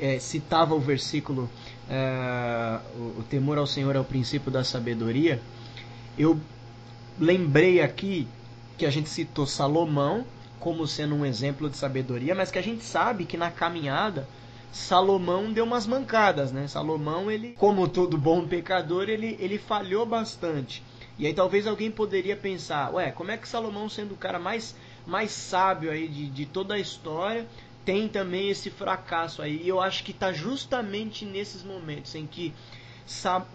é, 0.00 0.18
citava 0.18 0.74
o 0.74 0.80
versículo 0.80 1.50
é, 1.88 2.78
o, 3.18 3.22
temor 3.22 3.58
ao 3.58 3.66
Senhor 3.66 3.94
é 3.94 4.00
o 4.00 4.04
princípio 4.04 4.50
da 4.50 4.64
sabedoria, 4.64 5.40
eu 6.18 6.40
lembrei 7.18 7.80
aqui 7.80 8.26
que 8.78 8.86
a 8.86 8.90
gente 8.90 9.08
citou 9.08 9.46
Salomão 9.46 10.24
como 10.58 10.86
sendo 10.86 11.14
um 11.14 11.24
exemplo 11.24 11.68
de 11.68 11.76
sabedoria, 11.76 12.34
mas 12.34 12.50
que 12.50 12.58
a 12.58 12.62
gente 12.62 12.82
sabe 12.82 13.24
que 13.24 13.36
na 13.36 13.50
caminhada 13.50 14.26
Salomão 14.76 15.50
deu 15.50 15.64
umas 15.64 15.86
mancadas, 15.86 16.52
né? 16.52 16.68
Salomão, 16.68 17.30
ele, 17.30 17.54
como 17.58 17.88
todo 17.88 18.18
bom 18.18 18.46
pecador, 18.46 19.08
ele, 19.08 19.34
ele 19.40 19.58
falhou 19.58 20.04
bastante. 20.04 20.82
E 21.18 21.26
aí 21.26 21.32
talvez 21.32 21.66
alguém 21.66 21.90
poderia 21.90 22.36
pensar, 22.36 22.92
ué, 22.92 23.10
como 23.10 23.30
é 23.30 23.38
que 23.38 23.48
Salomão, 23.48 23.88
sendo 23.88 24.12
o 24.12 24.18
cara 24.18 24.38
mais, 24.38 24.76
mais 25.06 25.30
sábio 25.30 25.90
aí 25.90 26.06
de, 26.06 26.28
de 26.28 26.44
toda 26.44 26.74
a 26.74 26.78
história, 26.78 27.46
tem 27.86 28.06
também 28.06 28.50
esse 28.50 28.68
fracasso 28.68 29.40
aí? 29.40 29.62
E 29.62 29.68
eu 29.68 29.80
acho 29.80 30.04
que 30.04 30.10
está 30.10 30.30
justamente 30.30 31.24
nesses 31.24 31.62
momentos 31.64 32.14
em 32.14 32.26
que 32.26 32.52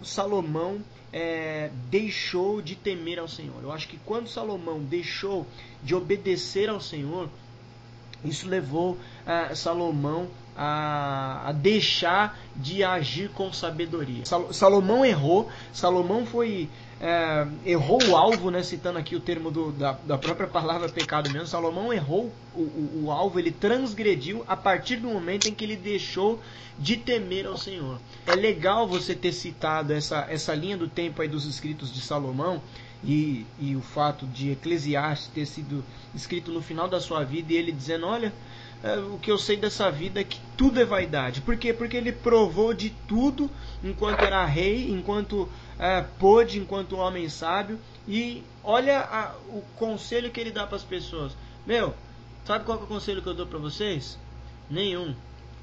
Salomão 0.02 0.82
é, 1.12 1.70
deixou 1.88 2.60
de 2.60 2.74
temer 2.74 3.20
ao 3.20 3.28
Senhor. 3.28 3.62
Eu 3.62 3.70
acho 3.70 3.86
que 3.86 3.96
quando 3.98 4.28
Salomão 4.28 4.80
deixou 4.80 5.46
de 5.84 5.94
obedecer 5.94 6.68
ao 6.68 6.80
Senhor, 6.80 7.30
isso 8.24 8.48
levou 8.48 8.94
uh, 8.94 9.54
Salomão 9.54 10.28
a, 10.56 11.48
a, 11.48 11.52
deixar 11.52 12.38
de 12.54 12.84
agir 12.84 13.30
com 13.30 13.52
sabedoria. 13.52 14.24
Salomão 14.50 15.04
errou, 15.04 15.48
Salomão 15.72 16.26
foi 16.26 16.68
é, 17.02 17.46
errou 17.66 18.00
o 18.04 18.16
alvo, 18.16 18.48
né, 18.48 18.62
citando 18.62 18.96
aqui 18.96 19.16
o 19.16 19.20
termo 19.20 19.50
do, 19.50 19.72
da, 19.72 19.92
da, 20.06 20.16
própria 20.16 20.46
palavra 20.46 20.88
pecado 20.88 21.30
mesmo. 21.30 21.48
Salomão 21.48 21.92
errou 21.92 22.32
o, 22.54 22.60
o, 22.60 23.02
o, 23.04 23.10
alvo, 23.10 23.40
ele 23.40 23.50
transgrediu 23.50 24.44
a 24.46 24.56
partir 24.56 24.96
do 24.96 25.08
momento 25.08 25.48
em 25.48 25.54
que 25.54 25.64
ele 25.64 25.74
deixou 25.74 26.40
de 26.78 26.96
temer 26.96 27.46
ao 27.46 27.56
Senhor. 27.56 27.98
É 28.24 28.36
legal 28.36 28.86
você 28.86 29.16
ter 29.16 29.32
citado 29.32 29.92
essa, 29.92 30.26
essa 30.30 30.54
linha 30.54 30.76
do 30.76 30.86
tempo 30.86 31.20
aí 31.20 31.28
dos 31.28 31.44
escritos 31.44 31.92
de 31.92 32.00
Salomão 32.00 32.62
e, 33.02 33.44
e 33.58 33.74
o 33.74 33.80
fato 33.80 34.24
de 34.26 34.52
Eclesiastes 34.52 35.28
ter 35.34 35.46
sido 35.46 35.84
escrito 36.14 36.52
no 36.52 36.62
final 36.62 36.88
da 36.88 37.00
sua 37.00 37.24
vida 37.24 37.52
e 37.52 37.56
ele 37.56 37.72
dizendo: 37.72 38.06
Olha 38.06 38.32
o 39.12 39.18
que 39.18 39.30
eu 39.30 39.38
sei 39.38 39.56
dessa 39.56 39.90
vida 39.90 40.20
é 40.20 40.24
que 40.24 40.40
tudo 40.56 40.80
é 40.80 40.84
vaidade. 40.84 41.40
Por 41.40 41.56
quê? 41.56 41.72
Porque 41.72 41.96
ele 41.96 42.10
provou 42.10 42.74
de 42.74 42.90
tudo 43.06 43.48
enquanto 43.82 44.22
era 44.22 44.44
rei, 44.44 44.90
enquanto 44.90 45.48
é, 45.78 46.04
pôde, 46.18 46.58
enquanto 46.58 46.96
homem 46.96 47.28
sábio. 47.28 47.78
E 48.08 48.42
olha 48.64 49.00
a, 49.00 49.34
o 49.48 49.62
conselho 49.76 50.30
que 50.30 50.40
ele 50.40 50.50
dá 50.50 50.66
para 50.66 50.76
as 50.76 50.82
pessoas. 50.82 51.32
Meu, 51.64 51.94
sabe 52.44 52.64
qual 52.64 52.80
é 52.80 52.82
o 52.82 52.86
conselho 52.86 53.22
que 53.22 53.28
eu 53.28 53.34
dou 53.34 53.46
para 53.46 53.58
vocês? 53.58 54.18
Nenhum. 54.68 55.14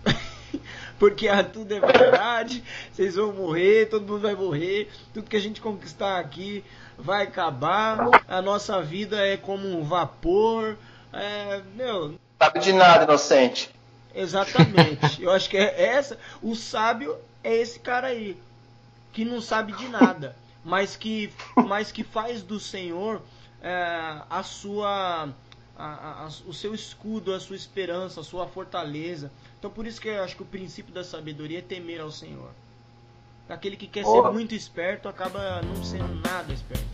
Porque 0.98 1.28
ah, 1.28 1.44
tudo 1.44 1.74
é 1.74 1.80
verdade, 1.80 2.64
vocês 2.92 3.16
vão 3.16 3.34
morrer, 3.34 3.90
todo 3.90 4.08
mundo 4.08 4.22
vai 4.22 4.36
morrer, 4.36 4.90
tudo 5.14 5.30
que 5.30 5.36
a 5.36 5.42
gente 5.42 5.62
conquistar 5.62 6.20
aqui 6.20 6.64
vai 6.98 7.24
acabar, 7.24 8.10
a 8.28 8.42
nossa 8.42 8.82
vida 8.82 9.18
é 9.26 9.38
como 9.38 9.68
um 9.68 9.84
vapor. 9.84 10.78
É, 11.12 11.62
meu, 11.76 12.20
sabe 12.40 12.60
de 12.60 12.74
nada, 12.74 13.04
inocente. 13.04 13.70
Exatamente. 14.16 15.22
Eu 15.22 15.32
acho 15.32 15.50
que 15.50 15.58
é 15.58 15.84
essa. 15.84 16.18
O 16.42 16.56
sábio 16.56 17.18
é 17.44 17.54
esse 17.56 17.80
cara 17.80 18.08
aí, 18.08 18.38
que 19.12 19.26
não 19.26 19.42
sabe 19.42 19.74
de 19.74 19.88
nada, 19.88 20.36
mas 20.64 20.96
que, 20.96 21.32
mas 21.56 21.92
que 21.92 22.04
faz 22.04 22.42
do 22.42 22.60
Senhor 22.60 23.22
é, 23.62 24.22
a 24.30 24.44
sua. 24.44 25.30
A, 25.78 26.26
a, 26.26 26.28
o 26.46 26.54
seu 26.54 26.76
escudo, 26.76 27.34
a 27.34 27.40
sua 27.40 27.56
esperança, 27.56 28.20
a 28.20 28.24
sua 28.24 28.46
fortaleza. 28.48 29.32
Então 29.58 29.72
por 29.72 29.88
isso 29.88 30.02
que 30.02 30.10
eu 30.10 30.22
acho 30.22 30.36
que 30.36 30.42
o 30.42 30.46
princípio 30.46 30.94
da 30.94 31.06
sabedoria 31.06 31.60
é 31.60 31.62
temer 31.62 32.02
ao 32.02 32.12
Senhor. 32.12 32.52
Aquele 33.48 33.78
que 33.78 33.88
quer 33.88 34.04
ser 34.04 34.22
muito 34.32 34.54
esperto 34.54 35.08
acaba 35.08 35.62
não 35.62 35.82
sendo 35.84 36.14
nada 36.16 36.52
esperto. 36.52 36.89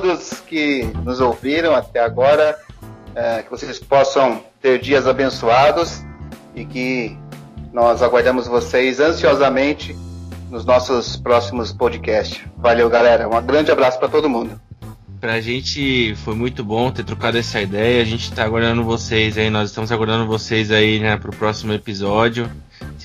Todos 0.00 0.40
que 0.46 0.84
nos 1.04 1.20
ouviram 1.20 1.74
até 1.74 2.00
agora, 2.00 2.58
é, 3.14 3.42
que 3.42 3.50
vocês 3.50 3.78
possam 3.78 4.42
ter 4.60 4.78
dias 4.78 5.06
abençoados 5.06 6.02
e 6.54 6.66
que 6.66 7.16
nós 7.72 8.02
aguardamos 8.02 8.46
vocês 8.46 9.00
ansiosamente 9.00 9.96
nos 10.50 10.66
nossos 10.66 11.16
próximos 11.16 11.72
podcasts. 11.72 12.42
Valeu, 12.58 12.90
galera. 12.90 13.26
Um 13.26 13.42
grande 13.42 13.70
abraço 13.70 13.98
para 13.98 14.08
todo 14.08 14.28
mundo. 14.28 14.60
Pra 15.18 15.40
gente 15.40 16.14
foi 16.16 16.34
muito 16.34 16.62
bom 16.62 16.90
ter 16.90 17.02
trocado 17.02 17.38
essa 17.38 17.60
ideia. 17.62 18.02
A 18.02 18.04
gente 18.04 18.30
tá 18.32 18.44
aguardando 18.44 18.84
vocês 18.84 19.38
aí, 19.38 19.48
nós 19.48 19.70
estamos 19.70 19.90
aguardando 19.90 20.26
vocês 20.26 20.70
aí, 20.70 21.00
né, 21.00 21.16
pro 21.16 21.34
próximo 21.34 21.72
episódio. 21.72 22.50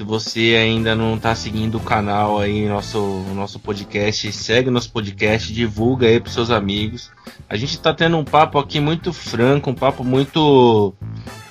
Se 0.01 0.05
você 0.05 0.55
ainda 0.59 0.95
não 0.95 1.13
está 1.13 1.35
seguindo 1.35 1.75
o 1.75 1.79
canal 1.79 2.39
aí, 2.39 2.67
nosso, 2.67 3.23
nosso 3.35 3.59
podcast, 3.59 4.31
segue 4.31 4.71
nosso 4.71 4.91
podcast, 4.91 5.53
divulga 5.53 6.07
aí 6.07 6.19
para 6.19 6.31
seus 6.31 6.49
amigos. 6.49 7.11
A 7.47 7.55
gente 7.55 7.75
está 7.75 7.93
tendo 7.93 8.17
um 8.17 8.23
papo 8.23 8.57
aqui 8.57 8.79
muito 8.79 9.13
franco, 9.13 9.69
um 9.69 9.75
papo 9.75 10.03
muito 10.03 10.95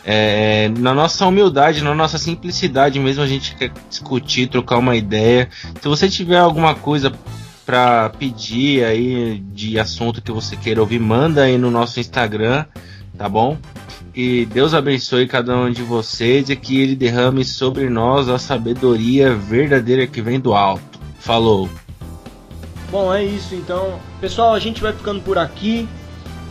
é, 0.05 0.69
na 0.81 0.93
nossa 0.93 1.25
humildade, 1.29 1.85
na 1.85 1.95
nossa 1.95 2.19
simplicidade 2.19 2.99
mesmo, 2.99 3.23
a 3.23 3.27
gente 3.29 3.55
quer 3.55 3.71
discutir, 3.89 4.49
trocar 4.49 4.79
uma 4.79 4.97
ideia. 4.97 5.49
Se 5.81 5.87
você 5.87 6.09
tiver 6.09 6.39
alguma 6.39 6.75
coisa 6.75 7.13
para 7.65 8.11
pedir 8.11 8.85
aí 8.85 9.39
de 9.53 9.79
assunto 9.79 10.21
que 10.21 10.33
você 10.33 10.57
queira 10.57 10.81
ouvir, 10.81 10.99
manda 10.99 11.45
aí 11.45 11.57
no 11.57 11.71
nosso 11.71 12.01
Instagram, 12.01 12.65
tá 13.21 13.29
bom? 13.29 13.59
Que 14.15 14.47
Deus 14.47 14.73
abençoe 14.73 15.29
cada 15.29 15.55
um 15.55 15.71
de 15.71 15.83
vocês 15.83 16.49
e 16.49 16.57
que 16.57 16.81
Ele 16.81 16.97
derrame 16.97 17.45
sobre 17.45 17.91
nós 17.91 18.31
a 18.31 18.39
sabedoria 18.39 19.35
verdadeira 19.35 20.07
que 20.07 20.23
vem 20.23 20.41
do 20.41 20.55
alto. 20.55 20.99
Falou! 21.19 21.69
Bom, 22.91 23.13
é 23.13 23.23
isso 23.23 23.55
então. 23.55 24.01
Pessoal, 24.23 24.55
a 24.55 24.59
gente 24.59 24.81
vai 24.81 24.95
ficando 24.95 25.21
por 25.21 25.37
aqui. 25.37 25.87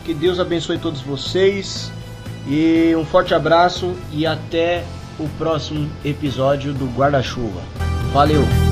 Que 0.04 0.14
Deus 0.14 0.38
abençoe 0.38 0.78
todos 0.78 1.00
vocês. 1.00 1.90
E 2.46 2.94
um 2.96 3.04
forte 3.04 3.34
abraço 3.34 3.92
e 4.12 4.24
até 4.24 4.84
o 5.18 5.28
próximo 5.30 5.90
episódio 6.04 6.72
do 6.72 6.86
Guarda-Chuva. 6.86 7.60
Valeu! 8.12 8.69